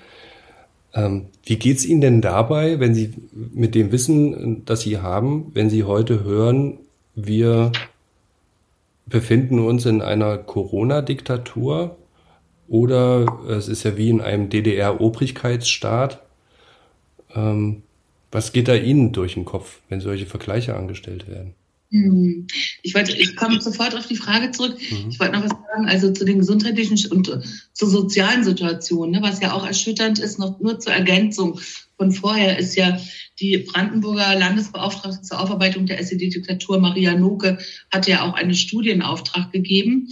Ähm, 0.93 1.27
wie 1.43 1.57
geht's 1.57 1.85
Ihnen 1.85 2.01
denn 2.01 2.21
dabei, 2.21 2.79
wenn 2.79 2.95
Sie 2.95 3.13
mit 3.31 3.75
dem 3.75 3.91
Wissen, 3.91 4.63
das 4.65 4.81
Sie 4.81 4.97
haben, 4.99 5.51
wenn 5.53 5.69
Sie 5.69 5.83
heute 5.83 6.23
hören, 6.23 6.79
wir 7.13 7.71
befinden 9.05 9.59
uns 9.59 9.85
in 9.85 10.01
einer 10.01 10.37
Corona-Diktatur 10.37 11.97
oder 12.67 13.25
es 13.49 13.67
ist 13.67 13.83
ja 13.83 13.95
wie 13.97 14.09
in 14.09 14.21
einem 14.21 14.49
DDR-Obrigkeitsstaat. 14.49 16.21
Ähm, 17.35 17.83
was 18.31 18.53
geht 18.53 18.67
da 18.67 18.75
Ihnen 18.75 19.11
durch 19.13 19.35
den 19.35 19.45
Kopf, 19.45 19.79
wenn 19.89 20.01
solche 20.01 20.25
Vergleiche 20.25 20.75
angestellt 20.75 21.27
werden? 21.27 21.53
Hm. 21.89 22.47
Ich 22.83 22.93
wollte, 22.93 23.15
ich 23.15 23.35
komme 23.37 23.61
sofort 23.61 23.95
auf 23.95 24.07
die 24.07 24.17
Frage 24.17 24.51
zurück. 24.51 24.77
Mhm. 24.89 25.09
Ich 25.09 25.19
wollte 25.19 25.33
noch 25.33 25.43
was 25.43 25.51
sagen, 25.51 25.87
also 25.87 26.11
zu 26.11 26.25
den 26.25 26.39
gesundheitlichen 26.39 26.99
und 27.11 27.39
zur 27.71 27.89
sozialen 27.89 28.43
Situationen, 28.43 29.11
ne, 29.11 29.21
was 29.21 29.39
ja 29.39 29.53
auch 29.53 29.65
erschütternd 29.65 30.19
ist, 30.19 30.37
noch 30.37 30.59
nur 30.59 30.79
zur 30.79 30.91
Ergänzung 30.91 31.59
von 31.97 32.11
vorher 32.11 32.59
ist 32.59 32.75
ja 32.75 32.99
die 33.39 33.57
Brandenburger 33.57 34.35
Landesbeauftragte 34.35 35.21
zur 35.21 35.39
Aufarbeitung 35.39 35.85
der 35.85 35.99
SED-Diktatur, 35.99 36.79
Maria 36.79 37.15
Noke, 37.15 37.57
hatte 37.91 38.11
ja 38.11 38.23
auch 38.23 38.33
einen 38.33 38.53
Studienauftrag 38.53 39.51
gegeben. 39.51 40.09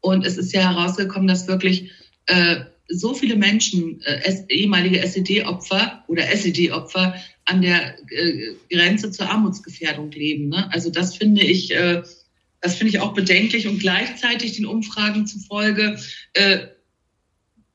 Und 0.00 0.24
es 0.24 0.38
ist 0.38 0.52
ja 0.52 0.70
herausgekommen, 0.70 1.28
dass 1.28 1.46
wirklich 1.46 1.90
äh, 2.26 2.60
so 2.88 3.14
viele 3.14 3.36
Menschen, 3.36 4.00
äh, 4.02 4.32
ehemalige 4.48 5.00
SED-Opfer 5.00 6.04
oder 6.08 6.30
SED-Opfer, 6.30 7.14
an 7.46 7.62
der 7.62 7.96
äh, 8.10 8.54
Grenze 8.70 9.10
zur 9.10 9.30
Armutsgefährdung 9.30 10.10
leben. 10.10 10.48
Ne? 10.48 10.70
Also 10.72 10.90
das 10.90 11.16
finde 11.16 11.42
ich, 11.42 11.74
äh, 11.74 12.02
das 12.60 12.74
finde 12.74 12.90
ich 12.90 13.00
auch 13.00 13.14
bedenklich 13.14 13.68
und 13.68 13.78
gleichzeitig 13.78 14.56
den 14.56 14.66
Umfragen 14.66 15.26
zufolge 15.26 15.98
äh, 16.34 16.66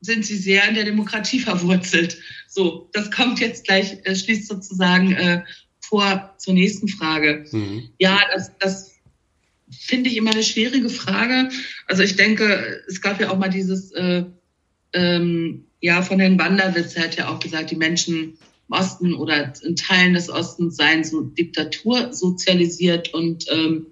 sind 0.01 0.25
sie 0.25 0.37
sehr 0.37 0.67
in 0.67 0.75
der 0.75 0.83
Demokratie 0.83 1.39
verwurzelt. 1.41 2.17
So, 2.47 2.89
das 2.93 3.11
kommt 3.11 3.39
jetzt 3.39 3.65
gleich, 3.65 3.97
äh, 4.03 4.15
schließt 4.15 4.47
sozusagen 4.47 5.13
äh, 5.13 5.43
vor 5.79 6.35
zur 6.37 6.53
nächsten 6.53 6.87
Frage. 6.87 7.45
Mhm. 7.51 7.89
Ja, 7.97 8.19
das, 8.33 8.51
das 8.59 8.91
finde 9.71 10.09
ich 10.09 10.17
immer 10.17 10.31
eine 10.31 10.43
schwierige 10.43 10.89
Frage. 10.89 11.49
Also 11.87 12.03
ich 12.03 12.17
denke, 12.17 12.83
es 12.87 13.01
gab 13.01 13.21
ja 13.21 13.29
auch 13.29 13.37
mal 13.37 13.49
dieses, 13.49 13.91
äh, 13.93 14.25
ähm, 14.93 15.65
ja, 15.79 16.01
von 16.01 16.19
Herrn 16.19 16.37
Wanderwitz, 16.37 16.95
er 16.95 17.03
hat 17.03 17.15
ja 17.15 17.29
auch 17.29 17.39
gesagt, 17.39 17.71
die 17.71 17.75
Menschen 17.75 18.37
Osten 18.71 19.13
oder 19.13 19.53
in 19.63 19.75
Teilen 19.75 20.13
des 20.13 20.29
Ostens 20.29 20.75
seien 20.75 21.03
so 21.03 21.21
Diktatur 21.21 22.13
sozialisiert. 22.13 23.13
Und 23.13 23.45
ähm, 23.49 23.87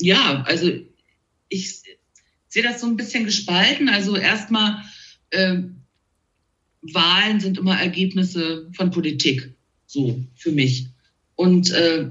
ja, 0.00 0.42
also 0.46 0.70
ich 1.48 1.82
sehe 2.48 2.62
das 2.62 2.80
so 2.80 2.86
ein 2.86 2.96
bisschen 2.96 3.24
gespalten. 3.24 3.88
Also 3.88 4.16
erstmal, 4.16 4.82
äh, 5.30 5.62
Wahlen 6.92 7.40
sind 7.40 7.58
immer 7.58 7.78
Ergebnisse 7.78 8.70
von 8.72 8.90
Politik, 8.90 9.54
so 9.86 10.24
für 10.34 10.52
mich. 10.52 10.88
Und 11.34 11.70
äh, 11.70 12.10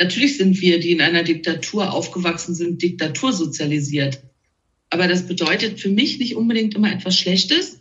natürlich 0.00 0.38
sind 0.38 0.60
wir, 0.60 0.80
die 0.80 0.92
in 0.92 1.00
einer 1.00 1.22
Diktatur 1.22 1.92
aufgewachsen 1.92 2.54
sind, 2.54 2.82
diktatursozialisiert. 2.82 4.22
Aber 4.90 5.06
das 5.06 5.26
bedeutet 5.26 5.80
für 5.80 5.90
mich 5.90 6.18
nicht 6.18 6.36
unbedingt 6.36 6.74
immer 6.74 6.92
etwas 6.92 7.16
Schlechtes, 7.16 7.77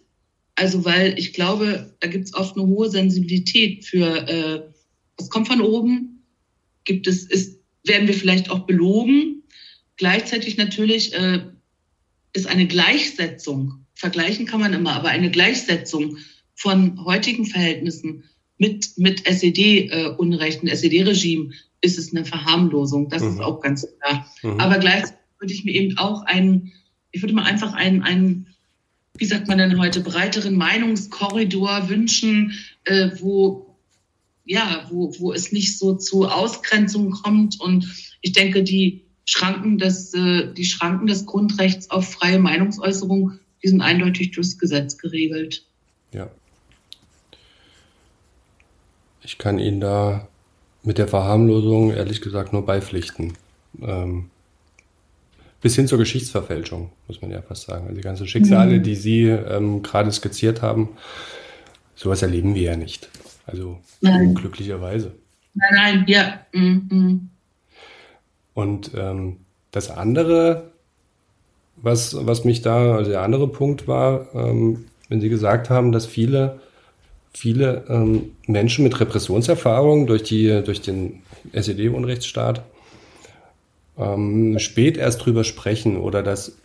also 0.57 0.83
weil 0.83 1.17
ich 1.19 1.33
glaube, 1.33 1.95
da 1.99 2.07
gibt 2.07 2.25
es 2.25 2.33
oft 2.33 2.57
eine 2.57 2.65
hohe 2.65 2.89
Sensibilität 2.89 3.85
für, 3.85 4.27
äh, 4.27 4.63
was 5.15 5.29
kommt 5.29 5.47
von 5.47 5.61
oben, 5.61 6.23
gibt 6.83 7.05
es, 7.05 7.23
ist, 7.23 7.59
werden 7.85 8.07
wir 8.07 8.15
vielleicht 8.15 8.49
auch 8.49 8.65
belogen. 8.65 9.43
Gleichzeitig 9.97 10.57
natürlich 10.57 11.13
äh, 11.13 11.41
ist 12.33 12.47
eine 12.47 12.65
Gleichsetzung, 12.65 13.85
vergleichen 13.93 14.47
kann 14.47 14.59
man 14.59 14.73
immer, 14.73 14.93
aber 14.93 15.09
eine 15.09 15.29
Gleichsetzung 15.29 16.17
von 16.55 17.05
heutigen 17.05 17.45
Verhältnissen 17.45 18.23
mit, 18.57 18.97
mit 18.97 19.27
SED-Unrechten, 19.27 20.67
äh, 20.67 20.71
SED-Regime, 20.71 21.51
ist 21.81 21.99
es 21.99 22.15
eine 22.15 22.25
Verharmlosung. 22.25 23.09
Das 23.09 23.21
mhm. 23.21 23.29
ist 23.29 23.41
auch 23.41 23.61
ganz 23.61 23.87
klar. 24.01 24.25
Mhm. 24.41 24.59
Aber 24.59 24.79
gleichzeitig 24.79 25.19
würde 25.37 25.53
ich 25.53 25.63
mir 25.65 25.73
eben 25.75 25.99
auch 25.99 26.23
einen, 26.23 26.73
ich 27.11 27.21
würde 27.21 27.35
mir 27.35 27.43
einfach 27.43 27.73
einen, 27.73 28.01
einen 28.01 28.47
wie 29.17 29.25
sagt 29.25 29.47
man 29.47 29.57
denn 29.57 29.79
heute, 29.79 30.01
breiteren 30.01 30.55
Meinungskorridor 30.55 31.89
wünschen, 31.89 32.53
äh, 32.85 33.09
wo, 33.19 33.75
ja, 34.45 34.87
wo, 34.89 35.13
wo 35.19 35.33
es 35.33 35.51
nicht 35.51 35.77
so 35.77 35.95
zu 35.95 36.27
Ausgrenzungen 36.27 37.11
kommt. 37.11 37.59
Und 37.59 37.87
ich 38.21 38.31
denke, 38.31 38.63
die 38.63 39.03
Schranken 39.25 39.77
des, 39.77 40.13
äh, 40.13 40.53
die 40.53 40.65
Schranken 40.65 41.07
des 41.07 41.25
Grundrechts 41.25 41.89
auf 41.89 42.11
freie 42.11 42.39
Meinungsäußerung, 42.39 43.39
die 43.63 43.67
sind 43.67 43.81
eindeutig 43.81 44.31
durchs 44.31 44.57
Gesetz 44.57 44.97
geregelt. 44.97 45.65
Ja. 46.13 46.29
Ich 49.23 49.37
kann 49.37 49.59
Ihnen 49.59 49.81
da 49.81 50.27
mit 50.83 50.97
der 50.97 51.07
Verharmlosung 51.07 51.91
ehrlich 51.91 52.21
gesagt 52.21 52.53
nur 52.53 52.65
beipflichten. 52.65 53.33
Ähm, 53.81 54.29
bis 55.61 55.75
hin 55.75 55.87
zur 55.87 55.97
Geschichtsverfälschung, 55.97 56.91
muss 57.07 57.21
man 57.21 57.31
ja 57.31 57.41
fast 57.41 57.63
sagen. 57.63 57.83
Also 57.85 57.95
die 57.95 58.01
ganzen 58.01 58.27
Schicksale, 58.27 58.77
mhm. 58.77 58.83
die 58.83 58.95
Sie 58.95 59.23
ähm, 59.23 59.81
gerade 59.81 60.11
skizziert 60.11 60.61
haben, 60.61 60.89
sowas 61.95 62.21
erleben 62.21 62.55
wir 62.55 62.61
ja 62.63 62.75
nicht. 62.77 63.09
Also 63.45 63.79
nein. 64.01 64.35
glücklicherweise. 64.35 65.13
Nein, 65.53 65.69
nein, 65.73 66.03
ja. 66.07 66.39
Mhm. 66.53 67.29
Und 68.53 68.91
ähm, 68.95 69.37
das 69.71 69.89
andere, 69.89 70.71
was, 71.75 72.15
was 72.25 72.43
mich 72.43 72.61
da, 72.61 72.95
also 72.95 73.11
der 73.11 73.21
andere 73.21 73.47
Punkt 73.47 73.87
war, 73.87 74.33
ähm, 74.35 74.85
wenn 75.09 75.21
Sie 75.21 75.29
gesagt 75.29 75.69
haben, 75.69 75.91
dass 75.91 76.05
viele, 76.05 76.59
viele 77.33 77.85
ähm, 77.87 78.31
Menschen 78.45 78.83
mit 78.83 78.99
Repressionserfahrung 78.99 80.07
durch, 80.07 80.23
die, 80.23 80.61
durch 80.63 80.81
den 80.81 81.21
SED-Unrechtsstaat 81.53 82.63
ähm, 83.97 84.59
spät 84.59 84.97
erst 84.97 85.25
drüber 85.25 85.43
sprechen 85.43 85.97
oder 85.97 86.23
das 86.23 86.57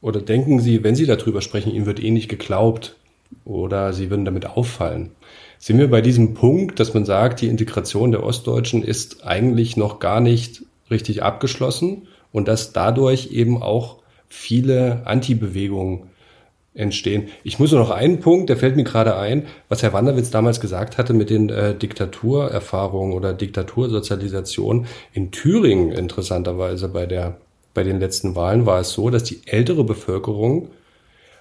oder 0.00 0.20
denken 0.20 0.60
Sie, 0.60 0.84
wenn 0.84 0.94
Sie 0.94 1.06
darüber 1.06 1.40
sprechen, 1.40 1.72
Ihnen 1.72 1.86
wird 1.86 2.02
eh 2.02 2.10
nicht 2.10 2.28
geglaubt 2.28 2.96
oder 3.44 3.92
Sie 3.92 4.10
würden 4.10 4.24
damit 4.24 4.46
auffallen. 4.46 5.10
Sind 5.58 5.78
wir 5.78 5.90
bei 5.90 6.00
diesem 6.00 6.34
Punkt, 6.34 6.78
dass 6.78 6.94
man 6.94 7.04
sagt, 7.04 7.40
die 7.40 7.48
Integration 7.48 8.12
der 8.12 8.22
Ostdeutschen 8.22 8.84
ist 8.84 9.26
eigentlich 9.26 9.76
noch 9.76 9.98
gar 9.98 10.20
nicht 10.20 10.62
richtig 10.90 11.22
abgeschlossen 11.22 12.06
und 12.30 12.46
dass 12.46 12.72
dadurch 12.72 13.32
eben 13.32 13.60
auch 13.60 13.96
viele 14.28 15.02
Antibewegungen 15.04 16.10
entstehen. 16.78 17.28
Ich 17.42 17.58
muss 17.58 17.72
nur 17.72 17.80
noch 17.80 17.90
einen 17.90 18.20
Punkt, 18.20 18.48
der 18.48 18.56
fällt 18.56 18.76
mir 18.76 18.84
gerade 18.84 19.16
ein, 19.16 19.46
was 19.68 19.82
Herr 19.82 19.92
Wanderwitz 19.92 20.30
damals 20.30 20.60
gesagt 20.60 20.96
hatte 20.96 21.12
mit 21.12 21.28
den 21.28 21.50
äh, 21.50 21.74
Diktaturerfahrungen 21.74 23.14
oder 23.14 23.34
Diktatursozialisation. 23.34 24.86
In 25.12 25.32
Thüringen 25.32 25.90
interessanterweise 25.90 26.88
bei 26.88 27.06
der 27.06 27.38
bei 27.74 27.82
den 27.84 28.00
letzten 28.00 28.34
Wahlen 28.34 28.66
war 28.66 28.80
es 28.80 28.90
so, 28.90 29.10
dass 29.10 29.24
die 29.24 29.40
ältere 29.46 29.84
Bevölkerung 29.84 30.70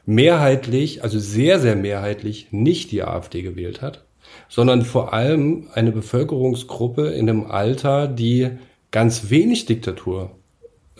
mehrheitlich, 0.05 1.03
also 1.03 1.17
sehr, 1.17 1.59
sehr 1.59 1.75
mehrheitlich 1.75 2.49
nicht 2.51 2.91
die 2.91 3.03
AfD 3.03 3.41
gewählt 3.41 3.81
hat, 3.81 4.03
sondern 4.47 4.83
vor 4.83 5.13
allem 5.13 5.67
eine 5.73 5.91
Bevölkerungsgruppe 5.91 7.07
in 7.07 7.29
einem 7.29 7.45
Alter, 7.45 8.07
die 8.07 8.51
ganz 8.91 9.31
wenig 9.31 9.65
Diktaturerfahrung 9.65 10.31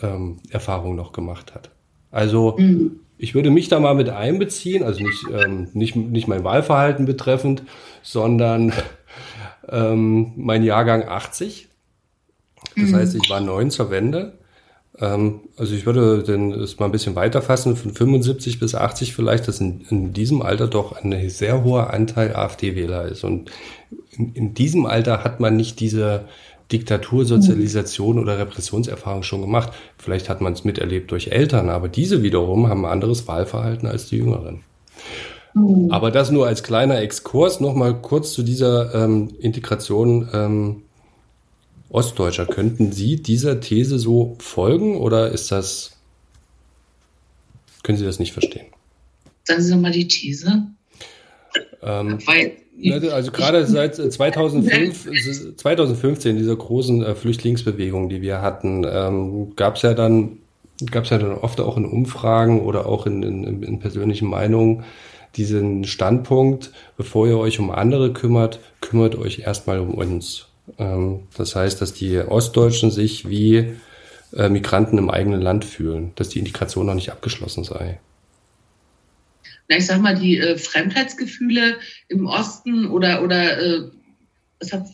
ähm, 0.02 0.96
noch 0.96 1.12
gemacht 1.12 1.54
hat. 1.54 1.70
Also 2.10 2.56
mhm 2.58 3.00
ich 3.18 3.34
würde 3.34 3.50
mich 3.50 3.68
da 3.68 3.80
mal 3.80 3.94
mit 3.94 4.08
einbeziehen, 4.08 4.82
also 4.84 5.02
nicht, 5.02 5.24
ähm, 5.32 5.68
nicht, 5.74 5.96
nicht 5.96 6.28
mein 6.28 6.44
Wahlverhalten 6.44 7.04
betreffend, 7.04 7.64
sondern 8.02 8.72
ähm, 9.68 10.32
mein 10.36 10.62
Jahrgang 10.62 11.02
80. 11.06 11.68
Das 12.76 12.90
mhm. 12.90 12.96
heißt, 12.96 13.16
ich 13.16 13.28
war 13.28 13.40
neun 13.40 13.70
zur 13.70 13.90
Wende. 13.90 14.38
Ähm, 15.00 15.40
also 15.56 15.74
ich 15.74 15.86
würde 15.86 16.22
den, 16.22 16.50
das 16.50 16.78
mal 16.78 16.86
ein 16.86 16.92
bisschen 16.92 17.16
weiterfassen, 17.16 17.76
von 17.76 17.92
75 17.92 18.60
bis 18.60 18.74
80 18.74 19.14
vielleicht, 19.14 19.48
dass 19.48 19.60
in, 19.60 19.82
in 19.90 20.12
diesem 20.12 20.42
Alter 20.42 20.68
doch 20.68 20.92
ein 20.92 21.28
sehr 21.28 21.64
hoher 21.64 21.92
Anteil 21.92 22.34
AfD-Wähler 22.34 23.06
ist. 23.06 23.24
Und 23.24 23.50
in, 24.10 24.32
in 24.34 24.54
diesem 24.54 24.86
Alter 24.86 25.24
hat 25.24 25.40
man 25.40 25.56
nicht 25.56 25.80
diese 25.80 26.24
Diktatursozialisation 26.72 28.16
mhm. 28.16 28.22
oder 28.22 28.38
Repressionserfahrung 28.38 29.22
schon 29.22 29.40
gemacht. 29.40 29.72
Vielleicht 29.96 30.28
hat 30.28 30.40
man 30.40 30.52
es 30.52 30.64
miterlebt 30.64 31.10
durch 31.10 31.28
Eltern, 31.28 31.70
aber 31.70 31.88
diese 31.88 32.22
wiederum 32.22 32.68
haben 32.68 32.84
ein 32.84 32.92
anderes 32.92 33.26
Wahlverhalten 33.26 33.88
als 33.88 34.08
die 34.08 34.16
Jüngeren. 34.16 34.62
Mhm. 35.54 35.90
Aber 35.90 36.10
das 36.10 36.30
nur 36.30 36.46
als 36.46 36.62
kleiner 36.62 37.00
Exkurs. 37.00 37.60
Nochmal 37.60 38.00
kurz 38.00 38.32
zu 38.32 38.42
dieser 38.42 38.94
ähm, 38.94 39.30
Integration 39.38 40.28
ähm, 40.32 40.82
Ostdeutscher. 41.90 42.46
Könnten 42.46 42.92
Sie 42.92 43.16
dieser 43.16 43.60
These 43.60 43.98
so 43.98 44.36
folgen 44.38 44.96
oder 44.96 45.30
ist 45.30 45.50
das, 45.50 45.92
können 47.82 47.98
Sie 47.98 48.04
das 48.04 48.18
nicht 48.18 48.32
verstehen? 48.32 48.66
Sagen 49.44 49.62
Sie 49.62 49.74
nochmal 49.74 49.92
die 49.92 50.06
These. 50.06 50.66
Ähm, 51.88 52.18
Ne, 52.80 53.10
also 53.12 53.32
gerade 53.32 53.66
seit 53.66 53.96
2005, 53.96 55.56
2015, 55.56 56.36
dieser 56.36 56.54
großen 56.54 57.02
äh, 57.02 57.14
Flüchtlingsbewegung, 57.16 58.08
die 58.08 58.22
wir 58.22 58.40
hatten, 58.40 58.86
ähm, 58.88 59.56
gab 59.56 59.74
es 59.74 59.82
ja 59.82 59.94
dann 59.94 60.38
gab 60.92 61.02
es 61.04 61.10
ja 61.10 61.18
dann 61.18 61.32
oft 61.32 61.60
auch 61.60 61.76
in 61.76 61.84
Umfragen 61.84 62.60
oder 62.60 62.86
auch 62.86 63.06
in, 63.06 63.24
in, 63.24 63.62
in 63.64 63.80
persönlichen 63.80 64.28
Meinungen 64.28 64.84
diesen 65.36 65.84
Standpunkt, 65.84 66.70
bevor 66.96 67.26
ihr 67.26 67.36
euch 67.36 67.58
um 67.58 67.72
andere 67.72 68.12
kümmert, 68.12 68.60
kümmert 68.80 69.16
euch 69.16 69.40
erstmal 69.40 69.80
um 69.80 69.94
uns. 69.94 70.46
Ähm, 70.78 71.24
das 71.36 71.56
heißt, 71.56 71.82
dass 71.82 71.94
die 71.94 72.18
Ostdeutschen 72.18 72.92
sich 72.92 73.28
wie 73.28 73.74
äh, 74.36 74.48
Migranten 74.48 74.98
im 74.98 75.10
eigenen 75.10 75.40
Land 75.40 75.64
fühlen, 75.64 76.12
dass 76.14 76.28
die 76.28 76.38
Integration 76.38 76.86
noch 76.86 76.94
nicht 76.94 77.10
abgeschlossen 77.10 77.64
sei. 77.64 77.98
Na, 79.68 79.76
ich 79.76 79.86
sag 79.86 80.00
mal, 80.00 80.14
die 80.14 80.38
äh, 80.38 80.56
Fremdheitsgefühle 80.56 81.76
im 82.08 82.26
Osten 82.26 82.86
oder, 82.86 83.22
oder 83.22 83.60
äh, 83.60 83.90
das 84.58 84.72
hat, 84.72 84.86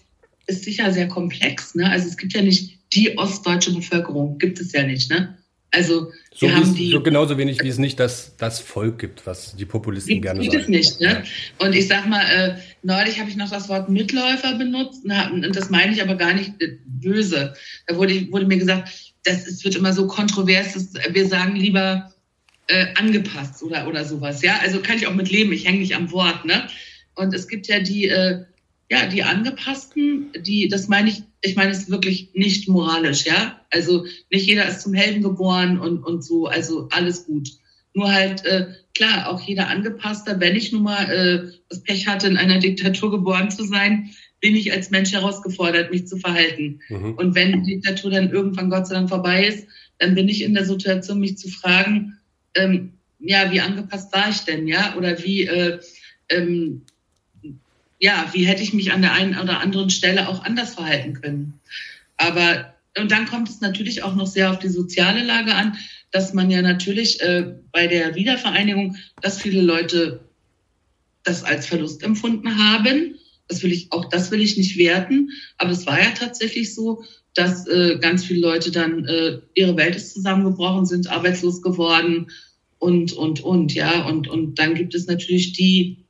ist 0.46 0.64
sicher 0.64 0.92
sehr 0.92 1.08
komplex. 1.08 1.74
Ne? 1.74 1.88
Also 1.88 2.08
es 2.08 2.16
gibt 2.16 2.34
ja 2.34 2.42
nicht 2.42 2.78
die 2.92 3.16
ostdeutsche 3.16 3.72
Bevölkerung, 3.72 4.38
gibt 4.38 4.60
es 4.60 4.72
ja 4.72 4.82
nicht. 4.82 5.10
Ne? 5.10 5.38
Also 5.70 6.12
so 6.32 6.46
wir 6.46 6.54
haben 6.54 6.74
die 6.74 6.90
so 6.90 7.02
genauso 7.02 7.36
wenig 7.36 7.60
wie 7.62 7.68
es 7.68 7.78
nicht 7.78 7.98
das, 7.98 8.36
das 8.36 8.60
Volk 8.60 8.98
gibt, 8.98 9.26
was 9.26 9.56
die 9.56 9.64
Populisten 9.64 10.20
gerne 10.20 10.40
sagen. 10.40 10.50
Gibt 10.50 10.62
es 10.62 10.68
nicht. 10.68 11.00
Ne? 11.00 11.24
Und 11.58 11.74
ich 11.74 11.88
sag 11.88 12.06
mal, 12.06 12.22
äh, 12.22 12.56
neulich 12.82 13.18
habe 13.18 13.30
ich 13.30 13.36
noch 13.36 13.50
das 13.50 13.68
Wort 13.68 13.88
Mitläufer 13.88 14.56
benutzt 14.56 15.04
und 15.04 15.56
das 15.56 15.70
meine 15.70 15.92
ich 15.92 16.02
aber 16.02 16.14
gar 16.14 16.34
nicht 16.34 16.52
äh, 16.60 16.78
böse. 16.84 17.54
Da 17.86 17.96
wurde, 17.96 18.30
wurde 18.30 18.46
mir 18.46 18.58
gesagt, 18.58 18.88
das 19.24 19.46
es 19.46 19.64
wird 19.64 19.74
immer 19.74 19.92
so 19.92 20.06
kontrovers, 20.06 20.74
dass 20.74 20.92
wir 21.12 21.26
sagen 21.26 21.56
lieber 21.56 22.13
äh, 22.68 22.86
angepasst 22.94 23.62
oder, 23.62 23.86
oder 23.88 24.04
sowas. 24.04 24.42
Ja, 24.42 24.58
also 24.62 24.80
kann 24.80 24.96
ich 24.96 25.06
auch 25.06 25.14
mit 25.14 25.30
leben, 25.30 25.52
ich 25.52 25.66
hänge 25.66 25.78
nicht 25.78 25.94
am 25.94 26.10
Wort. 26.12 26.44
Ne? 26.44 26.66
Und 27.14 27.34
es 27.34 27.48
gibt 27.48 27.66
ja 27.66 27.80
die, 27.80 28.08
äh, 28.08 28.44
ja, 28.90 29.06
die 29.06 29.22
angepassten, 29.22 30.30
die, 30.40 30.68
das 30.68 30.88
meine 30.88 31.10
ich, 31.10 31.22
ich 31.42 31.56
meine 31.56 31.72
es 31.72 31.90
wirklich 31.90 32.30
nicht 32.34 32.68
moralisch, 32.68 33.24
ja. 33.24 33.60
Also 33.70 34.06
nicht 34.30 34.46
jeder 34.46 34.68
ist 34.68 34.80
zum 34.80 34.94
Helden 34.94 35.22
geboren 35.22 35.78
und, 35.78 36.02
und 36.04 36.24
so, 36.24 36.46
also 36.46 36.88
alles 36.90 37.26
gut. 37.26 37.48
Nur 37.94 38.12
halt, 38.12 38.44
äh, 38.44 38.66
klar, 38.94 39.28
auch 39.28 39.40
jeder 39.40 39.68
Angepasster, 39.68 40.40
wenn 40.40 40.56
ich 40.56 40.72
nun 40.72 40.82
mal 40.82 41.10
äh, 41.10 41.52
das 41.68 41.82
Pech 41.82 42.06
hatte, 42.06 42.26
in 42.26 42.36
einer 42.36 42.58
Diktatur 42.58 43.10
geboren 43.10 43.50
zu 43.50 43.64
sein, 43.64 44.10
bin 44.40 44.56
ich 44.56 44.72
als 44.72 44.90
Mensch 44.90 45.12
herausgefordert, 45.12 45.90
mich 45.90 46.06
zu 46.06 46.18
verhalten. 46.18 46.80
Mhm. 46.88 47.14
Und 47.14 47.34
wenn 47.34 47.62
die 47.62 47.74
Diktatur 47.74 48.10
dann 48.10 48.30
irgendwann 48.30 48.68
Gott 48.68 48.86
sei 48.86 48.94
Dank 48.94 49.08
vorbei 49.08 49.46
ist, 49.46 49.66
dann 49.98 50.14
bin 50.14 50.28
ich 50.28 50.42
in 50.42 50.54
der 50.54 50.64
Situation, 50.64 51.20
mich 51.20 51.38
zu 51.38 51.48
fragen, 51.48 52.18
ähm, 52.54 52.92
ja, 53.20 53.50
wie 53.50 53.60
angepasst 53.60 54.12
war 54.12 54.28
ich 54.28 54.40
denn, 54.40 54.66
ja? 54.66 54.96
Oder 54.96 55.22
wie, 55.22 55.46
äh, 55.46 55.80
ähm, 56.28 56.82
ja, 57.98 58.28
wie 58.32 58.46
hätte 58.46 58.62
ich 58.62 58.74
mich 58.74 58.92
an 58.92 59.02
der 59.02 59.12
einen 59.12 59.38
oder 59.38 59.60
anderen 59.60 59.90
Stelle 59.90 60.28
auch 60.28 60.44
anders 60.44 60.74
verhalten 60.74 61.20
können? 61.20 61.60
Aber, 62.16 62.74
und 62.98 63.10
dann 63.10 63.26
kommt 63.26 63.48
es 63.48 63.60
natürlich 63.60 64.02
auch 64.02 64.14
noch 64.14 64.26
sehr 64.26 64.50
auf 64.50 64.58
die 64.58 64.68
soziale 64.68 65.24
Lage 65.24 65.54
an, 65.54 65.76
dass 66.10 66.32
man 66.32 66.50
ja 66.50 66.62
natürlich 66.62 67.20
äh, 67.22 67.54
bei 67.72 67.86
der 67.86 68.14
Wiedervereinigung, 68.14 68.96
dass 69.20 69.40
viele 69.40 69.62
Leute 69.62 70.20
das 71.24 71.42
als 71.42 71.66
Verlust 71.66 72.02
empfunden 72.02 72.58
haben 72.58 73.14
das 73.48 73.62
will 73.62 73.72
ich, 73.72 73.92
auch 73.92 74.06
das 74.06 74.30
will 74.30 74.40
ich 74.40 74.56
nicht 74.56 74.76
werten. 74.78 75.30
Aber 75.58 75.70
es 75.70 75.86
war 75.86 76.00
ja 76.00 76.10
tatsächlich 76.10 76.74
so, 76.74 77.04
dass 77.34 77.66
äh, 77.66 77.98
ganz 78.00 78.24
viele 78.24 78.40
Leute 78.40 78.70
dann, 78.70 79.04
äh, 79.04 79.38
ihre 79.54 79.76
Welt 79.76 79.96
ist 79.96 80.14
zusammengebrochen, 80.14 80.86
sind 80.86 81.10
arbeitslos 81.10 81.62
geworden 81.62 82.30
und, 82.78 83.12
und, 83.12 83.40
und, 83.42 83.74
ja. 83.74 84.06
Und, 84.06 84.28
und 84.28 84.58
dann 84.58 84.74
gibt 84.74 84.94
es 84.94 85.06
natürlich 85.06 85.52
die, 85.52 86.04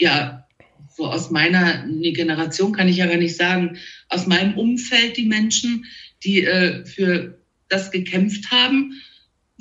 ja, 0.00 0.46
so 0.94 1.06
aus 1.06 1.30
meiner 1.30 1.86
Generation 1.88 2.72
kann 2.72 2.88
ich 2.88 2.98
ja 2.98 3.06
gar 3.06 3.16
nicht 3.16 3.36
sagen, 3.36 3.78
aus 4.08 4.26
meinem 4.26 4.58
Umfeld 4.58 5.16
die 5.16 5.26
Menschen, 5.26 5.86
die 6.22 6.44
äh, 6.44 6.84
für 6.84 7.38
das 7.68 7.90
gekämpft 7.90 8.50
haben 8.50 8.92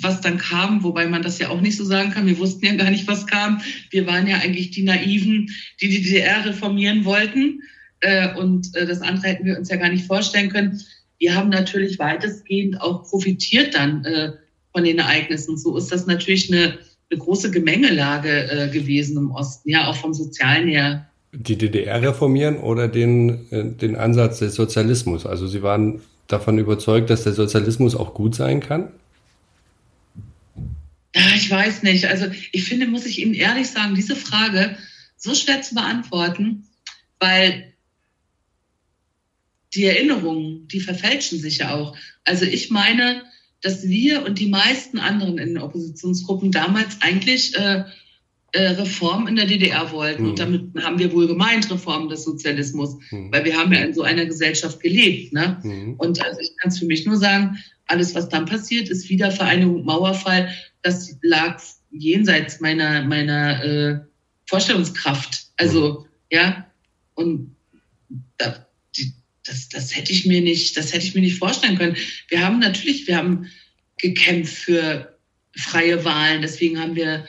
was 0.02 0.22
dann 0.22 0.38
kam, 0.38 0.84
wobei 0.84 1.08
man 1.08 1.22
das 1.22 1.40
ja 1.40 1.50
auch 1.50 1.62
nicht 1.62 1.78
so 1.78 1.84
sagen 1.84 2.12
kann. 2.12 2.28
Wir 2.28 2.40
wussten 2.40 2.66
ja 2.66 2.76
gar 2.76 2.90
nicht, 2.90 3.08
was 3.08 3.28
kam. 3.28 3.62
Wir 3.90 4.08
waren 4.08 4.28
ja 4.28 4.38
eigentlich 4.38 4.72
die 4.72 4.84
Naiven, 4.84 5.50
die 5.82 5.90
die 5.90 6.02
DDR 6.02 6.46
reformieren 6.46 7.06
wollten. 7.06 7.62
Äh, 8.02 8.36
und 8.36 8.76
äh, 8.76 8.86
das 8.86 9.02
andere 9.02 9.28
hätten 9.28 9.46
wir 9.46 9.58
uns 9.58 9.70
ja 9.70 9.78
gar 9.78 9.90
nicht 9.90 10.06
vorstellen 10.06 10.50
können. 10.50 10.82
Wir 11.20 11.36
haben 11.36 11.50
natürlich 11.50 12.00
weitestgehend 12.00 12.82
auch 12.82 13.04
profitiert 13.04 13.76
dann 13.76 14.04
äh, 14.06 14.32
von 14.74 14.84
den 14.84 15.00
Ereignissen. 15.00 15.58
So 15.58 15.78
ist 15.78 15.92
das 15.92 16.08
natürlich 16.08 16.52
eine, 16.52 16.80
eine 17.10 17.20
große 17.20 17.52
Gemengelage 17.52 18.70
gewesen 18.72 19.18
im 19.18 19.32
Osten, 19.32 19.70
ja, 19.70 19.88
auch 19.88 19.98
vom 19.98 20.14
Sozialen 20.14 20.70
her. 20.70 21.08
Die 21.34 21.58
DDR 21.58 22.02
reformieren 22.02 22.58
oder 22.58 22.88
den, 22.88 23.48
den 23.52 23.96
Ansatz 23.96 24.40
des 24.40 24.56
Sozialismus? 24.56 25.26
Also 25.26 25.46
Sie 25.48 25.62
waren 25.62 26.02
davon 26.28 26.58
überzeugt, 26.58 27.10
dass 27.10 27.24
der 27.24 27.34
Sozialismus 27.34 27.96
auch 27.96 28.14
gut 28.14 28.34
sein 28.34 28.62
kann? 28.62 28.88
Ja, 31.16 31.22
ich 31.36 31.50
weiß 31.50 31.84
nicht. 31.84 32.06
Also 32.06 32.28
ich 32.52 32.64
finde, 32.64 32.88
muss 32.88 33.06
ich 33.06 33.20
Ihnen 33.20 33.34
ehrlich 33.34 33.68
sagen, 33.68 33.96
diese 33.96 34.16
Frage 34.16 34.78
so 35.18 35.36
schwer 35.36 35.62
zu 35.62 35.76
beantworten, 35.76 36.68
weil 37.20 37.74
die 39.74 39.86
Erinnerungen, 39.86 40.68
die 40.68 40.80
verfälschen 40.80 41.40
sich 41.40 41.60
ja 41.60 41.76
auch. 41.76 41.96
Also 42.24 42.46
ich 42.46 42.72
meine, 42.72 43.24
dass 43.62 43.88
wir 43.88 44.26
und 44.26 44.40
die 44.40 44.48
meisten 44.48 45.00
anderen 45.00 45.38
in 45.38 45.54
den 45.54 45.58
Oppositionsgruppen 45.60 46.52
damals 46.52 47.02
eigentlich 47.02 47.56
äh, 47.56 47.84
äh, 48.54 48.68
Reform 48.70 49.28
in 49.28 49.36
der 49.36 49.46
DDR 49.46 49.92
wollten. 49.92 50.24
Mhm. 50.24 50.30
Und 50.30 50.40
damit 50.40 50.62
haben 50.84 51.00
wir 51.00 51.14
wohl 51.14 51.28
gemeint 51.28 51.72
Reform 51.72 52.10
des 52.10 52.24
Sozialismus, 52.24 52.98
mhm. 53.12 53.32
weil 53.32 53.46
wir 53.46 53.58
haben 53.58 53.72
ja 53.72 53.80
in 53.80 53.94
so 53.94 54.02
einer 54.02 54.26
Gesellschaft 54.26 54.82
gelebt. 54.82 55.32
Ne? 55.32 55.60
Mhm. 55.64 55.96
Und 55.98 56.22
also 56.22 56.40
ich 56.40 56.58
kann 56.58 56.70
es 56.70 56.80
für 56.80 56.86
mich 56.86 57.06
nur 57.06 57.18
sagen, 57.18 57.58
alles, 57.88 58.16
was 58.16 58.30
dann 58.30 58.46
passiert 58.46 58.90
ist, 58.90 59.10
Wiedervereinigung, 59.10 59.86
Mauerfall, 59.86 60.54
das 60.82 61.18
lag 61.22 61.62
jenseits 61.92 62.60
meiner, 62.60 63.04
meiner 63.04 63.64
äh, 63.64 64.00
Vorstellungskraft. 64.46 65.48
Also, 65.58 66.08
ja, 66.32 66.70
und 67.16 67.56
da, 68.38 68.66
die, 68.98 69.14
das, 69.46 69.70
das 69.70 69.96
hätte 69.96 70.12
ich 70.12 70.26
mir 70.26 70.42
nicht, 70.42 70.76
das 70.78 70.94
hätte 70.94 71.06
ich 71.06 71.16
mir 71.16 71.22
nicht 71.22 71.38
vorstellen 71.38 71.78
können. 71.78 71.98
Wir 72.30 72.44
haben 72.44 72.60
natürlich, 72.60 73.08
wir 73.08 73.18
haben 73.18 73.48
gekämpft 73.98 74.56
für 74.56 75.18
freie 75.56 76.04
Wahlen, 76.06 76.42
deswegen 76.42 76.80
haben 76.80 76.96
wir 76.96 77.26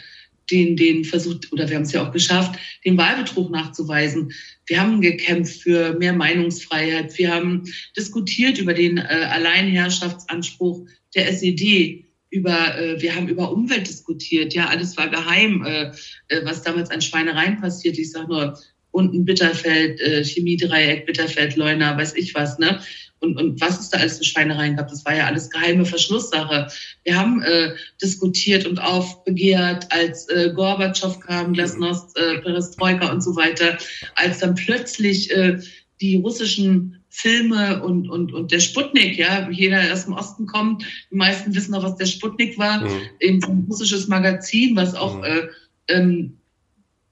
den, 0.51 0.77
den 0.77 1.05
versucht, 1.05 1.53
oder 1.53 1.69
wir 1.69 1.77
haben 1.77 1.85
es 1.85 1.93
ja 1.93 2.07
auch 2.07 2.13
geschafft, 2.13 2.59
den 2.85 2.97
Wahlbetrug 2.97 3.51
nachzuweisen. 3.51 4.33
Wir 4.67 4.81
haben 4.81 5.01
gekämpft 5.01 5.63
für 5.63 5.95
mehr 5.99 6.13
Meinungsfreiheit. 6.13 7.17
Wir 7.17 7.33
haben 7.33 7.65
diskutiert 7.97 8.59
über 8.59 8.75
den 8.75 8.99
äh, 8.99 9.03
Alleinherrschaftsanspruch 9.03 10.87
der 11.15 11.29
SED 11.29 12.02
über, 12.33 12.79
äh, 12.79 13.01
wir 13.01 13.15
haben 13.15 13.29
über 13.29 13.53
Umwelt 13.53 13.87
diskutiert, 13.87 14.55
ja, 14.55 14.67
alles 14.67 14.97
war 14.97 15.09
geheim, 15.09 15.65
äh, 15.65 15.93
äh, 16.29 16.45
was 16.45 16.63
damals 16.63 16.91
an 16.91 17.03
Schweinereien 17.03 17.61
passiert. 17.61 17.99
Ich 17.99 18.11
sag 18.11 18.29
nur, 18.29 18.59
unten 18.91 19.25
Bitterfeld, 19.25 20.01
äh, 20.01 20.25
Chemiedreieck, 20.25 21.07
Bitterfeld, 21.07 21.57
Leuna, 21.57 21.97
weiß 21.97 22.15
ich 22.15 22.35
was, 22.35 22.59
ne? 22.59 22.81
Und, 23.21 23.37
und 23.37 23.61
was 23.61 23.79
es 23.79 23.91
da 23.91 23.99
alles 23.99 24.19
für 24.19 24.25
Schweinereien 24.25 24.77
gab, 24.77 24.89
das 24.89 25.05
war 25.05 25.15
ja 25.15 25.27
alles 25.27 25.49
geheime 25.49 25.85
Verschlusssache. 25.85 26.67
Wir 27.05 27.17
haben 27.17 27.41
äh, 27.43 27.75
diskutiert 28.03 28.67
und 28.67 28.81
aufbegehrt, 28.81 29.87
als 29.93 30.29
äh, 30.29 30.51
Gorbatschow 30.53 31.21
kam, 31.21 31.53
Glasnost, 31.53 32.19
äh, 32.19 32.39
Perestroika 32.41 33.13
und 33.13 33.23
so 33.23 33.37
weiter, 33.37 33.79
als 34.17 34.41
dann 34.41 34.57
plötzlich 34.57 35.31
äh, 35.31 35.59
die 36.01 36.17
russischen 36.17 37.02
Filme 37.15 37.83
und, 37.83 38.09
und, 38.09 38.33
und 38.33 38.53
der 38.53 38.61
Sputnik, 38.61 39.19
ja, 39.19 39.49
jeder 39.51 39.93
aus 39.93 40.07
dem 40.07 40.15
Osten 40.15 40.47
kommt, 40.47 40.83
die 41.11 41.17
meisten 41.17 41.55
wissen 41.55 41.73
noch, 41.73 41.83
was 41.83 41.97
der 41.97 42.07
Sputnik 42.07 42.57
war, 42.57 42.81
mhm. 42.81 43.01
eben 43.21 43.45
ein 43.45 43.67
russisches 43.69 44.09
Magazin, 44.09 44.75
was 44.77 44.95
auch 44.95 45.19
mhm. 45.19 45.25
äh, 45.25 45.43
ähm, 45.89 46.39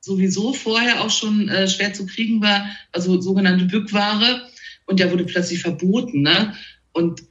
sowieso 0.01 0.55
vorher 0.55 1.03
auch 1.03 1.11
schon 1.11 1.51
äh, 1.51 1.69
schwer 1.69 1.93
zu 1.93 2.07
kriegen 2.07 2.41
war, 2.41 2.65
also 2.93 3.21
sogenannte 3.21 3.67
Bückware, 3.67 4.41
und 4.87 4.99
der 4.99 5.13
wurde 5.13 5.25
plötzlich 5.25 5.61
verboten, 5.61 6.23
ne? 6.23 6.55
Und 6.93 7.23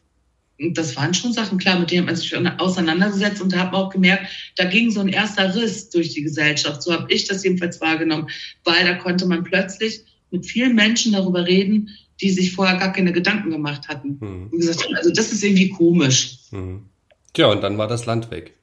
das 0.74 0.96
waren 0.96 1.14
schon 1.16 1.34
Sachen, 1.34 1.58
klar, 1.58 1.80
mit 1.80 1.90
denen 1.90 2.06
man 2.06 2.16
sich 2.16 2.36
auseinandergesetzt 2.60 3.42
und 3.42 3.52
da 3.52 3.60
hat 3.60 3.72
man 3.72 3.82
auch 3.82 3.90
gemerkt, 3.90 4.28
da 4.58 4.66
ging 4.66 4.92
so 4.92 5.00
ein 5.00 5.10
erster 5.10 5.56
Riss 5.56 5.90
durch 5.90 6.14
die 6.14 6.22
Gesellschaft. 6.22 6.84
So 6.84 6.94
habe 6.94 7.12
ich 7.12 7.26
das 7.26 7.44
jedenfalls 7.44 7.82
wahrgenommen, 7.82 8.30
weil 8.64 8.86
da 8.86 8.94
konnte 8.94 9.26
man 9.26 9.44
plötzlich 9.44 10.02
mit 10.32 10.46
vielen 10.46 10.76
Menschen 10.76 11.14
darüber 11.14 11.48
reden, 11.48 11.90
die 12.22 12.30
sich 12.30 12.54
vorher 12.54 12.78
gar 12.78 12.94
keine 12.94 13.12
Gedanken 13.12 13.50
gemacht 13.52 13.88
hatten. 13.88 14.18
Mhm. 14.20 14.48
Und 14.52 14.60
gesagt 14.60 14.84
haben, 14.84 14.96
also 14.96 15.12
das 15.12 15.32
ist 15.32 15.44
irgendwie 15.44 15.70
komisch. 15.70 16.38
Mhm. 16.52 16.86
Tja, 17.34 17.48
und 17.48 17.62
dann 17.62 17.78
war 17.78 17.88
das 17.88 18.06
Land 18.06 18.32
weg. 18.32 18.56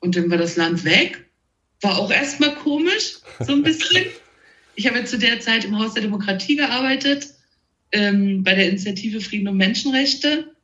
Und 0.00 0.16
dann 0.16 0.30
war 0.30 0.38
das 0.38 0.56
Land 0.56 0.84
weg. 0.84 1.24
War 1.80 1.98
auch 1.98 2.10
erstmal 2.10 2.54
komisch, 2.56 3.18
so 3.40 3.52
ein 3.52 3.62
bisschen. 3.62 4.06
ich 4.74 4.86
habe 4.86 5.04
zu 5.04 5.18
der 5.18 5.40
Zeit 5.40 5.64
im 5.64 5.78
Haus 5.78 5.94
der 5.94 6.02
Demokratie 6.02 6.56
gearbeitet, 6.56 7.34
ähm, 7.92 8.42
bei 8.42 8.54
der 8.54 8.68
Initiative 8.68 9.20
Frieden 9.20 9.48
und 9.48 9.56
Menschenrechte 9.56 10.54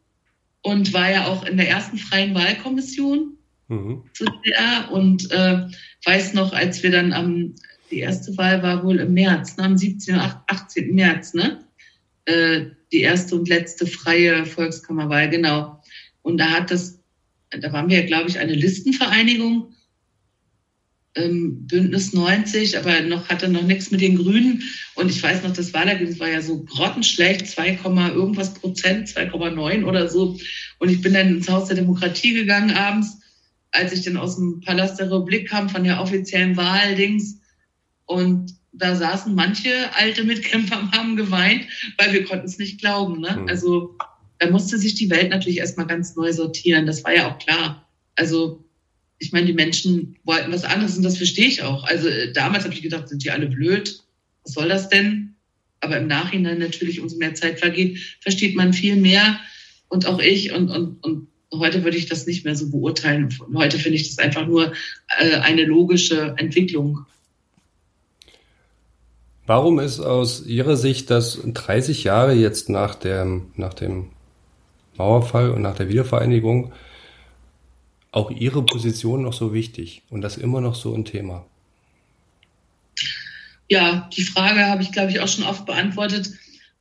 und 0.63 0.93
war 0.93 1.11
ja 1.11 1.27
auch 1.27 1.45
in 1.45 1.57
der 1.57 1.69
ersten 1.69 1.97
freien 1.97 2.35
Wahlkommission 2.35 3.37
mhm. 3.69 4.03
zu 4.13 4.25
der 4.25 4.91
und 4.93 5.31
äh, 5.31 5.67
weiß 6.05 6.35
noch, 6.35 6.53
als 6.53 6.83
wir 6.83 6.91
dann 6.91 7.13
am 7.13 7.55
die 7.91 8.01
erste 8.01 8.37
Wahl 8.37 8.63
war 8.63 8.85
wohl 8.85 9.01
im 9.01 9.15
März, 9.15 9.57
ne, 9.57 9.65
am 9.65 9.77
17. 9.77 10.15
18. 10.15 10.95
März, 10.95 11.35
ne? 11.35 11.65
Äh, 12.25 12.67
die 12.93 13.01
erste 13.01 13.37
und 13.37 13.49
letzte 13.49 13.87
freie 13.87 14.45
Volkskammerwahl, 14.47 15.29
genau. 15.31 15.83
Und 16.23 16.39
da 16.39 16.51
hat 16.51 16.71
das, 16.71 17.01
da 17.51 17.73
waren 17.73 17.89
wir, 17.89 18.03
glaube 18.05 18.29
ich, 18.29 18.39
eine 18.39 18.55
Listenvereinigung. 18.55 19.75
ähm, 21.17 21.67
Bündnis 21.67 22.13
90, 22.13 22.79
aber 22.79 23.01
noch 23.01 23.29
hatte 23.29 23.49
noch 23.49 23.63
nichts 23.63 23.91
mit 23.91 24.01
den 24.01 24.17
Grünen. 24.17 24.63
Und 24.95 25.11
ich 25.11 25.21
weiß 25.23 25.43
noch, 25.43 25.53
das 25.53 25.75
Wahlergebnis 25.75 26.21
war 26.21 26.29
ja 26.29 26.41
so 26.41 26.63
grottenschlecht, 26.63 27.49
2, 27.49 27.81
irgendwas 28.15 28.55
Prozent, 28.55 29.09
2,9 29.09 29.85
oder 29.85 30.09
so. 30.09 30.39
Und 30.79 30.89
ich 30.89 31.01
bin 31.01 31.15
dann 31.15 31.37
ins 31.37 31.49
Haus 31.49 31.67
der 31.67 31.77
Demokratie 31.77 32.33
gegangen 32.33 32.71
abends, 32.71 33.19
als 33.73 33.93
ich 33.93 34.03
dann 34.03 34.17
aus 34.17 34.37
dem 34.37 34.61
Palast 34.61 35.01
der 35.01 35.07
Republik 35.07 35.49
kam 35.49 35.69
von 35.69 35.85
der 35.85 36.01
offiziellen 36.01 36.57
Wahldings. 36.57 37.40
Und 38.11 38.57
da 38.73 38.97
saßen 38.97 39.37
manche 39.37 39.71
alte 39.95 40.25
Mitkämpfer 40.25 40.81
und 40.81 40.91
haben 40.91 41.15
geweint, 41.15 41.67
weil 41.97 42.13
wir 42.13 42.25
konnten 42.25 42.47
es 42.47 42.59
nicht 42.59 42.81
glauben. 42.81 43.21
Ne? 43.21 43.37
Mhm. 43.37 43.49
Also 43.49 43.97
da 44.41 44.51
musste 44.51 44.79
sich 44.79 44.97
die 44.97 45.11
Welt 45.11 45.31
natürlich 45.31 45.59
erstmal 45.59 45.87
ganz 45.87 46.17
neu 46.17 46.33
sortieren. 46.33 46.87
Das 46.87 47.05
war 47.05 47.15
ja 47.15 47.31
auch 47.31 47.39
klar. 47.39 47.89
Also 48.17 48.65
ich 49.21 49.31
meine, 49.31 49.47
die 49.47 49.53
Menschen 49.53 50.17
wollten 50.25 50.51
was 50.51 50.65
anderes 50.65 50.97
und 50.97 51.05
das 51.05 51.19
verstehe 51.19 51.47
ich 51.47 51.63
auch. 51.63 51.85
Also 51.85 52.09
äh, 52.09 52.33
damals 52.33 52.65
habe 52.65 52.75
ich 52.75 52.83
gedacht, 52.83 53.09
sind 53.09 53.23
die 53.23 53.31
alle 53.31 53.47
blöd? 53.47 54.03
Was 54.43 54.55
soll 54.55 54.69
das 54.69 54.89
denn? 54.89 55.37
Aber 55.79 55.97
im 55.97 56.09
Nachhinein 56.09 56.59
natürlich, 56.59 56.99
umso 56.99 57.17
mehr 57.17 57.35
Zeit 57.35 57.61
vergeht, 57.61 57.97
versteht 58.21 58.57
man 58.57 58.73
viel 58.73 58.97
mehr. 58.97 59.39
Und 59.89 60.07
auch 60.07 60.19
ich 60.19 60.51
und, 60.51 60.69
und, 60.69 61.05
und 61.05 61.29
heute 61.55 61.85
würde 61.85 61.97
ich 61.97 62.07
das 62.07 62.27
nicht 62.27 62.45
mehr 62.45 62.57
so 62.57 62.71
beurteilen. 62.71 63.33
Heute 63.55 63.79
finde 63.79 63.99
ich 63.99 64.09
das 64.09 64.19
einfach 64.19 64.49
nur 64.49 64.73
äh, 65.21 65.37
eine 65.37 65.65
logische 65.65 66.35
Entwicklung. 66.39 67.07
Warum 69.51 69.81
ist 69.81 69.99
aus 69.99 70.47
Ihrer 70.47 70.77
Sicht 70.77 71.11
das 71.11 71.41
30 71.45 72.05
Jahre 72.05 72.35
jetzt 72.35 72.69
nach 72.69 72.95
dem, 72.95 73.51
nach 73.57 73.75
dem 73.75 74.11
Mauerfall 74.97 75.51
und 75.51 75.61
nach 75.61 75.75
der 75.75 75.89
Wiedervereinigung 75.89 76.71
auch 78.13 78.31
Ihre 78.31 78.65
Position 78.65 79.23
noch 79.23 79.33
so 79.33 79.53
wichtig 79.53 80.03
und 80.09 80.21
das 80.21 80.37
immer 80.37 80.61
noch 80.61 80.77
so 80.77 80.95
ein 80.95 81.05
Thema? 81.05 81.45
Ja, 83.69 84.09
die 84.17 84.23
Frage 84.23 84.67
habe 84.67 84.85
ich, 84.85 84.93
glaube 84.93 85.11
ich, 85.11 85.19
auch 85.19 85.27
schon 85.27 85.43
oft 85.43 85.67
beantwortet. 85.67 86.31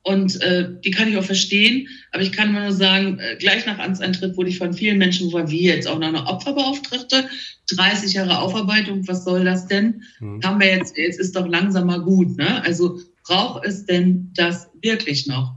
Und 0.03 0.41
äh, 0.41 0.69
die 0.83 0.91
kann 0.91 1.09
ich 1.09 1.17
auch 1.17 1.23
verstehen. 1.23 1.87
Aber 2.11 2.23
ich 2.23 2.31
kann 2.31 2.53
nur 2.53 2.71
sagen, 2.71 3.19
äh, 3.19 3.35
gleich 3.37 3.65
nach 3.65 3.79
Amtsantritt 3.79 4.37
wurde 4.37 4.49
ich 4.49 4.57
von 4.57 4.73
vielen 4.73 4.97
Menschen, 4.97 5.31
wo 5.31 5.37
wir 5.37 5.75
jetzt 5.75 5.87
auch 5.87 5.99
noch 5.99 6.07
eine 6.07 6.25
Opferbeauftragte, 6.25 7.29
30 7.71 8.13
Jahre 8.13 8.39
Aufarbeitung, 8.39 9.07
was 9.07 9.23
soll 9.23 9.43
das 9.43 9.67
denn? 9.67 10.03
Hm. 10.19 10.41
Haben 10.43 10.59
wir 10.59 10.67
jetzt, 10.67 10.97
jetzt 10.97 11.19
ist 11.19 11.35
doch 11.35 11.47
langsam 11.47 11.87
mal 11.87 12.01
gut. 12.01 12.37
Ne? 12.37 12.63
Also 12.63 12.99
braucht 13.23 13.65
es 13.65 13.85
denn 13.85 14.31
das 14.35 14.69
wirklich 14.81 15.27
noch? 15.27 15.55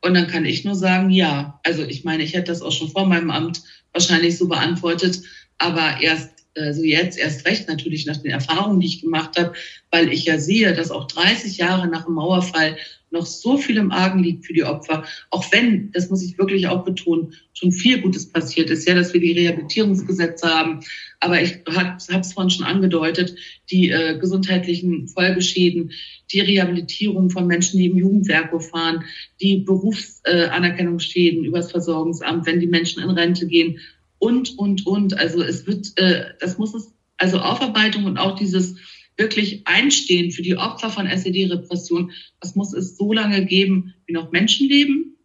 Und 0.00 0.14
dann 0.14 0.26
kann 0.26 0.44
ich 0.44 0.64
nur 0.64 0.74
sagen, 0.74 1.10
ja. 1.10 1.60
Also 1.64 1.82
ich 1.82 2.04
meine, 2.04 2.22
ich 2.22 2.34
hätte 2.34 2.52
das 2.52 2.62
auch 2.62 2.72
schon 2.72 2.90
vor 2.90 3.06
meinem 3.06 3.30
Amt 3.30 3.62
wahrscheinlich 3.92 4.36
so 4.36 4.48
beantwortet, 4.48 5.22
aber 5.58 6.00
erst 6.00 6.33
also 6.56 6.82
jetzt 6.82 7.18
erst 7.18 7.46
recht 7.46 7.68
natürlich 7.68 8.06
nach 8.06 8.18
den 8.18 8.30
Erfahrungen, 8.30 8.80
die 8.80 8.86
ich 8.86 9.02
gemacht 9.02 9.38
habe, 9.38 9.52
weil 9.90 10.12
ich 10.12 10.24
ja 10.24 10.38
sehe, 10.38 10.72
dass 10.72 10.90
auch 10.90 11.06
30 11.06 11.58
Jahre 11.58 11.88
nach 11.88 12.04
dem 12.04 12.14
Mauerfall 12.14 12.76
noch 13.14 13.26
so 13.26 13.56
viel 13.56 13.78
im 13.78 13.92
Argen 13.92 14.22
liegt 14.22 14.44
für 14.44 14.52
die 14.52 14.64
Opfer. 14.64 15.04
Auch 15.30 15.50
wenn, 15.52 15.90
das 15.92 16.10
muss 16.10 16.22
ich 16.22 16.36
wirklich 16.36 16.66
auch 16.68 16.84
betonen, 16.84 17.32
schon 17.54 17.72
viel 17.72 18.00
Gutes 18.00 18.30
passiert 18.30 18.68
ist, 18.70 18.86
ja, 18.86 18.94
dass 18.94 19.14
wir 19.14 19.20
die 19.20 19.32
Rehabilitierungsgesetze 19.32 20.48
haben. 20.48 20.80
Aber 21.20 21.40
ich 21.40 21.60
habe 21.70 21.96
es 22.20 22.32
vorhin 22.32 22.50
schon 22.50 22.66
angedeutet, 22.66 23.36
die 23.70 23.90
äh, 23.90 24.18
gesundheitlichen 24.18 25.08
Folgeschäden, 25.08 25.92
die 26.32 26.40
Rehabilitierung 26.40 27.30
von 27.30 27.46
Menschen, 27.46 27.78
die 27.78 27.86
im 27.86 27.96
Jugendwerk 27.96 28.50
fahren, 28.62 29.04
die 29.40 29.58
Berufsanerkennungsschäden 29.58 31.44
äh, 31.44 31.46
übers 31.46 31.70
Versorgungsamt, 31.70 32.46
wenn 32.46 32.60
die 32.60 32.66
Menschen 32.66 33.02
in 33.02 33.10
Rente 33.10 33.46
gehen 33.46 33.78
und, 34.24 34.58
und, 34.58 34.86
und. 34.86 35.18
Also 35.18 35.42
es 35.42 35.66
wird, 35.66 35.92
äh, 35.96 36.32
das 36.40 36.56
muss 36.56 36.74
es, 36.74 36.92
also 37.18 37.38
Aufarbeitung 37.38 38.04
und 38.04 38.18
auch 38.18 38.36
dieses 38.36 38.76
wirklich 39.16 39.66
einstehen 39.66 40.32
für 40.32 40.42
die 40.42 40.56
Opfer 40.56 40.90
von 40.90 41.06
SED-Repression, 41.06 42.10
das 42.40 42.56
muss 42.56 42.72
es 42.72 42.96
so 42.96 43.12
lange 43.12 43.44
geben, 43.44 43.94
wie 44.06 44.14
noch 44.14 44.32
Menschen 44.32 44.68
leben, 44.68 45.16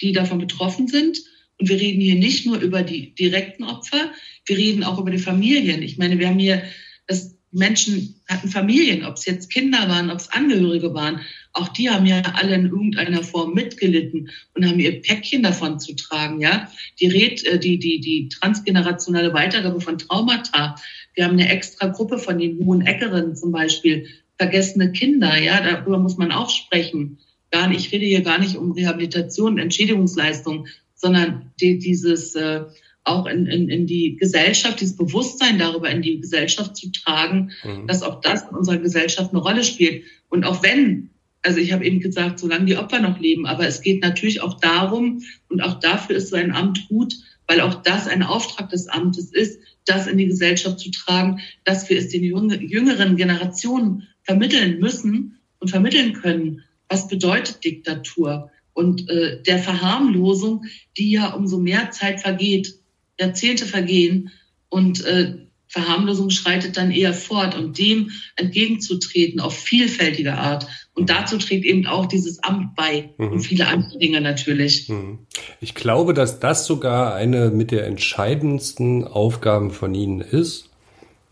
die 0.00 0.12
davon 0.12 0.38
betroffen 0.38 0.88
sind. 0.88 1.22
Und 1.58 1.68
wir 1.68 1.78
reden 1.78 2.00
hier 2.00 2.16
nicht 2.16 2.46
nur 2.46 2.58
über 2.58 2.82
die 2.82 3.14
direkten 3.14 3.64
Opfer, 3.64 4.12
wir 4.46 4.56
reden 4.56 4.82
auch 4.82 4.98
über 4.98 5.10
die 5.10 5.18
Familien. 5.18 5.82
Ich 5.82 5.98
meine, 5.98 6.18
wir 6.18 6.28
haben 6.28 6.38
hier, 6.38 6.62
das 7.06 7.37
Menschen 7.50 8.14
hatten 8.28 8.48
Familien, 8.48 9.04
ob 9.04 9.16
es 9.16 9.24
jetzt 9.24 9.50
Kinder 9.50 9.88
waren, 9.88 10.10
ob 10.10 10.18
es 10.18 10.30
Angehörige 10.30 10.92
waren. 10.92 11.20
Auch 11.52 11.68
die 11.68 11.88
haben 11.88 12.04
ja 12.04 12.20
alle 12.34 12.54
in 12.54 12.66
irgendeiner 12.66 13.22
Form 13.22 13.54
mitgelitten 13.54 14.30
und 14.54 14.66
haben 14.66 14.78
ihr 14.78 15.00
Päckchen 15.00 15.42
davon 15.42 15.80
zu 15.80 15.94
tragen, 15.96 16.40
ja. 16.40 16.70
Die, 17.00 17.06
Red, 17.06 17.44
äh, 17.44 17.58
die, 17.58 17.78
die, 17.78 18.00
die 18.00 18.28
transgenerationale 18.28 19.32
Weitergabe 19.32 19.80
von 19.80 19.98
Traumata, 19.98 20.76
wir 21.14 21.24
haben 21.24 21.32
eine 21.32 21.48
extra 21.48 21.88
Gruppe 21.88 22.18
von 22.18 22.38
den 22.38 22.64
hohen 22.64 22.82
Eckerinnen 22.82 23.34
zum 23.34 23.50
Beispiel, 23.50 24.06
vergessene 24.36 24.92
Kinder, 24.92 25.36
ja, 25.36 25.60
darüber 25.60 25.98
muss 25.98 26.16
man 26.16 26.30
auch 26.32 26.50
sprechen. 26.50 27.18
Gar 27.50 27.68
nicht, 27.68 27.86
ich 27.86 27.92
rede 27.92 28.04
hier 28.04 28.20
gar 28.20 28.38
nicht 28.38 28.56
um 28.56 28.72
Rehabilitation, 28.72 29.58
Entschädigungsleistung, 29.58 30.68
sondern 30.94 31.50
die, 31.60 31.78
dieses 31.78 32.34
äh, 32.34 32.64
auch 33.08 33.26
in, 33.26 33.46
in, 33.46 33.68
in 33.68 33.86
die 33.86 34.16
Gesellschaft, 34.16 34.80
dieses 34.80 34.96
Bewusstsein 34.96 35.58
darüber 35.58 35.90
in 35.90 36.02
die 36.02 36.20
Gesellschaft 36.20 36.76
zu 36.76 36.90
tragen, 36.92 37.52
mhm. 37.64 37.86
dass 37.86 38.02
auch 38.02 38.20
das 38.20 38.42
in 38.42 38.56
unserer 38.56 38.78
Gesellschaft 38.78 39.32
eine 39.32 39.42
Rolle 39.42 39.64
spielt. 39.64 40.04
Und 40.28 40.44
auch 40.44 40.62
wenn, 40.62 41.10
also 41.42 41.58
ich 41.58 41.72
habe 41.72 41.84
eben 41.84 42.00
gesagt, 42.00 42.38
solange 42.38 42.66
die 42.66 42.76
Opfer 42.76 43.00
noch 43.00 43.18
leben, 43.18 43.46
aber 43.46 43.66
es 43.66 43.80
geht 43.80 44.02
natürlich 44.02 44.42
auch 44.42 44.60
darum, 44.60 45.22
und 45.48 45.62
auch 45.62 45.80
dafür 45.80 46.16
ist 46.16 46.28
so 46.28 46.36
ein 46.36 46.52
Amt 46.52 46.88
gut, 46.88 47.14
weil 47.46 47.60
auch 47.62 47.82
das 47.82 48.06
ein 48.06 48.22
Auftrag 48.22 48.68
des 48.68 48.88
Amtes 48.88 49.32
ist, 49.32 49.60
das 49.86 50.06
in 50.06 50.18
die 50.18 50.26
Gesellschaft 50.26 50.78
zu 50.78 50.90
tragen, 50.90 51.40
dass 51.64 51.88
wir 51.88 51.98
es 51.98 52.10
den 52.10 52.22
jüngeren 52.22 53.16
Generationen 53.16 54.06
vermitteln 54.22 54.78
müssen 54.78 55.38
und 55.58 55.70
vermitteln 55.70 56.12
können. 56.12 56.62
Was 56.88 57.08
bedeutet 57.08 57.64
Diktatur? 57.64 58.50
Und 58.74 59.08
äh, 59.10 59.42
der 59.42 59.58
Verharmlosung, 59.58 60.66
die 60.96 61.10
ja 61.10 61.32
umso 61.32 61.58
mehr 61.58 61.90
Zeit 61.90 62.20
vergeht, 62.20 62.77
Jahrzehnte 63.18 63.66
vergehen 63.66 64.30
und 64.68 65.04
äh, 65.04 65.34
Verharmlosung 65.68 66.30
schreitet 66.30 66.78
dann 66.78 66.90
eher 66.90 67.12
fort 67.12 67.54
und 67.54 67.78
dem 67.78 68.10
entgegenzutreten 68.36 69.38
auf 69.38 69.54
vielfältige 69.54 70.34
Art. 70.34 70.66
Und 70.94 71.10
dazu 71.10 71.36
trägt 71.36 71.66
eben 71.66 71.86
auch 71.86 72.06
dieses 72.06 72.42
Amt 72.42 72.74
bei 72.74 73.10
mhm. 73.18 73.32
und 73.32 73.40
viele 73.40 73.66
andere 73.68 73.98
Dinge 73.98 74.20
natürlich. 74.20 74.88
Mhm. 74.88 75.18
Ich 75.60 75.74
glaube, 75.74 76.14
dass 76.14 76.40
das 76.40 76.66
sogar 76.66 77.14
eine 77.14 77.50
mit 77.50 77.70
der 77.70 77.86
entscheidendsten 77.86 79.04
Aufgaben 79.04 79.70
von 79.70 79.94
Ihnen 79.94 80.20
ist, 80.20 80.70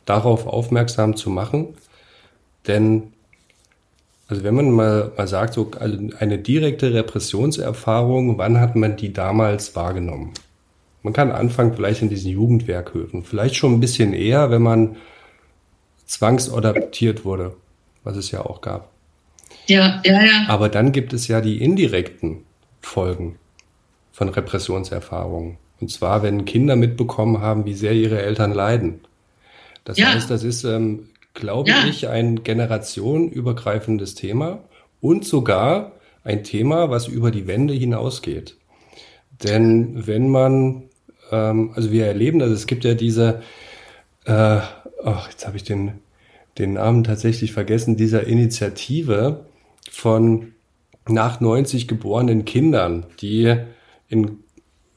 darauf 0.05 0.47
aufmerksam 0.47 1.17
zu 1.17 1.31
machen. 1.31 1.69
Denn, 2.67 3.15
also 4.29 4.45
wenn 4.45 4.55
man 4.55 4.71
mal, 4.71 5.13
mal 5.17 5.27
sagt, 5.27 5.55
so 5.55 5.71
eine 5.81 6.39
direkte 6.39 6.93
Repressionserfahrung, 6.93 8.37
wann 8.37 8.61
hat 8.61 8.77
man 8.77 8.97
die 8.97 9.15
damals 9.15 9.75
wahrgenommen? 9.75 10.35
Man 11.07 11.13
kann 11.13 11.31
anfangen 11.31 11.73
vielleicht 11.73 12.03
in 12.03 12.09
diesen 12.09 12.33
Jugendwerkhöfen. 12.33 13.23
Vielleicht 13.23 13.55
schon 13.55 13.73
ein 13.75 13.79
bisschen 13.79 14.13
eher, 14.13 14.51
wenn 14.51 14.61
man 14.61 14.97
zwangsadaptiert 16.05 17.25
wurde, 17.25 17.55
was 18.03 18.17
es 18.17 18.33
ja 18.33 18.45
auch 18.45 18.61
gab. 18.61 18.91
Ja, 19.69 20.03
ja, 20.05 20.25
ja. 20.25 20.47
Aber 20.49 20.69
dann 20.69 20.91
gibt 20.91 21.13
es 21.13 21.29
ja 21.29 21.41
die 21.41 21.63
indirekten 21.63 22.39
Folgen 22.81 23.39
von 24.11 24.31
Repressionserfahrungen. 24.31 25.59
Und 25.81 25.93
zwar, 25.93 26.25
wenn 26.25 26.45
Kinder 26.45 26.75
mitbekommen 26.75 27.41
haben, 27.41 27.67
wie 27.67 27.75
sehr 27.75 27.93
ihre 27.93 28.21
Eltern 28.21 28.53
leiden. 28.53 29.03
Das 29.85 29.99
ja. 29.99 30.13
heißt, 30.13 30.29
das 30.29 30.43
ist, 30.43 30.65
ähm, 30.65 31.11
glaube 31.35 31.71
ja. 31.71 31.85
ich, 31.87 32.09
ein 32.09 32.43
generationenübergreifendes 32.43 34.17
Thema 34.17 34.59
und 35.01 35.25
sogar 35.25 35.93
ein 36.25 36.43
Thema, 36.43 36.91
was 36.91 37.07
über 37.07 37.31
die 37.31 37.47
Wende 37.47 37.75
hinausgeht. 37.75 38.57
Denn 39.45 40.09
wenn 40.09 40.29
man 40.29 40.89
ähm, 41.31 41.73
also 41.75 41.91
wir 41.91 42.07
erleben 42.07 42.39
das, 42.39 42.51
es 42.51 42.67
gibt 42.67 42.85
ja 42.85 42.95
diese, 42.95 43.43
äh, 44.25 44.61
ach, 45.05 45.31
jetzt 45.31 45.47
habe 45.47 45.57
ich 45.57 45.65
den, 45.65 45.93
den 46.59 46.75
Namen 46.75 47.05
tatsächlich 47.05 47.53
vergessen, 47.53 47.97
dieser 47.97 48.27
Initiative 48.27 49.47
von 49.91 50.53
nach 51.09 51.41
90 51.41 51.87
geborenen 51.89 52.45
Kindern, 52.45 53.07
die 53.21 53.57
in 54.09 54.39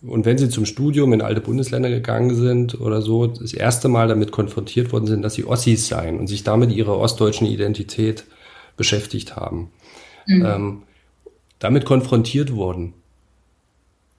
und 0.01 0.25
wenn 0.25 0.37
sie 0.37 0.47
zum 0.47 0.65
Studium 0.65 1.11
in 1.11 1.21
alte 1.21 1.41
Bundesländer 1.41 1.89
gegangen 1.89 2.33
sind 2.33 2.79
oder 2.79 3.01
so, 3.01 3.27
das 3.27 3.51
erste 3.51 3.89
Mal 3.89 4.07
damit 4.07 4.31
konfrontiert 4.31 4.93
worden 4.93 5.07
sind, 5.07 5.23
dass 5.23 5.33
sie 5.33 5.43
Ossis 5.43 5.89
seien 5.89 6.19
und 6.19 6.27
sich 6.27 6.45
damit 6.45 6.71
ihre 6.71 6.97
ostdeutschen 6.97 7.45
Identität 7.45 8.23
beschäftigt 8.77 9.35
haben, 9.35 9.71
mhm. 10.25 10.45
ähm, 10.45 10.83
damit 11.59 11.83
konfrontiert 11.83 12.53
wurden 12.53 12.93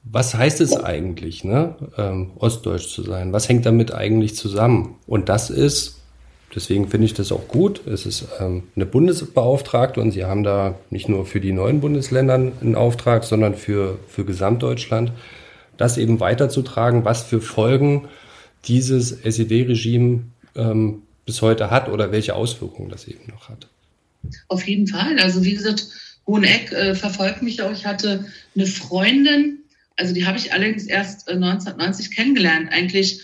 was 0.02 0.34
heißt 0.34 0.60
es 0.60 0.76
eigentlich, 0.76 1.44
ne, 1.44 1.76
ähm, 1.98 2.30
Ostdeutsch 2.36 2.88
zu 2.88 3.02
sein? 3.02 3.32
Was 3.32 3.48
hängt 3.48 3.66
damit 3.66 3.92
eigentlich 3.92 4.34
zusammen? 4.34 4.96
Und 5.06 5.28
das 5.28 5.50
ist, 5.50 5.98
deswegen 6.54 6.88
finde 6.88 7.06
ich 7.06 7.14
das 7.14 7.32
auch 7.32 7.48
gut, 7.48 7.86
es 7.86 8.06
ist 8.06 8.26
ähm, 8.40 8.64
eine 8.76 8.86
Bundesbeauftragte 8.86 10.00
und 10.00 10.12
sie 10.12 10.24
haben 10.24 10.42
da 10.42 10.78
nicht 10.90 11.08
nur 11.08 11.26
für 11.26 11.40
die 11.40 11.52
neuen 11.52 11.80
Bundesländer 11.80 12.34
einen 12.34 12.74
Auftrag, 12.76 13.24
sondern 13.24 13.54
für, 13.54 13.98
für 14.08 14.24
Gesamtdeutschland, 14.24 15.12
das 15.76 15.98
eben 15.98 16.20
weiterzutragen, 16.20 17.04
was 17.04 17.22
für 17.22 17.40
Folgen 17.40 18.08
dieses 18.66 19.12
SED-Regime 19.12 20.24
ähm, 20.54 21.02
bis 21.24 21.42
heute 21.42 21.70
hat 21.70 21.88
oder 21.88 22.10
welche 22.10 22.34
Auswirkungen 22.34 22.90
das 22.90 23.06
eben 23.06 23.30
noch 23.30 23.48
hat. 23.48 23.68
Auf 24.48 24.66
jeden 24.66 24.86
Fall. 24.86 25.18
Also 25.18 25.44
wie 25.44 25.54
gesagt, 25.54 25.86
Hoheneck 26.26 26.72
äh, 26.72 26.94
verfolgt 26.94 27.42
mich 27.42 27.62
auch. 27.62 27.72
Ich 27.72 27.86
hatte 27.86 28.26
eine 28.54 28.66
Freundin, 28.66 29.59
also 30.00 30.14
die 30.14 30.26
habe 30.26 30.38
ich 30.38 30.52
allerdings 30.52 30.86
erst 30.86 31.28
äh, 31.28 31.32
1990 31.32 32.16
kennengelernt. 32.16 32.72
Eigentlich, 32.72 33.20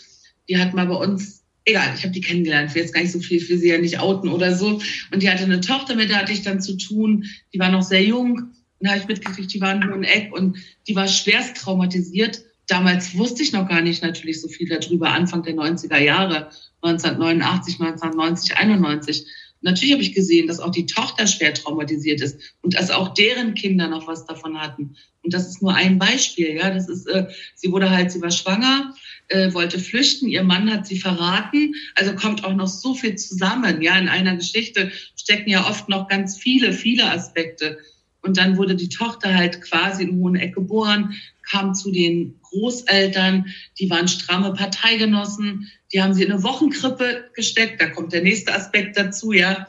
die 0.47 0.59
hat 0.59 0.75
mal 0.75 0.87
bei 0.87 0.95
uns, 0.95 1.43
egal, 1.65 1.95
ich 1.97 2.03
habe 2.03 2.13
die 2.13 2.21
kennengelernt, 2.21 2.69
ich 2.69 2.75
will 2.75 2.83
jetzt 2.83 2.93
gar 2.93 3.01
nicht 3.01 3.13
so 3.13 3.19
viel 3.19 3.41
für 3.41 3.57
sie 3.57 3.71
ja 3.71 3.79
nicht 3.79 3.99
outen 3.99 4.29
oder 4.29 4.55
so. 4.55 4.81
Und 5.11 5.23
die 5.23 5.31
hatte 5.31 5.45
eine 5.45 5.63
Tochter, 5.63 5.97
mit 5.97 6.11
der 6.11 6.19
hatte 6.19 6.33
ich 6.33 6.43
dann 6.43 6.61
zu 6.61 6.77
tun. 6.77 7.25
Die 7.55 7.59
war 7.59 7.71
noch 7.71 7.83
sehr 7.83 8.03
jung. 8.03 8.53
Und 8.79 8.89
habe 8.89 8.99
ich 8.99 9.09
mitgekriegt, 9.09 9.55
die 9.55 9.61
war 9.63 9.75
in 9.75 9.91
Hoheneck 9.91 10.35
und 10.35 10.59
die 10.87 10.95
war 10.95 11.09
schwerst 11.09 11.57
traumatisiert. 11.57 12.43
Damals 12.67 13.17
wusste 13.17 13.43
ich 13.43 13.53
noch 13.53 13.67
gar 13.67 13.81
nicht 13.81 14.03
natürlich 14.03 14.43
so 14.43 14.49
viel 14.49 14.69
darüber, 14.69 15.13
Anfang 15.13 15.43
der 15.45 15.55
90er 15.55 15.99
Jahre, 15.99 16.51
1989, 16.83 17.81
1990, 17.81 18.57
91 18.59 19.27
natürlich 19.67 19.93
habe 19.93 20.03
ich 20.03 20.15
gesehen, 20.15 20.47
dass 20.47 20.61
auch 20.61 20.71
die 20.71 20.87
Tochter 20.87 21.27
schwer 21.27 21.53
traumatisiert 21.53 22.23
ist 22.23 22.41
und 22.63 22.75
dass 22.75 22.91
auch 22.91 23.13
deren 23.13 23.55
Kinder 23.55 23.89
noch 23.89 24.07
was 24.07 24.25
davon 24.25 24.59
hatten. 24.59 24.97
Und 25.23 25.35
das 25.35 25.49
ist 25.49 25.61
nur 25.61 25.75
ein 25.75 25.99
Beispiel. 25.99 26.57
Ja, 26.57 26.71
das 26.71 26.89
ist, 26.89 27.07
äh, 27.07 27.27
sie 27.55 27.71
wurde 27.73 27.91
halt, 27.91 28.13
sie 28.13 28.23
war 28.23 28.31
schwanger, 28.31 28.95
äh, 29.29 29.53
wollte 29.53 29.79
flüchten, 29.79 30.29
ihr 30.29 30.45
Mann 30.45 30.71
hat 30.71 30.87
sie 30.87 30.99
verraten. 30.99 31.75
Also 31.97 32.15
kommt 32.15 32.45
auch 32.45 32.55
noch 32.55 32.69
so 32.69 32.95
viel 32.95 33.17
zusammen. 33.17 33.83
Ja, 33.83 33.99
in 33.99 34.09
einer 34.09 34.37
Geschichte 34.37 34.93
stecken 35.17 35.51
ja 35.51 35.69
oft 35.69 35.89
noch 35.89 36.09
ganz 36.09 36.39
viele, 36.39 36.73
viele 36.73 37.11
Aspekte. 37.11 37.79
Und 38.23 38.37
dann 38.39 38.57
wurde 38.57 38.77
die 38.77 38.89
Tochter 38.89 39.35
halt 39.35 39.63
quasi 39.63 40.05
in 40.05 40.17
Hoheneck 40.17 40.55
geboren, 40.55 41.15
kam 41.49 41.75
zu 41.75 41.91
den 41.91 42.39
Großeltern, 42.43 43.47
die 43.79 43.89
waren 43.91 44.09
stramme 44.09 44.53
Parteigenossen, 44.53 45.71
die 45.97 46.03
haben 46.03 46.13
sie 46.13 46.25
in 46.25 46.31
eine 46.31 46.43
Wochenkrippe 46.43 47.31
gesteckt, 47.33 47.81
da 47.81 47.87
kommt 47.89 48.13
der 48.13 48.23
nächste 48.23 48.55
Aspekt 48.55 48.99
dazu, 48.99 49.33
ja. 49.33 49.67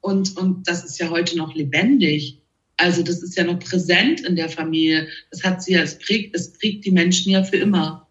Und, 0.00 0.34
und 0.38 0.66
das 0.66 0.82
ist 0.82 0.98
ja 0.98 1.10
heute 1.10 1.36
noch 1.36 1.54
lebendig. 1.54 2.40
Also 2.78 3.02
das 3.02 3.22
ist 3.22 3.36
ja 3.36 3.44
noch 3.44 3.58
präsent 3.58 4.22
in 4.22 4.36
der 4.36 4.48
Familie. 4.48 5.08
Das 5.30 5.44
hat 5.44 5.62
sie 5.62 5.74
ja, 5.74 5.82
es 5.82 5.98
prägt, 5.98 6.34
es 6.34 6.54
prägt 6.54 6.86
die 6.86 6.92
Menschen 6.92 7.30
ja 7.30 7.44
für 7.44 7.58
immer. 7.58 8.06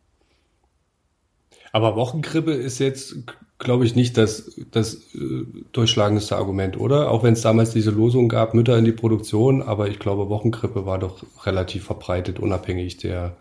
Aber 1.72 1.96
Wochenkrippe 1.96 2.52
ist 2.52 2.78
jetzt, 2.78 3.16
glaube 3.58 3.88
ich, 3.88 3.96
nicht 3.96 4.16
das, 4.16 4.52
das 4.70 5.16
äh, 5.16 5.48
durchschlagendste 5.72 6.36
Argument, 6.36 6.78
oder? 6.80 7.10
Auch 7.10 7.24
wenn 7.24 7.34
es 7.34 7.42
damals 7.42 7.72
diese 7.72 7.90
Losung 7.90 8.30
gab, 8.30 8.54
Mütter 8.54 8.78
in 8.78 8.86
die 8.86 8.92
Produktion, 8.92 9.64
aber 9.64 9.88
ich 9.88 9.98
glaube, 9.98 10.30
Wochenkrippe 10.30 10.86
war 10.86 11.00
doch 11.00 11.24
relativ 11.48 11.86
verbreitet, 11.86 12.40
unabhängig 12.40 12.98
der 12.98 13.36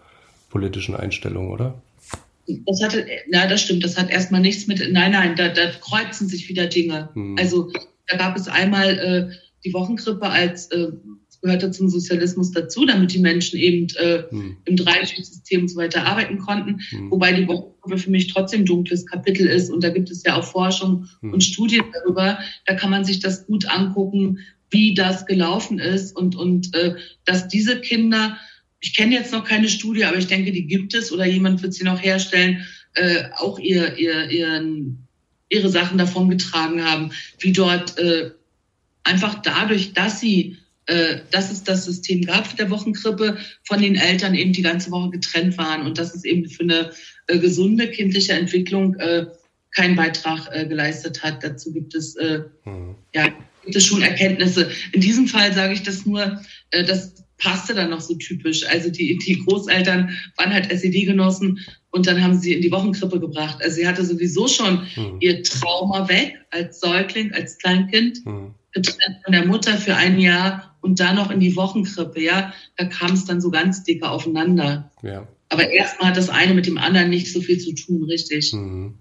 politischen 0.49 0.97
Einstellung, 0.97 1.51
oder? 1.51 1.75
Das 2.67 2.83
hatte, 2.83 3.07
na, 3.31 3.47
das 3.47 3.63
stimmt, 3.63 3.85
das 3.85 3.97
hat 3.97 4.11
erstmal 4.11 4.41
nichts 4.41 4.67
mit, 4.67 4.79
nein, 4.93 5.13
nein, 5.13 5.35
da, 5.37 5.49
da 5.49 5.71
kreuzen 5.71 6.29
sich 6.29 6.49
wieder 6.49 6.67
Dinge. 6.67 7.11
Hm. 7.15 7.37
Also 7.39 7.73
da 8.07 8.17
gab 8.17 8.37
es 8.37 8.49
einmal 8.49 8.99
äh, 8.99 9.35
die 9.65 9.73
Wochenkrippe 9.73 10.29
als 10.29 10.71
äh, 10.71 10.89
gehörte 11.45 11.71
zum 11.71 11.89
Sozialismus 11.91 12.53
dazu, 12.53 12.87
damit 12.87 13.13
die 13.13 13.19
Menschen 13.19 13.59
eben 13.59 13.87
äh, 13.97 14.23
hm. 14.31 14.57
im 14.65 14.77
Dreischichtssystem 14.77 15.63
und 15.63 15.69
so 15.69 15.77
weiter 15.77 16.07
arbeiten 16.07 16.39
konnten. 16.39 16.81
Hm. 16.89 17.11
Wobei 17.11 17.33
die 17.33 17.47
Wochengruppe 17.47 17.99
für 17.99 18.11
mich 18.11 18.33
trotzdem 18.33 18.65
dunkles 18.65 19.05
Kapitel 19.05 19.47
ist. 19.47 19.71
Und 19.71 19.85
da 19.85 19.91
gibt 19.91 20.11
es 20.11 20.23
ja 20.25 20.39
auch 20.39 20.45
Forschung 20.45 21.07
hm. 21.21 21.35
und 21.35 21.45
Studien 21.45 21.85
darüber. 21.93 22.39
Da 22.65 22.75
kann 22.75 22.91
man 22.91 23.05
sich 23.05 23.21
das 23.21 23.47
gut 23.47 23.67
angucken, 23.67 24.39
wie 24.71 24.95
das 24.95 25.27
gelaufen 25.27 25.79
ist 25.79 26.17
und, 26.17 26.35
und 26.35 26.75
äh, 26.75 26.95
dass 27.27 27.47
diese 27.47 27.81
Kinder, 27.81 28.39
ich 28.85 28.95
kenne 28.95 29.15
jetzt 29.15 29.33
noch 29.33 29.45
keine 29.45 29.71
Studie, 29.71 30.05
aber 30.05 30.19
ich 30.19 30.27
denke, 30.27 30.53
die 30.53 30.67
gibt 30.67 30.93
es 30.93 31.11
oder 31.11 31.25
jemand 31.25 31.63
wird 31.63 31.73
sie 31.73 31.85
noch 31.85 32.03
herstellen, 32.03 32.67
äh, 32.93 33.25
auch 33.39 33.59
ihr, 33.59 33.97
ihr, 33.97 34.31
ihren, 34.31 35.09
ihre 35.49 35.71
Sachen 35.71 35.97
davon 35.97 36.29
getragen 36.29 36.85
haben, 36.85 37.11
wie 37.39 37.53
dort 37.53 37.97
äh, 37.97 38.33
einfach 39.03 39.41
dadurch, 39.41 39.95
dass 39.95 40.21
sie 40.21 40.59
äh, 40.87 41.21
dass 41.31 41.51
es 41.51 41.65
das 41.65 41.87
System 41.87 42.27
gab 42.27 42.55
der 42.59 42.69
Wochenkrippe, 42.69 43.39
von 43.63 43.81
den 43.81 43.97
Eltern 43.97 44.35
eben 44.35 44.53
die 44.53 44.61
ganze 44.61 44.91
Woche 44.91 45.13
getrennt 45.13 45.57
waren 45.57 45.87
und 45.87 45.97
dass 45.97 46.15
es 46.15 46.27
eben 46.27 46.47
für 46.47 46.65
eine 46.65 46.91
äh, 47.27 47.39
gesunde 47.39 47.91
kindliche 47.91 48.35
Entwicklung 48.35 48.97
äh, 48.97 49.25
keinen 49.71 49.97
Beitrag 49.97 50.47
äh, 50.53 50.67
geleistet 50.67 51.23
hat. 51.23 51.43
Dazu 51.43 51.73
gibt 51.73 51.95
es, 51.95 52.17
äh, 52.17 52.41
mhm. 52.67 52.97
ja, 53.15 53.29
gibt 53.65 53.77
es 53.77 53.87
schon 53.87 54.03
Erkenntnisse. 54.03 54.71
In 54.93 55.01
diesem 55.01 55.27
Fall 55.27 55.55
sage 55.55 55.73
ich 55.73 55.83
das 55.83 56.05
nur, 56.05 56.39
äh, 56.71 56.85
das 56.85 57.24
passte 57.45 57.75
dann 57.75 57.91
noch 57.91 58.01
so 58.01 58.15
typisch. 58.15 58.67
Also 58.67 58.91
die, 58.91 59.19
die 59.19 59.45
Großeltern 59.45 60.11
waren 60.37 60.53
halt 60.53 60.71
SED-Genossen 60.71 61.61
und 61.91 62.07
dann 62.07 62.23
haben 62.23 62.39
sie 62.39 62.55
in 62.55 62.63
die 62.63 62.73
Wochenkrippe 62.73 63.21
gebracht. 63.21 63.59
Also 63.63 63.77
sie 63.77 63.87
hatte 63.87 64.05
sowieso 64.05 64.49
schon 64.49 64.87
mhm. 64.97 65.19
ihr 65.21 65.43
Trauma 65.43 66.09
weg 66.09 66.39
als 66.51 66.81
Säugling, 66.81 67.33
als 67.33 67.59
Kleinkind, 67.59 68.25
mhm. 68.25 68.55
getrennt 68.73 69.19
von 69.23 69.33
der 69.33 69.47
Mutter 69.47 69.77
für 69.77 69.95
ein 69.95 70.19
Jahr 70.19 70.75
und 70.81 70.99
dann 70.99 71.17
noch 71.17 71.31
in 71.31 71.41
die 71.41 71.55
Wochenkrippe, 71.55 72.21
ja, 72.21 72.53
da 72.77 72.87
kam 72.87 73.13
es 73.13 73.25
dann 73.25 73.41
so 73.41 73.51
ganz 73.51 73.85
dicke 73.85 74.09
aufeinander. 74.09 74.91
Ja. 75.03 75.29
Aber 75.51 75.71
erstmal 75.71 76.11
hat 76.11 76.17
das 76.17 76.31
eine 76.31 76.55
mit 76.55 76.67
dem 76.67 76.79
anderen 76.79 77.11
nicht 77.11 77.33
so 77.33 77.41
viel 77.41 77.59
zu 77.59 77.75
tun, 77.75 78.05
richtig. 78.05 78.53
Mhm. 78.53 78.95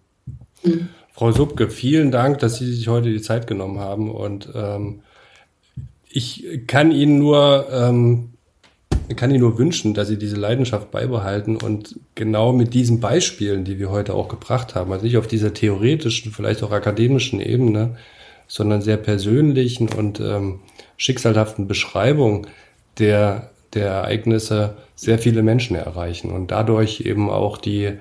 Mhm. 0.64 0.90
Frau 1.14 1.32
Subke, 1.32 1.70
vielen 1.70 2.12
Dank, 2.12 2.40
dass 2.40 2.58
Sie 2.58 2.72
sich 2.74 2.88
heute 2.88 3.12
die 3.12 3.22
Zeit 3.22 3.48
genommen 3.48 3.80
haben 3.80 4.12
und 4.12 4.50
ähm, 4.54 5.02
ich 6.10 6.46
kann 6.68 6.92
Ihnen 6.92 7.18
nur 7.18 7.68
ähm, 7.72 8.33
kann 9.16 9.32
Ihnen 9.32 9.42
nur 9.42 9.58
wünschen, 9.58 9.94
dass 9.94 10.08
Sie 10.08 10.18
diese 10.18 10.38
Leidenschaft 10.38 10.92
beibehalten 10.92 11.58
und 11.58 12.00
genau 12.16 12.54
mit 12.54 12.74
diesen 12.74 13.00
Beispielen, 13.00 13.66
die 13.66 13.80
wir 13.80 13.90
heute 13.90 14.14
auch 14.14 14.28
gebracht 14.28 14.76
haben, 14.76 14.92
also 14.92 15.06
nicht 15.06 15.18
auf 15.18 15.28
dieser 15.28 15.54
theoretischen, 15.54 16.32
vielleicht 16.32 16.64
auch 16.64 16.72
akademischen 16.72 17.42
Ebene, 17.42 17.98
sondern 18.48 18.82
sehr 18.82 18.98
persönlichen 18.98 19.90
und 19.90 20.20
ähm, 20.20 20.60
schicksalhaften 20.98 21.68
Beschreibung 21.68 22.48
der, 23.00 23.52
der 23.74 23.88
Ereignisse 23.88 24.78
sehr 24.96 25.20
viele 25.20 25.44
Menschen 25.44 25.76
erreichen 25.76 26.32
und 26.32 26.52
dadurch 26.52 27.02
eben 27.02 27.30
auch 27.30 27.58
die, 27.58 27.94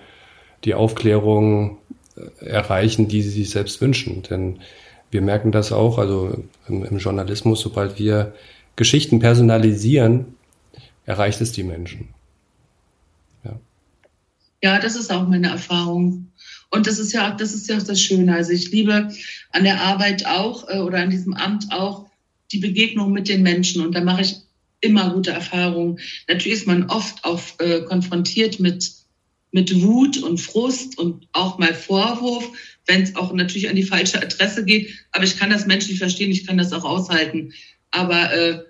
die 0.65 0.75
Aufklärung 0.75 1.79
äh, 2.17 2.47
erreichen, 2.47 3.09
die 3.09 3.23
sie 3.23 3.31
sich 3.31 3.51
selbst 3.51 3.81
wünschen. 3.81 4.23
Denn 4.23 4.61
wir 5.11 5.23
merken 5.23 5.53
das 5.53 5.73
auch, 5.73 5.99
also 5.99 6.45
im, 6.69 6.85
im 6.85 6.99
Journalismus, 6.99 7.61
sobald 7.61 7.99
wir 7.99 8.35
Geschichten 8.77 9.19
personalisieren, 9.19 10.35
erreicht 11.05 11.41
es 11.41 11.53
die 11.53 11.63
Menschen. 11.63 12.09
Ja. 13.45 13.61
ja, 14.63 14.79
das 14.79 14.97
ist 14.97 15.11
auch 15.11 15.27
meine 15.29 15.49
Erfahrung. 15.49 16.33
Und 16.71 16.87
das 16.87 16.99
ist 16.99 17.13
ja 17.13 17.31
auch, 17.31 17.37
das 17.37 17.53
ist 17.53 17.69
ja 17.69 17.77
auch 17.77 17.83
das 17.83 18.01
Schöne. 18.01 18.35
Also 18.35 18.53
ich 18.53 18.71
liebe 18.71 19.13
an 19.51 19.65
der 19.65 19.83
Arbeit 19.83 20.27
auch 20.27 20.69
äh, 20.69 20.79
oder 20.79 20.99
an 20.99 21.11
diesem 21.11 21.35
Amt 21.35 21.71
auch 21.71 22.07
die 22.51 22.59
Begegnung 22.59 23.13
mit 23.13 23.29
den 23.29 23.43
Menschen. 23.43 23.85
Und 23.85 23.95
da 23.95 24.01
mache 24.03 24.23
ich 24.23 24.37
immer 24.81 25.13
gute 25.13 25.31
Erfahrungen. 25.31 25.99
Natürlich 26.29 26.59
ist 26.59 26.67
man 26.67 26.85
oft 26.91 27.25
auch 27.25 27.41
äh, 27.59 27.83
konfrontiert 27.83 28.61
mit, 28.61 28.91
mit 29.51 29.83
Wut 29.83 30.23
und 30.23 30.41
Frust 30.41 30.99
und 30.99 31.29
auch 31.33 31.59
mal 31.59 31.75
Vorwurf, 31.75 32.49
wenn 32.87 33.03
es 33.03 33.17
auch 33.17 33.33
natürlich 33.33 33.69
an 33.69 33.77
die 33.77 33.83
falsche 33.83 34.21
Adresse 34.21 34.65
geht. 34.65 34.93
Aber 35.13 35.25
ich 35.25 35.39
kann 35.39 35.51
das 35.51 35.67
menschlich 35.67 35.99
verstehen, 35.99 36.31
ich 36.31 36.47
kann 36.47 36.59
das 36.59 36.73
auch 36.73 36.85
aushalten. 36.85 37.53
Aber 37.91 38.33
äh, 38.33 38.63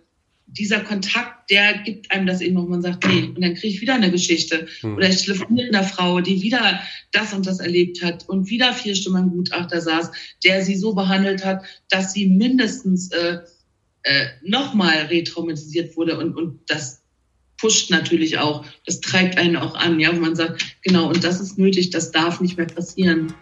dieser 0.59 0.80
Kontakt, 0.80 1.50
der 1.50 1.78
gibt 1.78 2.11
einem 2.11 2.26
das 2.26 2.40
eben, 2.40 2.57
wo 2.57 2.62
man 2.62 2.82
sagt, 2.82 3.07
nee, 3.07 3.32
und 3.34 3.40
dann 3.40 3.55
kriege 3.55 3.74
ich 3.74 3.80
wieder 3.80 3.94
eine 3.94 4.11
Geschichte. 4.11 4.66
Hm. 4.80 4.96
Oder 4.96 5.09
ich 5.09 5.22
telefoniere 5.22 5.66
mit 5.66 5.74
einer 5.74 5.86
Frau, 5.86 6.20
die 6.20 6.42
wieder 6.42 6.80
das 7.11 7.32
und 7.32 7.46
das 7.46 7.61
erlebt 7.61 8.03
hat 8.03 8.28
und 8.28 8.50
wieder 8.50 8.72
vier 8.72 8.94
Stunden 8.94 9.24
im 9.24 9.30
Gutachter 9.30 9.80
saß, 9.80 10.11
der 10.44 10.62
sie 10.62 10.76
so 10.76 10.94
behandelt 10.94 11.44
hat, 11.44 11.64
dass 11.88 12.12
sie 12.12 12.26
mindestens 12.26 13.11
äh, 13.12 13.38
äh, 14.03 14.26
nochmal 14.42 15.07
retraumatisiert 15.07 15.96
wurde 15.96 16.18
und, 16.18 16.36
und 16.36 16.61
das 16.66 17.03
pusht 17.57 17.90
natürlich 17.90 18.38
auch, 18.38 18.66
das 18.84 19.00
treibt 19.00 19.38
einen 19.38 19.57
auch 19.57 19.76
an, 19.76 20.00
ja, 20.00 20.14
wo 20.14 20.20
man 20.20 20.34
sagt, 20.34 20.76
genau, 20.82 21.09
und 21.09 21.22
das 21.22 21.40
ist 21.40 21.59
nötig, 21.59 21.90
das 21.90 22.11
darf 22.11 22.40
nicht 22.40 22.57
mehr 22.57 22.66
passieren. 22.66 23.32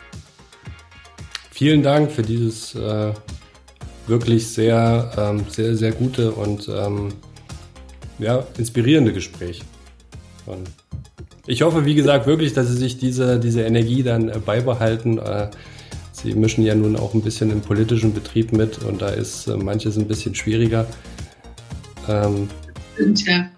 Vielen 1.50 1.82
Dank 1.82 2.12
für 2.12 2.22
dieses 2.22 2.74
äh, 2.74 3.14
wirklich 4.10 4.46
sehr, 4.48 5.10
ähm, 5.16 5.46
sehr, 5.48 5.74
sehr 5.76 5.92
gute 5.92 6.32
und 6.32 6.68
ähm, 6.68 7.08
ja, 8.18 8.46
inspirierende 8.58 9.12
Gespräch. 9.12 9.62
Und 10.46 10.68
ich 11.46 11.62
hoffe, 11.62 11.86
wie 11.86 11.94
gesagt, 11.94 12.26
wirklich, 12.26 12.52
dass 12.52 12.68
Sie 12.68 12.76
sich 12.76 12.98
diese, 12.98 13.40
diese 13.40 13.62
Energie 13.62 14.02
dann 14.02 14.28
äh, 14.28 14.38
beibehalten. 14.38 15.18
Äh, 15.18 15.50
Sie 16.12 16.34
mischen 16.34 16.64
ja 16.64 16.74
nun 16.74 16.96
auch 16.96 17.14
ein 17.14 17.22
bisschen 17.22 17.50
im 17.50 17.62
politischen 17.62 18.12
Betrieb 18.12 18.52
mit 18.52 18.78
und 18.84 19.00
da 19.00 19.08
ist 19.08 19.46
äh, 19.46 19.56
manches 19.56 19.96
ein 19.96 20.06
bisschen 20.06 20.34
schwieriger. 20.34 20.86
Ähm, 22.08 22.48
Stimmt, 22.94 23.26
ja. 23.26 23.50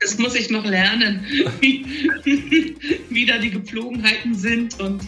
Das 0.00 0.18
muss 0.18 0.34
ich 0.34 0.50
noch 0.50 0.66
lernen, 0.66 1.24
wie, 1.60 1.86
wie 3.08 3.24
da 3.24 3.38
die 3.38 3.50
Gepflogenheiten 3.50 4.34
sind. 4.34 4.78
Und, 4.78 5.02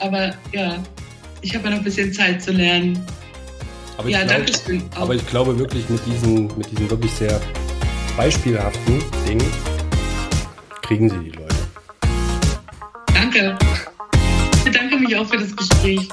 aber 0.00 0.34
ja, 0.52 0.82
ich 1.40 1.54
habe 1.54 1.64
ja 1.64 1.70
noch 1.70 1.78
ein 1.78 1.84
bisschen 1.84 2.12
Zeit 2.12 2.42
zu 2.42 2.52
lernen. 2.52 2.98
Aber 4.02 4.10
ja, 4.10 4.24
glaub, 4.24 4.36
danke 4.36 4.52
schön. 4.66 4.82
Aber 4.96 5.14
ich 5.14 5.24
glaube 5.28 5.56
wirklich 5.56 5.88
mit 5.88 6.04
diesen, 6.04 6.48
mit 6.56 6.68
diesen 6.72 6.90
wirklich 6.90 7.12
sehr 7.12 7.40
beispielhaften 8.16 9.00
Dingen 9.28 9.46
kriegen 10.82 11.08
Sie 11.08 11.18
die 11.20 11.30
Leute. 11.30 11.54
Danke. 13.14 13.56
Ich 14.56 14.64
bedanke 14.64 14.96
mich 14.96 15.16
auch 15.16 15.26
für 15.26 15.38
das 15.38 15.54
Gespräch. 15.54 16.08